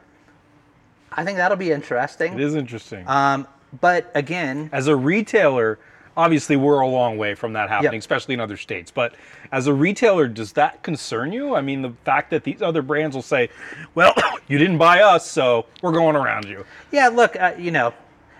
I 1.11 1.25
think 1.25 1.37
that'll 1.37 1.57
be 1.57 1.71
interesting. 1.71 2.33
It 2.33 2.39
is 2.39 2.55
interesting. 2.55 3.07
Um, 3.07 3.47
but 3.81 4.11
again, 4.15 4.69
as 4.71 4.87
a 4.87 4.95
retailer, 4.95 5.79
obviously 6.19 6.57
we're 6.57 6.81
a 6.81 6.87
long 6.87 7.17
way 7.17 7.33
from 7.33 7.53
that 7.53 7.69
happening, 7.69 7.93
Yep. 7.93 7.99
especially 7.99 8.33
in 8.33 8.41
other 8.41 8.57
states. 8.57 8.91
But 8.91 9.15
as 9.53 9.67
a 9.67 9.73
retailer, 9.73 10.27
does 10.27 10.51
that 10.53 10.83
concern 10.83 11.31
you? 11.31 11.55
I 11.55 11.61
mean, 11.61 11.81
the 11.81 11.93
fact 12.03 12.29
that 12.31 12.43
these 12.43 12.61
other 12.61 12.81
brands 12.81 13.15
will 13.15 13.23
say, 13.23 13.49
"Well, 13.95 14.13
you 14.49 14.57
didn't 14.57 14.77
buy 14.77 15.01
us, 15.01 15.25
so 15.25 15.65
we're 15.81 15.93
going 15.93 16.17
around 16.17 16.45
you." 16.45 16.65
yeah, 16.91 17.07
look, 17.07 17.37
uh, 17.39 17.53
you 17.57 17.71
know, 17.71 17.93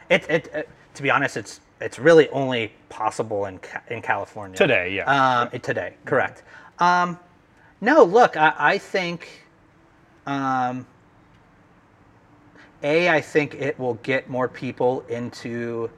it, 0.10 0.30
it, 0.30 0.52
uh, 0.54 0.64
to 0.94 1.02
be 1.02 1.10
honest, 1.10 1.38
it's 1.38 1.62
it's 1.80 1.98
really 1.98 2.28
only 2.30 2.74
possible 2.90 3.46
in 3.46 3.60
in 3.90 4.02
California 4.02 4.58
Today, 4.58 4.94
yeah. 4.94 5.06
Um, 5.50 5.60
today, 5.62 5.94
correct. 6.04 6.44
Um, 6.80 7.18
no, 7.80 8.04
look, 8.04 8.36
I, 8.36 8.54
I 8.58 8.78
think, 8.78 9.46
um, 10.26 10.86
a, 12.84 13.08
I 13.08 13.22
think 13.22 13.56
it 13.56 13.80
will 13.80 13.94
get 14.04 14.30
more 14.30 14.50
people 14.50 15.06
into 15.08 15.90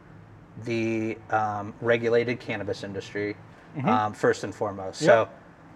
the 0.64 1.18
um, 1.30 1.74
regulated 1.82 2.40
cannabis 2.40 2.84
industry 2.84 3.36
um, 3.86 4.14
first 4.14 4.44
and 4.44 4.54
foremost. 4.54 5.00
So 5.00 5.30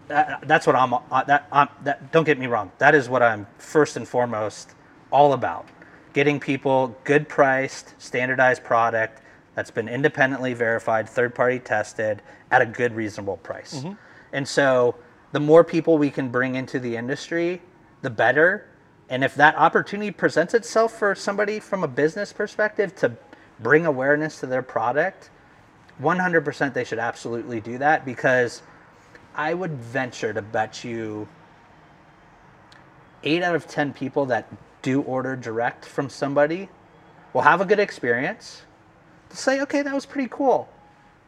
that, 0.08 0.48
that's 0.48 0.68
what 0.68 0.76
I'm. 0.76 0.94
Uh, 0.94 1.24
that, 1.24 1.48
um, 1.52 1.70
that 1.84 2.12
don't 2.12 2.26
get 2.26 2.38
me 2.38 2.48
wrong. 2.48 2.72
That 2.78 2.94
is 2.94 3.10
what 3.10 3.24
I'm 3.24 3.48
first 3.58 3.98
and 3.98 4.08
foremost 4.08 4.72
all 5.12 5.34
about. 5.34 5.68
Getting 6.14 6.40
people 6.40 6.96
good 7.04 7.28
priced, 7.28 7.94
standardized 7.98 8.64
product 8.64 9.22
that's 9.56 9.72
been 9.72 9.88
independently 9.88 10.54
verified, 10.54 11.08
third 11.10 11.34
party 11.34 11.60
tested 11.60 12.22
at 12.52 12.62
a 12.62 12.66
good, 12.66 12.94
reasonable 12.94 13.38
price. 13.38 13.84
And 14.34 14.48
so 14.48 14.96
the 15.32 15.40
more 15.40 15.64
people 15.64 15.98
we 15.98 16.10
can 16.10 16.30
bring 16.30 16.56
into 16.56 16.80
the 16.80 16.96
industry, 16.96 17.62
the 18.02 18.10
better. 18.10 18.68
And 19.10 19.24
if 19.24 19.36
that 19.36 19.56
opportunity 19.56 20.12
presents 20.12 20.54
itself 20.54 20.98
for 20.98 21.16
somebody 21.16 21.60
from 21.60 21.84
a 21.84 21.88
business 21.88 22.34
perspective 22.34 22.96
to 22.98 23.10
bring 23.60 23.86
awareness 23.86 24.40
to 24.40 24.48
their 24.48 24.62
product, 24.62 25.30
100% 26.02 26.74
they 26.74 26.84
should 26.84 27.00
absolutely 27.00 27.62
do 27.62 27.78
that 27.78 28.06
because 28.06 28.62
I 29.36 29.54
would 29.54 29.72
venture 29.72 30.34
to 30.34 30.42
bet 30.42 30.84
you 30.84 31.28
eight 33.24 33.44
out 33.44 33.56
of 33.56 33.68
10 33.68 33.94
people 33.94 34.26
that 34.28 34.48
do 34.82 35.02
order 35.02 35.36
direct 35.36 35.86
from 35.86 36.10
somebody 36.10 36.70
will 37.34 37.42
have 37.42 37.60
a 37.60 37.66
good 37.66 37.80
experience. 37.80 38.62
They'll 39.30 39.38
say, 39.38 39.62
okay, 39.62 39.82
that 39.82 39.94
was 39.94 40.06
pretty 40.06 40.30
cool. 40.32 40.70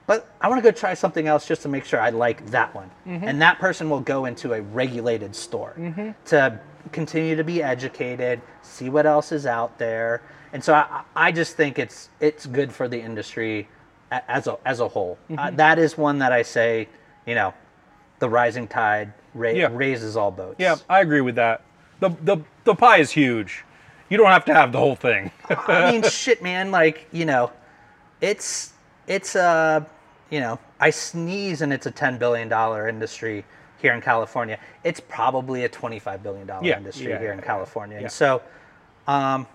But 0.06 0.34
I 0.40 0.48
want 0.48 0.64
to 0.64 0.72
go 0.72 0.72
try 0.72 0.94
something 0.94 1.28
else 1.28 1.46
just 1.46 1.64
to 1.64 1.68
make 1.68 1.84
sure 1.84 2.00
I 2.00 2.12
like 2.12 2.52
that 2.52 2.74
one. 2.74 2.90
Mm-hmm. 3.06 3.28
And 3.28 3.42
that 3.42 3.60
person 3.60 3.90
will 3.90 4.00
go 4.00 4.24
into 4.26 4.54
a 4.54 4.62
regulated 4.62 5.36
store 5.36 5.74
mm-hmm. 5.78 6.12
to 6.28 6.60
continue 6.94 7.36
to 7.36 7.44
be 7.44 7.62
educated, 7.62 8.42
see 8.62 8.90
what 8.90 9.06
else 9.06 9.34
is 9.34 9.46
out 9.46 9.78
there. 9.78 10.22
And 10.54 10.64
so 10.64 10.74
I, 10.74 11.02
I 11.16 11.32
just 11.32 11.56
think 11.58 11.78
it's 11.80 12.10
it's 12.20 12.46
good 12.46 12.72
for 12.72 12.88
the 12.88 13.00
industry 13.00 13.68
as 14.12 14.48
a 14.48 14.58
as 14.66 14.80
a 14.80 14.88
whole. 14.88 15.18
Uh, 15.38 15.52
that 15.52 15.78
is 15.80 15.98
one 15.98 16.20
that 16.20 16.32
I 16.32 16.42
say, 16.42 16.88
you 17.26 17.36
know, 17.36 17.54
the 18.20 18.30
rising 18.30 18.68
tide 18.68 19.14
ra- 19.34 19.50
Yeah. 19.50 19.70
raises 19.72 20.16
all 20.16 20.32
boats. 20.32 20.56
Yeah, 20.60 20.78
I 20.90 21.02
agree 21.02 21.22
with 21.22 21.36
that. 21.36 21.62
the 22.00 22.10
the 22.24 22.38
The 22.64 22.76
pie 22.76 22.98
is 22.98 23.12
huge. 23.12 23.64
You 24.10 24.18
don't 24.18 24.28
have 24.32 24.46
to 24.46 24.54
have 24.54 24.72
the 24.72 24.78
whole 24.80 24.96
thing. 24.96 25.32
I 25.50 25.92
mean, 25.92 26.04
shit, 26.04 26.42
man. 26.42 26.72
Like, 26.72 27.08
you 27.12 27.26
know, 27.26 27.52
it's 28.22 28.74
it's 29.08 29.36
uh, 29.36 29.84
you 30.30 30.40
know, 30.40 30.60
I 30.80 30.90
sneeze 30.92 31.62
and 31.62 31.74
it's 31.74 31.86
a 31.86 31.92
ten 31.92 32.18
billion 32.18 32.48
dollar 32.50 32.88
industry 32.88 33.44
here 33.80 33.94
in 33.94 34.02
California. 34.02 34.58
It's 34.86 35.00
probably 35.02 35.66
a 35.66 35.70
twenty 35.70 36.00
five 36.00 36.24
billion 36.24 36.48
dollar 36.48 36.66
Yeah, 36.66 36.78
industry 36.78 37.10
yeah, 37.10 37.20
here 37.20 37.34
in. 37.34 37.42
California. 37.42 37.98
And 37.98 38.12
so, 38.12 38.42
um, 39.08 39.46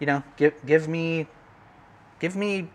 you 0.00 0.06
know, 0.06 0.22
give 0.36 0.54
give 0.66 0.88
me 0.88 1.26
give 2.20 2.36
me 2.36 2.68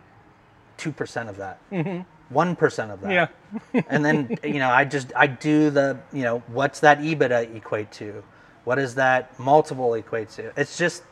two 0.76 0.92
percent 0.92 1.28
of 1.28 1.36
that. 1.38 1.58
Mm-hmm. 1.70 2.02
One 2.30 2.56
of 2.90 3.00
that. 3.02 3.10
yeah. 3.12 3.28
and 3.88 4.04
then 4.04 4.36
you 4.42 4.58
know 4.58 4.70
i 4.70 4.84
just 4.84 5.12
i 5.14 5.26
do 5.26 5.70
the 5.70 5.98
you 6.12 6.22
know 6.22 6.42
what's 6.48 6.80
that 6.80 6.98
ebitda 7.00 7.54
equate 7.54 7.90
to 7.92 8.24
what 8.64 8.76
does 8.76 8.94
that 8.94 9.38
multiple 9.38 9.94
equate 9.94 10.28
to 10.30 10.52
it's 10.56 10.76
just 10.76 11.02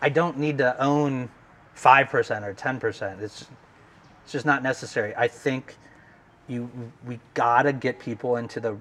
i 0.00 0.08
don't 0.08 0.38
need 0.38 0.58
to 0.58 0.80
own 0.82 1.28
5% 1.76 2.42
or 2.42 2.54
10% 2.54 3.20
it's 3.22 3.46
it's 4.22 4.32
just 4.32 4.46
not 4.46 4.62
necessary 4.62 5.14
i 5.16 5.26
think 5.26 5.76
you 6.46 6.70
we 7.06 7.18
gotta 7.34 7.72
get 7.72 7.98
people 7.98 8.36
into 8.36 8.60
the 8.60 8.76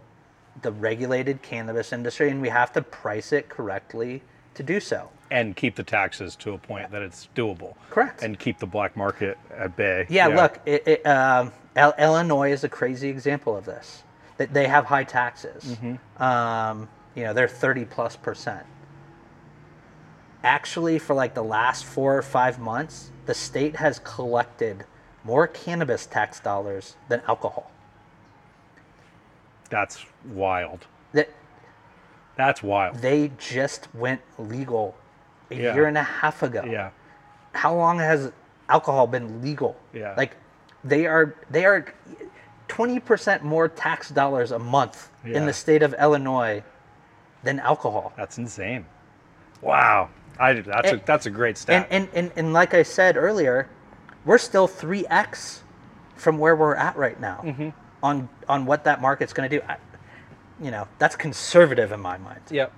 the 0.61 0.71
regulated 0.73 1.41
cannabis 1.41 1.93
industry 1.93 2.29
and 2.29 2.41
we 2.41 2.49
have 2.49 2.73
to 2.73 2.81
price 2.81 3.31
it 3.31 3.47
correctly 3.49 4.21
to 4.53 4.63
do 4.63 4.79
so 4.79 5.09
and 5.31 5.55
keep 5.55 5.75
the 5.75 5.83
taxes 5.83 6.35
to 6.37 6.53
a 6.53 6.57
point 6.57 6.91
that 6.91 7.01
it's 7.01 7.29
doable. 7.35 7.75
Correct. 7.89 8.23
And 8.23 8.37
keep 8.39 8.57
the 8.59 8.65
black 8.65 8.97
market 8.97 9.37
at 9.55 9.75
bay. 9.75 10.05
Yeah, 10.09 10.27
look, 10.27 10.59
it, 10.65 10.87
it, 10.87 11.05
um, 11.05 11.51
Il- 11.75 11.93
Illinois 11.99 12.51
is 12.51 12.63
a 12.63 12.69
crazy 12.69 13.09
example 13.09 13.55
of 13.55 13.65
this. 13.65 14.03
That 14.37 14.53
they 14.53 14.67
have 14.67 14.85
high 14.85 15.03
taxes. 15.03 15.77
Um, 16.17 16.87
you 17.15 17.23
know, 17.23 17.33
they're 17.33 17.47
thirty 17.47 17.83
plus 17.85 18.15
percent. 18.15 18.65
Actually, 20.43 20.97
for 20.97 21.13
like 21.13 21.33
the 21.33 21.43
last 21.43 21.83
four 21.83 22.17
or 22.17 22.21
five 22.21 22.57
months, 22.59 23.11
the 23.25 23.33
state 23.33 23.75
has 23.75 23.99
collected 23.99 24.85
more 25.25 25.45
cannabis 25.45 26.05
tax 26.05 26.39
dollars 26.39 26.95
than 27.09 27.21
alcohol. 27.27 27.69
That's 29.69 30.05
wild. 30.25 30.87
That 31.11 31.29
That's 32.37 32.63
wild. 32.63 32.95
they 33.01 33.31
just 33.37 33.93
went 33.93 34.21
legal 34.37 34.95
a 35.51 35.55
Yeah. 35.55 35.73
year 35.73 35.85
and 35.87 35.97
a 35.97 36.03
half 36.03 36.43
ago. 36.43 36.63
Yeah. 36.65 36.89
how 37.53 37.73
long 37.73 37.97
has 37.99 38.31
alcohol 38.69 39.07
been 39.07 39.41
legal? 39.41 39.75
Yeah. 39.93 40.13
Like 40.15 40.35
they 40.83 41.05
are 41.07 41.33
they 41.49 41.65
are 41.65 41.85
20% 42.67 43.41
more 43.41 43.67
tax 43.67 44.09
dollars 44.09 44.51
a 44.51 44.59
month 44.59 45.09
in 45.25 45.45
the 45.45 45.53
state 45.53 45.81
of 45.81 45.93
Illinois 45.99 46.63
than 47.43 47.59
alcohol. 47.59 48.13
That's 48.15 48.37
insane. 48.37 48.85
Wow. 49.61 50.09
I, 50.39 50.53
that's, 50.53 50.91
And- 50.91 51.01
a, 51.01 51.05
that's 51.05 51.25
a 51.25 51.29
great 51.31 51.49
And, 51.49 51.57
stat. 51.57 51.87
and, 51.89 52.07
and, 52.13 52.31
and 52.35 52.53
like 52.53 52.73
I 52.73 52.83
said 52.83 53.17
earlier, 53.17 53.67
we're 54.25 54.37
still 54.37 54.67
3x 54.67 55.61
from 56.15 56.37
where 56.37 56.55
we're 56.55 56.75
at 56.75 56.95
right 56.95 57.19
now 57.19 57.41
Mm-hmm. 57.43 57.69
on, 58.03 58.29
on 58.47 58.65
what 58.65 58.83
that 58.83 59.01
market's 59.01 59.33
going 59.33 59.49
to 59.49 59.59
do. 59.59 59.65
I, 59.67 59.77
you 60.61 60.69
know, 60.71 60.87
that's 60.99 61.15
conservative 61.15 61.91
in 61.91 61.99
my 61.99 62.17
mind. 62.17 62.41
Yep. 62.51 62.71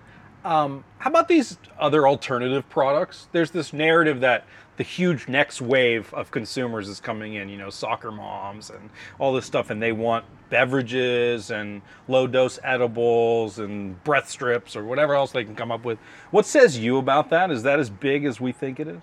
Um, 0.44 0.84
how 0.98 1.10
about 1.10 1.28
these 1.28 1.58
other 1.80 2.08
alternative 2.08 2.68
products? 2.70 3.28
There's 3.32 3.52
this 3.52 3.74
narrative 3.74 4.22
that 4.22 4.46
the 4.78 4.84
huge 4.84 5.28
next 5.28 5.62
wave 5.62 6.12
of 6.14 6.32
consumers 6.32 6.90
is 6.90 7.00
coming 7.00 7.36
in, 7.36 7.50
you 7.50 7.58
know, 7.58 7.70
soccer 7.70 8.12
moms 8.12 8.72
and 8.72 8.90
all 9.20 9.34
this 9.34 9.46
stuff, 9.46 9.70
and 9.70 9.82
they 9.82 9.92
want 9.92 10.26
beverages 10.50 11.52
and 11.52 11.82
low 12.08 12.26
dose 12.28 12.58
edibles 12.64 13.60
and 13.60 14.04
breath 14.04 14.30
strips 14.30 14.76
or 14.76 14.84
whatever 14.84 15.14
else 15.14 15.32
they 15.32 15.44
can 15.44 15.56
come 15.56 15.72
up 15.72 15.86
with. 15.86 16.00
What 16.32 16.46
says 16.46 16.80
you 16.80 16.98
about 16.98 17.30
that? 17.30 17.52
Is 17.52 17.64
that 17.64 17.80
as 17.80 17.90
big 17.90 18.26
as 18.26 18.42
we 18.42 18.52
think 18.52 18.80
it 18.80 18.88
is? 18.88 19.02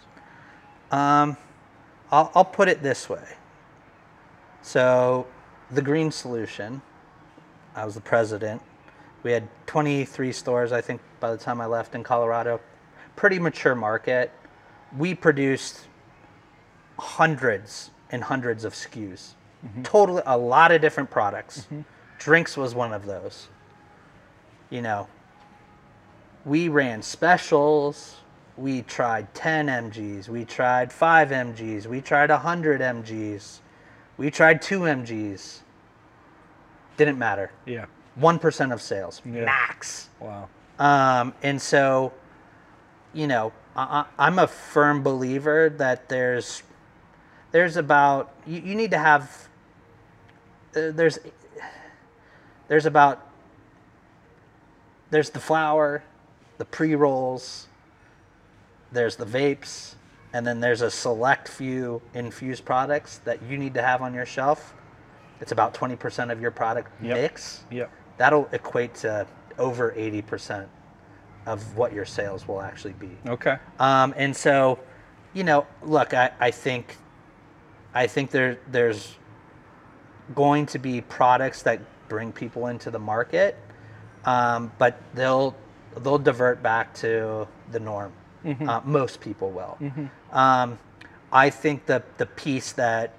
I'll, 2.10 2.32
I'll 2.34 2.44
put 2.44 2.68
it 2.68 2.82
this 2.82 3.08
way. 3.08 3.24
So, 4.62 5.26
the 5.70 5.82
green 5.82 6.10
solution, 6.10 6.82
I 7.76 7.84
was 7.84 7.94
the 7.94 8.00
president. 8.00 8.62
We 9.22 9.32
had 9.32 9.48
23 9.66 10.32
stores, 10.32 10.72
I 10.72 10.80
think, 10.80 11.00
by 11.20 11.30
the 11.30 11.38
time 11.38 11.60
I 11.60 11.66
left 11.66 11.94
in 11.94 12.02
Colorado. 12.02 12.60
Pretty 13.16 13.38
mature 13.38 13.74
market. 13.74 14.30
We 14.96 15.14
produced 15.14 15.86
hundreds 16.98 17.90
and 18.10 18.22
hundreds 18.24 18.64
of 18.64 18.74
SKUs. 18.74 19.32
Mm-hmm. 19.64 19.82
Totally, 19.82 20.22
a 20.26 20.36
lot 20.38 20.72
of 20.72 20.80
different 20.80 21.10
products. 21.10 21.62
Mm-hmm. 21.62 21.80
Drinks 22.18 22.56
was 22.56 22.74
one 22.74 22.92
of 22.92 23.06
those. 23.06 23.48
You 24.70 24.82
know, 24.82 25.08
we 26.44 26.68
ran 26.68 27.02
specials. 27.02 28.16
We 28.56 28.82
tried 28.82 29.32
10 29.34 29.66
mgs. 29.66 30.28
We 30.28 30.44
tried 30.44 30.92
5 30.92 31.28
mgs. 31.28 31.86
We 31.86 32.00
tried 32.00 32.30
100 32.30 32.80
mgs. 32.80 33.60
We 34.16 34.30
tried 34.30 34.60
2 34.62 34.80
mgs. 34.80 35.60
Didn't 36.96 37.18
matter. 37.18 37.52
Yeah. 37.66 37.86
1% 38.18 38.72
of 38.72 38.82
sales, 38.82 39.22
Yeah. 39.24 39.44
max. 39.44 40.08
Wow. 40.18 40.48
Um, 40.78 41.34
and 41.42 41.60
so, 41.60 42.12
you 43.12 43.26
know, 43.26 43.52
I, 43.76 44.04
I'm 44.18 44.38
a 44.38 44.46
firm 44.46 45.02
believer 45.02 45.70
that 45.70 46.08
there's 46.08 46.62
there's 47.52 47.76
about 47.76 48.34
you, 48.46 48.60
you 48.60 48.74
need 48.74 48.90
to 48.90 48.98
have 48.98 49.48
uh, 50.76 50.90
there's 50.92 51.18
there's 52.68 52.86
about 52.86 53.26
there's 55.10 55.30
the 55.30 55.40
flower, 55.40 56.02
the 56.58 56.64
pre 56.64 56.94
rolls, 56.94 57.68
there's 58.92 59.16
the 59.16 59.24
vapes, 59.24 59.94
and 60.32 60.46
then 60.46 60.60
there's 60.60 60.82
a 60.82 60.90
select 60.90 61.48
few 61.48 62.02
infused 62.14 62.64
products 62.64 63.18
that 63.18 63.42
you 63.42 63.56
need 63.56 63.74
to 63.74 63.82
have 63.82 64.02
on 64.02 64.12
your 64.12 64.26
shelf. 64.26 64.74
It's 65.40 65.52
about 65.52 65.72
20% 65.72 66.32
of 66.32 66.40
your 66.40 66.50
product 66.50 66.90
Yep. 67.00 67.14
mix 67.14 67.64
Yep. 67.70 67.90
that'll 68.16 68.48
equate 68.52 68.94
to 68.96 69.26
over 69.58 69.92
80% 69.92 70.66
of 71.46 71.76
what 71.76 71.92
your 71.92 72.04
sales 72.04 72.46
will 72.46 72.60
actually 72.60 72.92
be. 72.94 73.10
Okay. 73.26 73.56
Um, 73.78 74.14
and 74.16 74.36
so, 74.36 74.78
you 75.34 75.44
know, 75.44 75.66
look, 75.82 76.14
I, 76.14 76.32
I 76.40 76.50
think, 76.50 76.96
I 77.94 78.06
think 78.06 78.30
there 78.30 78.58
there's 78.70 79.16
going 80.34 80.66
to 80.66 80.78
be 80.78 81.00
products 81.00 81.62
that 81.62 81.80
bring 82.08 82.32
people 82.32 82.66
into 82.66 82.90
the 82.90 82.98
market, 82.98 83.56
um, 84.24 84.70
but 84.78 85.00
they'll 85.14 85.56
they'll 86.02 86.18
divert 86.18 86.62
back 86.62 86.92
to 86.94 87.48
the 87.72 87.80
norm. 87.80 88.12
Uh, 88.68 88.80
most 88.84 89.20
people 89.20 89.50
will. 89.50 89.78
Um, 90.32 90.78
I 91.32 91.50
think 91.50 91.86
the 91.86 92.02
the 92.18 92.26
piece 92.26 92.72
that 92.72 93.14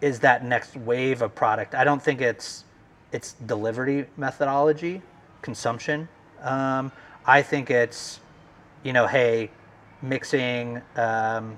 is 0.00 0.20
that 0.20 0.44
next 0.44 0.76
wave 0.76 1.22
of 1.22 1.34
product. 1.34 1.74
I 1.74 1.84
don't 1.84 2.02
think 2.02 2.20
it's 2.20 2.64
it's 3.12 3.32
delivery 3.46 4.06
methodology, 4.16 5.02
consumption. 5.46 6.08
Um, 6.42 6.92
I 7.24 7.40
think 7.40 7.70
it's 7.70 8.20
you 8.82 8.92
know, 8.92 9.06
hey, 9.06 9.50
mixing 10.02 10.82
um, 10.96 11.56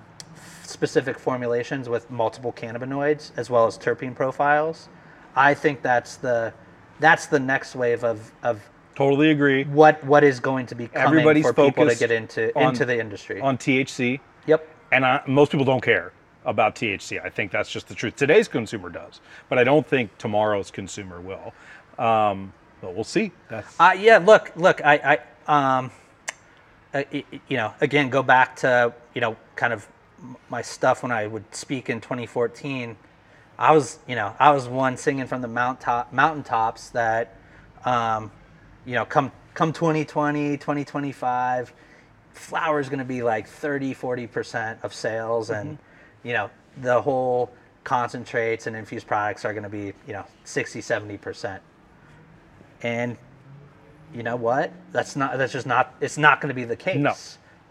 specific 0.63 1.19
formulations 1.19 1.89
with 1.89 2.11
multiple 2.11 2.53
cannabinoids 2.53 3.33
as 3.37 3.51
well 3.51 3.67
as 3.67 3.77
terpene 3.77 4.15
profiles. 4.15 4.89
I 5.35 5.55
think 5.55 5.83
that's 5.83 6.17
the 6.17 6.53
that's 7.01 7.27
the 7.27 7.41
next 7.41 7.75
wave 7.75 8.05
of, 8.05 8.33
of 8.43 8.61
Totally 8.95 9.31
agree. 9.31 9.65
what 9.65 10.03
what 10.05 10.23
is 10.23 10.39
going 10.41 10.67
to 10.67 10.75
be 10.75 10.89
coming 10.89 11.07
Everybody's 11.09 11.47
for 11.47 11.55
people 11.55 11.89
to 11.89 11.95
get 11.97 12.11
into 12.11 12.57
on- 12.59 12.71
into 12.71 12.85
the 12.85 12.99
industry. 12.99 13.41
On 13.41 13.57
THC. 13.57 14.21
yep. 14.47 14.69
and 14.93 15.05
I, 15.05 15.23
most 15.27 15.51
people 15.53 15.65
don't 15.65 15.83
care 15.83 16.13
about 16.45 16.75
THC. 16.75 17.23
I 17.25 17.31
think 17.31 17.53
that's 17.53 17.71
just 17.71 17.89
the 17.89 17.95
truth. 17.95 18.17
Today's 18.17 18.49
consumer 18.49 18.91
does, 18.91 19.21
but 19.49 19.59
I 19.59 19.65
don't 19.65 19.87
think 19.87 20.17
tomorrow's 20.19 20.71
consumer 20.71 21.21
will. 21.21 21.53
Um, 22.05 22.53
but 22.81 22.95
we'll 22.95 23.05
see. 23.05 23.33
That's 23.49 23.79
Uh, 23.79 23.95
yeah, 23.99 24.19
look, 24.19 24.53
look, 24.57 24.81
I, 24.85 25.19
I 25.49 25.79
um, 25.79 25.91
uh, 26.95 27.03
you 27.13 27.57
know, 27.57 27.73
again, 27.81 28.09
go 28.09 28.23
back 28.23 28.57
to, 28.57 28.93
you 29.15 29.21
know, 29.21 29.37
kind 29.57 29.73
of 29.73 29.87
my 30.49 30.63
stuff 30.63 31.03
when 31.03 31.13
I 31.13 31.27
would 31.27 31.55
speak 31.55 31.91
in 31.91 32.01
2014. 32.01 32.97
I 33.59 33.73
was, 33.73 33.99
you 34.07 34.15
know, 34.15 34.35
I 34.39 34.53
was 34.53 34.69
one 34.69 34.97
singing 34.97 35.27
from 35.27 35.43
the 35.43 35.49
mount 35.49 35.81
top, 35.81 36.13
mountaintops 36.13 36.91
that, 36.91 37.37
um, 37.85 38.31
you 38.87 38.95
know, 38.95 39.05
come 39.05 39.33
come 39.55 39.73
2020, 39.73 40.57
2025, 40.57 41.73
flower 42.33 42.79
is 42.79 42.89
going 42.89 43.01
to 43.01 43.05
be 43.05 43.23
like 43.23 43.49
30, 43.49 43.95
40% 43.95 44.85
of 44.85 44.95
sales, 44.95 45.51
and 45.51 45.79
you 46.23 46.33
know, 46.33 46.51
the 46.81 47.03
whole 47.03 47.51
concentrates 47.83 48.67
and 48.67 48.77
infused 48.77 49.07
products 49.07 49.45
are 49.45 49.53
going 49.53 49.65
to 49.65 49.69
be, 49.69 49.93
you 50.07 50.13
know, 50.13 50.25
60, 50.45 50.81
70%. 50.81 51.59
And 52.83 53.17
you 54.15 54.23
know 54.23 54.37
what? 54.37 54.73
That's 54.93 55.17
not. 55.17 55.37
That's 55.39 55.53
just 55.53 55.67
not. 55.67 55.95
It's 56.01 56.19
not 56.19 56.41
going 56.41 56.49
to 56.49 56.55
be 56.55 56.65
the 56.65 56.77
case. 56.77 56.97
No. 56.97 57.15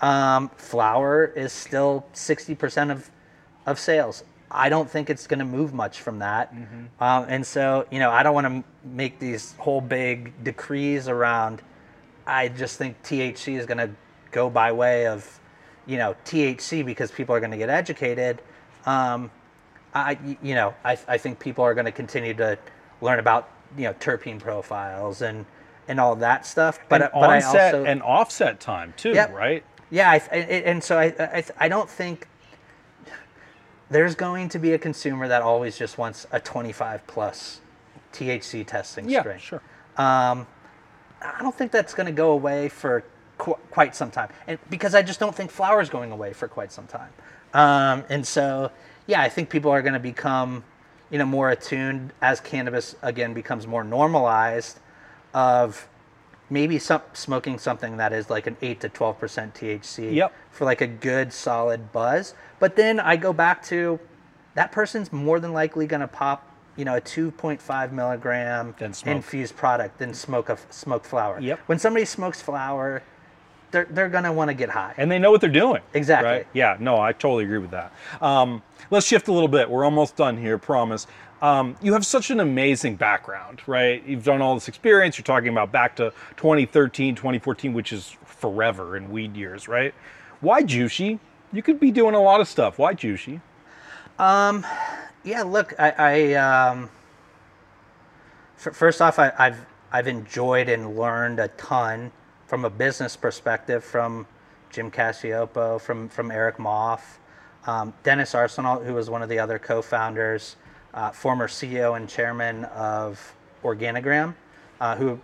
Um, 0.07 0.49
flower 0.57 1.25
is 1.25 1.51
still 1.51 2.05
sixty 2.13 2.53
percent 2.55 2.91
of 2.91 3.09
of 3.65 3.79
sales. 3.79 4.23
I 4.49 4.69
don't 4.69 4.89
think 4.89 5.09
it's 5.09 5.27
going 5.27 5.39
to 5.39 5.45
move 5.45 5.73
much 5.73 5.99
from 5.99 6.19
that. 6.19 6.53
Um, 7.01 7.25
and 7.27 7.45
so, 7.45 7.85
you 7.91 7.99
know, 7.99 8.11
I 8.11 8.23
don't 8.23 8.33
want 8.33 8.47
to 8.47 8.63
make 8.87 9.19
these 9.19 9.55
whole 9.57 9.81
big 9.81 10.41
decrees 10.43 11.09
around. 11.09 11.61
I 12.25 12.47
just 12.47 12.77
think 12.77 13.01
THC 13.03 13.57
is 13.59 13.65
going 13.65 13.77
to 13.79 13.89
go 14.31 14.49
by 14.49 14.71
way 14.71 15.07
of, 15.07 15.39
you 15.85 15.97
know, 15.97 16.15
THC 16.23 16.85
because 16.85 17.11
people 17.11 17.35
are 17.35 17.41
going 17.41 17.51
to 17.51 17.57
get 17.57 17.69
educated. 17.69 18.41
Um, 18.85 19.29
I, 19.93 20.17
you 20.41 20.55
know, 20.55 20.73
I, 20.85 20.97
I 21.07 21.17
think 21.17 21.39
people 21.39 21.65
are 21.65 21.73
going 21.73 21.85
to 21.85 21.91
continue 21.91 22.33
to 22.35 22.57
learn 23.01 23.19
about, 23.19 23.49
you 23.77 23.83
know, 23.85 23.93
terpene 23.95 24.39
profiles 24.39 25.21
and 25.21 25.45
and 25.87 25.99
all 25.99 26.15
that 26.17 26.45
stuff. 26.45 26.79
But 26.89 27.01
and 27.01 27.11
but 27.13 27.29
I 27.29 27.41
also 27.41 27.85
and 27.85 28.01
offset 28.03 28.59
time 28.59 28.93
too, 28.97 29.11
Yep. 29.13 29.33
right? 29.33 29.63
yeah, 29.89 30.11
I, 30.11 30.15
I, 30.31 30.35
and 30.37 30.83
so 30.83 30.97
I, 30.97 31.05
I 31.19 31.43
I 31.57 31.67
don't 31.69 31.89
think 31.89 32.27
there's 33.89 34.15
going 34.15 34.49
to 34.49 34.59
be 34.59 34.73
a 34.73 34.77
consumer 34.77 35.27
that 35.29 35.41
always 35.41 35.77
just 35.77 35.97
wants 35.97 36.27
a 36.31 36.39
25 36.41 37.07
plus 37.07 37.61
THC 38.11 38.65
testing 38.67 39.09
Yeah, 39.09 39.21
strain. 39.21 39.39
sure. 39.39 39.61
I 39.97 40.45
don't 41.41 41.55
think 41.55 41.71
that's 41.71 41.93
going 41.93 42.05
to 42.05 42.11
go 42.11 42.31
away 42.31 42.69
for 42.69 43.03
qu- 43.37 43.57
quite 43.71 43.95
some 43.95 44.11
time, 44.11 44.29
and 44.45 44.59
because 44.69 44.93
I 44.93 45.01
just 45.01 45.19
don't 45.19 45.33
think 45.35 45.51
flower 45.51 45.81
is 45.81 45.89
going 45.89 46.11
away 46.11 46.33
for 46.33 46.47
quite 46.47 46.71
some 46.71 46.85
time. 46.87 47.09
Um, 47.53 48.03
and 48.09 48.27
so, 48.27 48.71
yeah, 49.07 49.21
I 49.21 49.29
think 49.29 49.49
people 49.49 49.71
are 49.71 49.81
going 49.81 49.93
to 49.93 49.99
become, 49.99 50.63
you 51.09 51.17
know, 51.17 51.25
more 51.25 51.49
attuned 51.49 52.11
as 52.21 52.39
cannabis 52.39 52.95
again 53.01 53.33
becomes 53.33 53.65
more 53.67 53.83
normalized, 53.83 54.79
of 55.33 55.87
maybe 56.49 56.79
some 56.79 57.01
smoking 57.13 57.59
something 57.59 57.97
that 57.97 58.13
is 58.13 58.29
like 58.29 58.47
an 58.47 58.55
eight 58.61 58.79
to 58.81 58.89
twelve 58.89 59.19
percent 59.19 59.53
THC 59.53 60.13
Yep. 60.13 60.33
for 60.51 60.65
like 60.65 60.81
a 60.81 60.87
good 60.87 61.33
solid 61.33 61.91
buzz. 61.91 62.33
But 62.59 62.75
then 62.75 62.99
I 62.99 63.15
go 63.17 63.33
back 63.33 63.63
to 63.65 63.99
that 64.55 64.71
person's 64.71 65.11
more 65.13 65.39
than 65.39 65.53
likely 65.53 65.85
going 65.85 65.99
to 66.01 66.07
pop, 66.07 66.49
you 66.75 66.83
know, 66.85 66.95
a 66.95 67.01
2.5 67.01 67.91
milligram 67.91 68.73
infused 69.05 69.55
product 69.55 69.99
than 69.99 70.13
smoke 70.15 70.49
a 70.49 70.57
smoked 70.71 71.05
flower. 71.05 71.39
Yep. 71.39 71.59
When 71.67 71.77
somebody 71.77 72.05
smokes 72.05 72.41
flower, 72.41 73.03
they're 73.71 73.87
they're 73.89 74.09
going 74.09 74.23
to 74.23 74.31
want 74.31 74.49
to 74.49 74.53
get 74.53 74.69
high. 74.69 74.93
And 74.97 75.11
they 75.11 75.19
know 75.19 75.31
what 75.31 75.41
they're 75.41 75.49
doing. 75.49 75.81
Exactly. 75.93 76.29
Right? 76.29 76.47
Yeah, 76.53 76.77
no, 76.79 76.99
I 76.99 77.13
totally 77.13 77.45
agree 77.45 77.59
with 77.59 77.71
that. 77.71 77.93
Um, 78.21 78.61
let's 78.91 79.05
shift 79.05 79.27
a 79.27 79.33
little 79.33 79.47
bit. 79.47 79.69
We're 79.69 79.85
almost 79.85 80.15
done 80.15 80.37
here, 80.37 80.57
promise. 80.57 81.07
Um, 81.41 81.75
you 81.81 81.93
have 81.93 82.05
such 82.05 82.31
an 82.31 82.39
amazing 82.39 82.95
background, 82.95 83.61
right? 83.67 84.03
You've 84.05 84.23
done 84.23 84.41
all 84.41 84.55
this 84.55 84.67
experience. 84.67 85.17
You're 85.17 85.25
talking 85.25 85.49
about 85.49 85.71
back 85.71 85.95
to 85.97 86.11
2013, 86.37 87.15
2014, 87.15 87.73
which 87.73 87.93
is 87.93 88.15
forever 88.25 88.97
in 88.97 89.11
weed 89.11 89.35
years, 89.35 89.67
right? 89.67 89.93
Why 90.41 90.63
Jushi? 90.63 91.19
You 91.53 91.61
could 91.63 91.79
be 91.79 91.91
doing 91.91 92.15
a 92.15 92.21
lot 92.21 92.41
of 92.41 92.47
stuff. 92.47 92.79
Why 92.79 92.93
Jushi? 92.95 93.41
Yeah, 95.23 95.43
look, 95.43 95.73
I, 95.79 95.91
I 95.91 96.33
um, 96.35 96.89
f- 98.65 98.75
first 98.75 99.01
off, 99.01 99.19
I, 99.19 99.33
I've 99.37 99.59
I've 99.91 100.07
enjoyed 100.07 100.69
and 100.69 100.97
learned 100.97 101.39
a 101.39 101.49
ton 101.49 102.11
from 102.47 102.65
a 102.65 102.69
business 102.69 103.15
perspective 103.15 103.83
from 103.83 104.25
Jim 104.71 104.89
Cacioppo, 104.89 105.79
from 105.79 106.09
from 106.09 106.31
Erich 106.31 106.57
Mauff, 106.57 107.19
um, 107.65 107.93
Denis 108.03 108.33
Arsenault, 108.33 108.85
who 108.85 108.93
was 108.93 109.09
one 109.09 109.21
of 109.21 109.29
the 109.29 109.37
other 109.37 109.59
co-founders, 109.59 110.55
uh, 110.93 111.11
former 111.11 111.47
CEO 111.47 111.95
and 111.95 112.09
chairman 112.09 112.65
of 112.65 113.35
Organigram, 113.63 114.33
uh, 114.81 114.95
who 114.95 115.19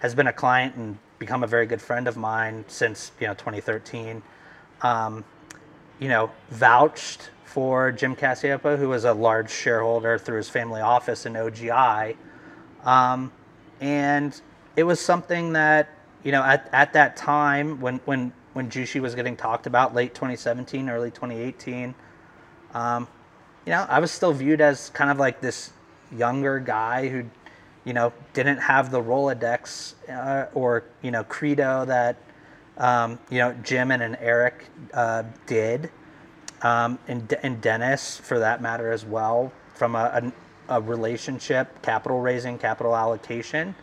has 0.00 0.14
been 0.14 0.26
a 0.26 0.32
client 0.32 0.74
and 0.74 0.98
become 1.18 1.42
a 1.42 1.46
very 1.46 1.66
good 1.66 1.80
friend 1.80 2.06
of 2.06 2.16
mine 2.16 2.64
since 2.68 3.12
you 3.20 3.26
know 3.26 3.34
2013. 3.34 4.22
Um, 4.82 5.24
you 5.98 6.08
know, 6.08 6.30
vouched 6.50 7.30
for 7.44 7.90
Jim 7.90 8.14
Cacioppo, 8.14 8.78
who 8.78 8.88
was 8.88 9.04
a 9.04 9.12
large 9.12 9.50
shareholder 9.50 10.18
through 10.18 10.36
his 10.36 10.48
family 10.48 10.80
office 10.80 11.26
in 11.26 11.32
OGI. 11.32 12.16
Um, 12.84 13.32
and 13.80 14.40
it 14.76 14.84
was 14.84 15.00
something 15.00 15.54
that, 15.54 15.88
you 16.28 16.32
know, 16.32 16.42
at, 16.42 16.68
at 16.74 16.92
that 16.92 17.16
time 17.16 17.80
when, 17.80 18.00
when, 18.04 18.34
when 18.52 18.68
Jushi 18.68 19.00
was 19.00 19.14
getting 19.14 19.34
talked 19.34 19.66
about 19.66 19.94
late 19.94 20.12
2017, 20.12 20.90
early 20.90 21.10
2018, 21.10 21.94
um, 22.74 23.08
you 23.64 23.72
know, 23.72 23.86
I 23.88 23.98
was 23.98 24.10
still 24.10 24.34
viewed 24.34 24.60
as 24.60 24.90
kind 24.90 25.10
of 25.10 25.16
like 25.16 25.40
this 25.40 25.70
younger 26.14 26.60
guy 26.60 27.08
who, 27.08 27.24
you 27.86 27.94
know, 27.94 28.12
didn't 28.34 28.58
have 28.58 28.90
the 28.90 29.00
Rolodex 29.00 29.94
uh, 30.10 30.50
or, 30.52 30.84
you 31.00 31.10
know, 31.10 31.24
credo 31.24 31.86
that, 31.86 32.18
um, 32.76 33.18
you 33.30 33.38
know, 33.38 33.54
Jim 33.62 33.90
and, 33.90 34.02
and 34.02 34.14
Erich 34.20 34.66
uh, 34.92 35.22
did 35.46 35.90
um, 36.60 36.98
and, 37.08 37.32
and 37.42 37.58
Dennis 37.62 38.18
for 38.18 38.38
that 38.38 38.60
matter 38.60 38.92
as 38.92 39.02
well, 39.02 39.50
from 39.72 39.94
a, 39.94 40.32
a, 40.68 40.76
a 40.76 40.80
relationship, 40.82 41.80
capital 41.80 42.20
raising, 42.20 42.58
capital 42.58 42.94
allocation. 42.94 43.74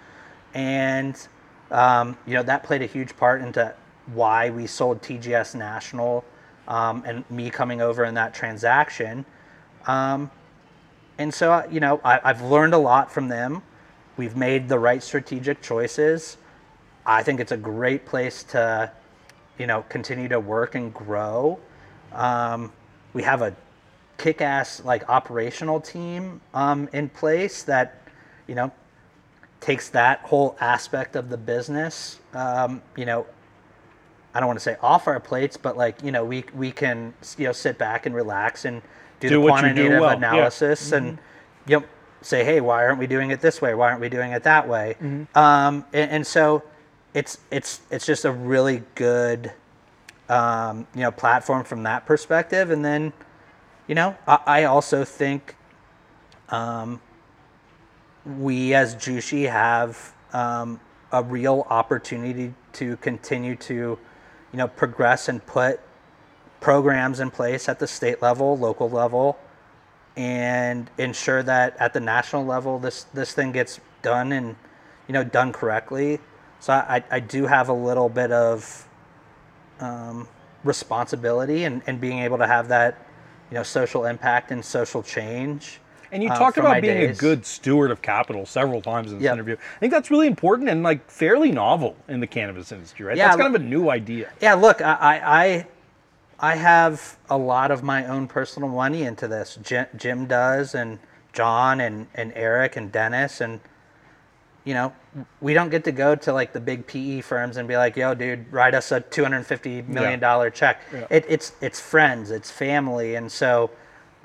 And, 0.53 1.27
um, 1.71 2.17
you 2.25 2.33
know, 2.33 2.43
that 2.43 2.63
played 2.63 2.81
a 2.81 2.85
huge 2.85 3.15
part 3.17 3.41
into 3.41 3.73
why 4.13 4.49
we 4.49 4.67
sold 4.67 5.01
TGS 5.01 5.55
National 5.55 6.23
um, 6.67 7.03
and 7.05 7.29
me 7.29 7.49
coming 7.49 7.81
over 7.81 8.05
in 8.05 8.13
that 8.15 8.33
transaction. 8.33 9.25
Um, 9.87 10.29
and 11.17 11.33
so, 11.33 11.53
uh, 11.53 11.67
you 11.71 11.79
know, 11.79 12.01
I, 12.03 12.19
I've 12.23 12.41
learned 12.41 12.73
a 12.73 12.77
lot 12.77 13.11
from 13.11 13.27
them. 13.27 13.61
We've 14.17 14.35
made 14.35 14.69
the 14.69 14.79
right 14.79 15.01
strategic 15.01 15.61
choices. 15.61 16.37
I 17.05 17.23
think 17.23 17.39
it's 17.39 17.51
a 17.51 17.57
great 17.57 18.05
place 18.05 18.43
to, 18.43 18.91
you 19.57 19.67
know, 19.67 19.83
continue 19.89 20.27
to 20.29 20.39
work 20.39 20.75
and 20.75 20.93
grow. 20.93 21.59
Um, 22.13 22.71
we 23.13 23.23
have 23.23 23.41
a 23.41 23.55
kick-ass 24.17 24.83
like 24.85 25.07
operational 25.09 25.79
team 25.79 26.41
um, 26.53 26.89
in 26.93 27.09
place 27.09 27.63
that 27.63 28.01
you 28.47 28.55
know 28.55 28.71
takes 29.65 29.89
that 29.89 30.19
whole 30.19 30.55
aspect 30.59 31.15
of 31.15 31.29
the 31.29 31.37
business. 31.37 32.19
Um, 32.35 32.83
you 32.95 33.03
know, 33.03 33.25
I 34.31 34.39
don't 34.39 34.45
want 34.45 34.59
to 34.59 34.63
say 34.63 34.77
off 34.79 35.07
our 35.07 35.19
plates, 35.19 35.57
but 35.57 35.75
like 35.75 36.03
you 36.03 36.11
know 36.11 36.23
we 36.23 36.45
we 36.53 36.71
can 36.71 37.15
you 37.37 37.45
know 37.45 37.51
sit 37.51 37.79
back 37.79 38.05
and 38.05 38.13
relax 38.13 38.65
and 38.65 38.83
do, 39.19 39.27
Do 39.27 39.35
the 39.35 39.41
you 39.41 39.41
do 39.41 39.49
quantitative 39.49 39.99
well, 39.99 40.11
yeah. 40.11 40.17
analysis 40.17 40.91
and 40.91 41.17
you 41.67 41.79
know 41.79 41.85
say 42.21 42.43
hey 42.43 42.61
why 42.61 42.85
aren't 42.85 42.99
we 42.99 43.07
doing 43.07 43.31
it 43.31 43.41
this 43.41 43.59
way? 43.59 43.73
Why 43.73 43.89
aren't 43.89 44.01
we 44.01 44.09
doing 44.09 44.33
it 44.33 44.43
that 44.43 44.67
way? 44.67 44.97
Um, 45.33 45.83
and, 45.93 46.11
and 46.11 46.27
so 46.27 46.61
it's 47.15 47.39
it's 47.49 47.81
it's 47.89 48.05
just 48.05 48.23
a 48.23 48.31
really 48.31 48.83
good 48.93 49.51
um, 50.29 50.85
you 50.93 51.01
know 51.01 51.11
platform 51.11 51.63
from 51.63 51.81
that 51.83 52.05
perspective. 52.05 52.69
And 52.69 52.85
then 52.85 53.13
you 53.87 53.95
know 53.95 54.15
i, 54.27 54.39
I 54.45 54.63
also 54.65 55.03
think 55.03 55.55
um, 56.49 57.01
we 58.25 58.73
as 58.73 58.95
jushi 58.95 59.49
have 59.49 60.13
um, 60.33 60.79
a 61.11 61.23
real 61.23 61.65
opportunity 61.69 62.53
to 62.73 62.97
continue 62.97 63.55
to 63.55 63.97
you 64.51 64.57
know 64.57 64.67
progress 64.67 65.29
and 65.29 65.45
put 65.45 65.79
programs 66.59 67.19
in 67.19 67.29
place 67.29 67.69
at 67.69 67.79
the 67.79 67.87
state 67.87 68.21
level 68.21 68.57
local 68.57 68.89
level 68.89 69.37
and 70.17 70.89
ensure 70.97 71.43
that 71.43 71.75
at 71.77 71.93
the 71.93 71.99
national 71.99 72.45
level 72.45 72.79
this 72.79 73.03
this 73.13 73.33
thing 73.33 73.51
gets 73.51 73.79
done 74.01 74.31
and 74.31 74.55
you 75.07 75.13
know 75.13 75.23
done 75.23 75.51
correctly. 75.51 76.19
So 76.59 76.73
i, 76.73 77.03
I 77.11 77.19
do 77.19 77.45
have 77.45 77.69
a 77.69 77.73
little 77.73 78.09
bit 78.09 78.31
of 78.31 78.87
um, 79.79 80.27
responsibility 80.63 81.65
and, 81.65 81.81
and 81.85 81.99
being 81.99 82.19
able 82.19 82.37
to 82.37 82.47
have 82.47 82.69
that 82.69 83.05
you 83.51 83.55
know 83.55 83.63
social 83.63 84.05
impact 84.05 84.51
and 84.51 84.63
social 84.63 85.03
change 85.03 85.79
And 86.15 86.23
you 86.23 86.29
uh, 86.29 86.37
talked 86.37 86.57
about 86.57 86.81
being 86.81 86.95
days. 86.97 87.17
a 87.17 87.19
good 87.19 87.45
steward 87.45 87.91
of 87.91 88.01
capital 88.01 88.45
several 88.45 88.81
times 88.81 89.11
in 89.11 89.17
this 89.17 89.25
Yep. 89.25 89.33
interview. 89.33 89.57
I 89.75 89.79
think 89.79 89.91
that's 89.91 90.09
really 90.09 90.27
important 90.27 90.69
and 90.69 90.81
like 90.81 91.11
fairly 91.11 91.51
novel 91.51 91.97
in 92.07 92.21
the 92.21 92.27
cannabis 92.27 92.71
industry, 92.71 93.05
right? 93.05 93.17
Yeah, 93.17 93.25
that's 93.27 93.35
kind 93.35 93.51
look- 93.51 93.59
of 93.59 93.65
a 93.67 93.69
new 93.69 93.89
idea. 93.89 94.29
Yeah, 94.39 94.53
look, 94.53 94.81
I, 94.81 95.67
I, 96.39 96.51
I 96.53 96.55
have 96.55 97.17
a 97.29 97.37
lot 97.37 97.69
of 97.69 97.83
my 97.83 98.05
own 98.07 98.29
personal 98.29 98.69
money 98.69 99.03
into 99.03 99.27
this. 99.27 99.59
Jim, 99.61 99.87
Jim 99.97 100.25
does, 100.25 100.73
and 100.73 100.99
Jon, 101.33 101.81
and, 101.81 102.07
and 102.15 102.31
Erich, 102.33 102.77
and 102.77 102.93
Dennis, 102.93 103.41
and 103.41 103.59
you 104.63 104.73
know, 104.73 104.93
we 105.41 105.53
don't 105.53 105.69
get 105.69 105.83
to 105.83 105.91
go 105.91 106.15
to 106.15 106.31
like 106.33 106.53
the 106.53 106.59
big 106.61 106.87
PE 106.87 107.21
firms 107.21 107.57
and 107.57 107.67
be 107.67 107.75
like, 107.77 107.95
"Yo, 107.95 108.15
dude, 108.15 108.51
write 108.51 108.73
us 108.73 108.91
a 108.91 108.99
two 109.01 109.21
hundred 109.21 109.45
fifty 109.45 109.81
million 109.83 110.19
dollar 110.19 110.49
check." 110.49 110.81
Yeah. 110.91 111.05
It, 111.11 111.25
it's 111.29 111.51
it's 111.61 111.79
friends, 111.79 112.31
it's 112.31 112.49
family, 112.49 113.13
and 113.15 113.31
so 113.31 113.69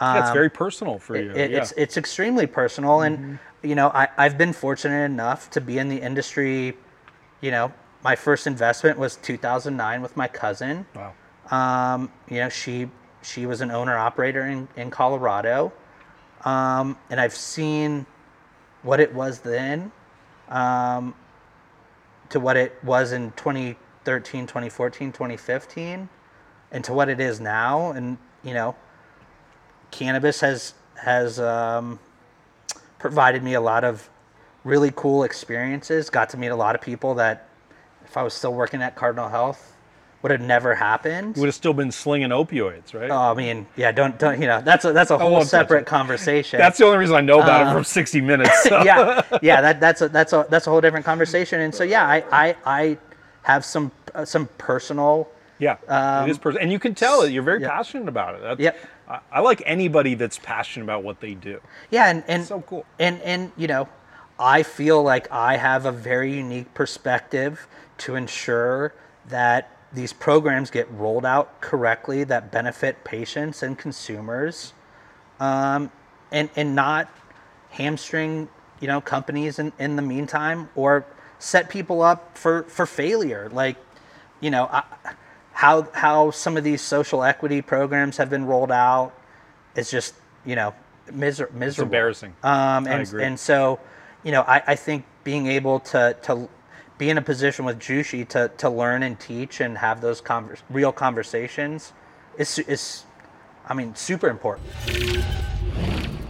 That's 0.01 0.30
um, 0.30 0.34
very 0.34 0.48
personal 0.51 0.98
for 0.98 1.16
you. 1.16 1.30
it- 1.30 1.36
yeah. 1.36 1.44
Mm-hmm. 1.46 1.55
It's 1.57 1.72
it's 1.76 1.96
extremely 1.96 2.46
personal, 2.46 3.03
and 3.03 3.38
you 3.62 3.74
know 3.74 3.88
I 3.90 4.09
I've 4.16 4.38
been 4.38 4.53
fortunate 4.53 5.05
enough 5.05 5.51
to 5.51 5.61
be 5.61 5.78
in 5.78 5.88
the 5.88 6.01
industry. 6.01 6.76
You 7.42 7.51
know, 7.51 7.72
my 8.03 8.16
first 8.16 8.46
investment 8.46 8.98
was 8.98 9.16
2009 9.16 10.03
with 10.03 10.16
my 10.16 10.26
cousin. 10.28 10.86
wow. 10.94 11.12
Um, 11.51 12.11
you 12.28 12.38
know, 12.38 12.48
she 12.48 12.88
she 13.22 13.44
was 13.46 13.61
an 13.61 13.70
owner 13.70 13.96
operator 13.96 14.46
in 14.46 14.68
in 14.76 14.90
Colorado, 14.90 15.72
um, 16.44 16.96
and 17.11 17.20
I've 17.20 17.34
seen 17.36 18.07
what 18.82 19.01
it 19.01 19.12
was 19.12 19.40
then 19.40 19.92
um, 20.48 21.14
to 22.30 22.40
what 22.40 22.57
it 22.57 22.78
was 22.82 23.12
in 23.12 23.32
2013, 23.32 24.46
2014, 24.46 25.12
2015, 25.12 26.09
and 26.72 26.84
to 26.84 26.92
what 26.94 27.09
it 27.11 27.20
is 27.20 27.40
now. 27.40 27.90
And 27.90 28.16
you 28.42 28.55
know, 28.55 28.74
cannabis 29.91 30.41
has 30.41 30.74
has 30.97 31.41
um, 31.41 31.99
provided 32.99 33.43
me 33.43 33.55
a 33.55 33.61
lot 33.61 33.84
of 33.84 34.09
really 34.64 34.93
cool 34.95 35.24
experiences. 35.24 36.11
Got 36.11 36.30
to 36.30 36.36
meet 36.36 36.49
a 36.49 36.57
lot 36.57 36.74
of 36.74 36.80
people 36.80 37.14
that, 37.14 37.49
if 38.05 38.16
I 38.16 38.22
was 38.22 38.34
still 38.34 38.53
working 38.53 38.82
at 38.82 38.97
Cardinal 38.97 39.28
Health, 39.28 39.76
would 40.22 40.30
have 40.30 40.41
never 40.41 40.74
happened. 40.74 41.36
Would 41.36 41.47
have 41.47 41.55
still 41.55 41.72
been 41.72 41.91
slinging 41.91 42.28
opioids, 42.28 42.93
right? 42.93 43.11
Oh, 43.11 43.32
I 43.32 43.34
mean, 43.34 43.66
yeah, 43.76 43.91
don't 43.91 44.18
don't 44.18 44.41
you 44.41 44.47
know? 44.47 44.61
That's 44.61 44.84
a 44.84 44.93
that's 44.93 45.11
a 45.11 45.16
whole 45.16 45.32
won't 45.32 45.49
separate 45.49 45.86
conversation. 45.86 46.59
That's 46.59 46.76
the 46.76 46.84
only 46.84 46.99
reason 46.99 47.16
I 47.16 47.22
know 47.22 47.41
about 47.41 47.66
it 47.66 47.72
from 47.72 47.84
60 47.84 48.20
Minutes. 48.20 48.62
so. 48.69 48.82
Yeah, 48.82 49.23
yeah. 49.40 49.60
That 49.62 49.81
that's 49.81 50.02
a 50.02 50.09
that's 50.09 50.32
a 50.32 50.47
that's 50.51 50.66
a 50.66 50.70
whole 50.70 50.82
different 50.82 51.06
conversation. 51.06 51.60
And 51.62 51.74
so 51.74 51.85
yeah, 51.85 52.06
I 52.06 52.24
I, 52.31 52.56
I 52.66 52.98
have 53.43 53.65
some 53.65 53.93
uh, 54.15 54.24
some 54.24 54.48
personal. 54.59 55.28
Yeah, 55.61 55.77
it 56.24 56.31
is 56.31 56.39
personal, 56.39 56.62
and 56.65 56.73
you 56.73 56.78
can 56.81 56.95
tell 56.95 57.23
it. 57.23 57.32
You're 57.32 57.43
very 57.45 57.59
Um, 57.59 57.62
yeah. 57.62 57.69
passionate 57.69 58.09
about 58.09 58.35
it. 58.37 58.43
That's, 58.43 58.61
Yep. 58.61 58.78
I, 59.09 59.20
I 59.32 59.41
like 59.41 59.62
anybody 59.66 60.15
that's 60.15 60.39
passionate 60.39 60.85
about 60.85 61.05
what 61.05 61.20
they 61.20 61.35
do. 61.35 61.61
Yeah, 61.91 62.11
and 62.11 62.24
and 62.28 62.45
So 62.45 62.62
cool. 62.62 62.87
And 62.99 63.20
and 63.23 63.53
you 63.57 63.69
know, 63.69 63.89
I 64.39 64.62
feel 64.65 65.03
like 65.03 65.31
I 65.32 65.57
have 65.59 65.87
a 65.87 65.93
very 65.93 66.32
unique 66.35 66.73
perspective 66.74 67.69
to 67.99 68.16
ensure 68.16 68.95
that 69.28 69.70
these 69.93 70.12
programs 70.12 70.70
get 70.70 70.91
rolled 70.93 71.27
out 71.27 71.61
correctly 71.61 72.24
that 72.24 72.51
benefit 72.53 73.05
patients 73.05 73.62
and 73.62 73.78
consumers, 73.78 74.73
um, 75.41 75.91
and 76.32 76.51
and 76.57 76.74
not 76.74 77.11
hamstring 77.70 78.49
you 78.81 78.89
know 78.89 79.01
companies 79.01 79.59
in, 79.59 79.73
in 79.78 79.97
the 79.97 80.03
meantime 80.03 80.69
or 80.74 81.05
set 81.39 81.69
people 81.70 82.03
up 82.03 82.39
for 82.39 82.65
for 82.65 82.87
failure. 82.87 83.49
Like, 83.53 83.77
you 84.41 84.51
know, 84.51 84.66
I, 84.73 84.85
how 85.61 85.87
how 85.93 86.31
some 86.31 86.57
of 86.57 86.65
these 86.65 86.81
social 86.81 87.23
equity 87.23 87.61
programs 87.61 88.16
have 88.16 88.31
been 88.31 88.47
rolled 88.47 88.73
out 88.73 89.12
is 89.77 89.91
just 89.91 90.15
you 90.47 90.57
know 90.57 90.73
miser- 91.12 91.51
miserable. 91.53 91.89
embarrassing. 91.89 92.31
Um, 92.43 92.87
I 92.87 92.93
and 92.93 93.03
agree. 93.03 93.24
and 93.24 93.39
so, 93.39 93.78
you 94.23 94.32
know, 94.32 94.41
I, 94.41 94.62
I 94.69 94.74
think 94.74 95.05
being 95.23 95.49
able 95.49 95.81
to 95.81 96.16
to 96.23 96.49
be 96.97 97.11
in 97.11 97.19
a 97.19 97.23
position 97.23 97.66
with 97.66 97.78
Jushi 97.78 98.27
to 98.28 98.51
to 98.57 98.70
learn 98.70 99.03
and 99.03 99.20
teach 99.20 99.61
and 99.61 99.77
have 99.77 100.01
those 100.01 100.23
convers- 100.23 100.62
real 100.70 100.93
conversations 100.93 101.93
is 102.39 102.59
is, 102.61 103.05
I 103.69 103.74
mean, 103.74 103.95
super 103.95 104.28
important. 104.31 104.66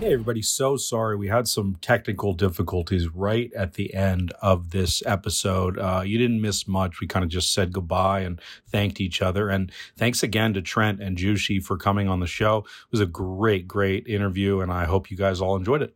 Hey, 0.01 0.15
everybody. 0.15 0.41
So 0.41 0.79
sorry. 0.79 1.15
We 1.15 1.29
had 1.29 1.47
some 1.47 1.77
technical 1.83 2.33
difficulties 2.33 3.09
right 3.09 3.53
at 3.53 3.75
the 3.75 3.93
end 3.93 4.33
of 4.41 4.71
this 4.71 5.03
episode. 5.05 5.79
Uh, 5.79 6.01
you 6.03 6.17
didn't 6.17 6.41
miss 6.41 6.67
much. 6.67 7.01
We 7.03 7.07
kind 7.07 7.23
of 7.23 7.29
just 7.29 7.53
said 7.53 7.71
goodbye 7.71 8.21
and 8.21 8.41
thanked 8.67 8.99
each 8.99 9.21
other. 9.21 9.51
And 9.51 9.71
thanks 9.99 10.23
again 10.23 10.55
to 10.55 10.63
Trent 10.63 11.03
and 11.03 11.19
Jushi 11.19 11.63
for 11.63 11.77
coming 11.77 12.09
on 12.09 12.21
the 12.21 12.27
show. 12.27 12.61
It 12.61 12.93
was 12.93 13.01
a 13.01 13.07
great, 13.07 13.69
great 13.69 14.07
interview, 14.07 14.63
and 14.63 14.73
I 14.73 14.87
hope 14.87 15.11
you 15.11 15.19
guys 15.19 15.43
all 15.43 15.55
enjoyed 15.55 15.83
it. 15.83 15.95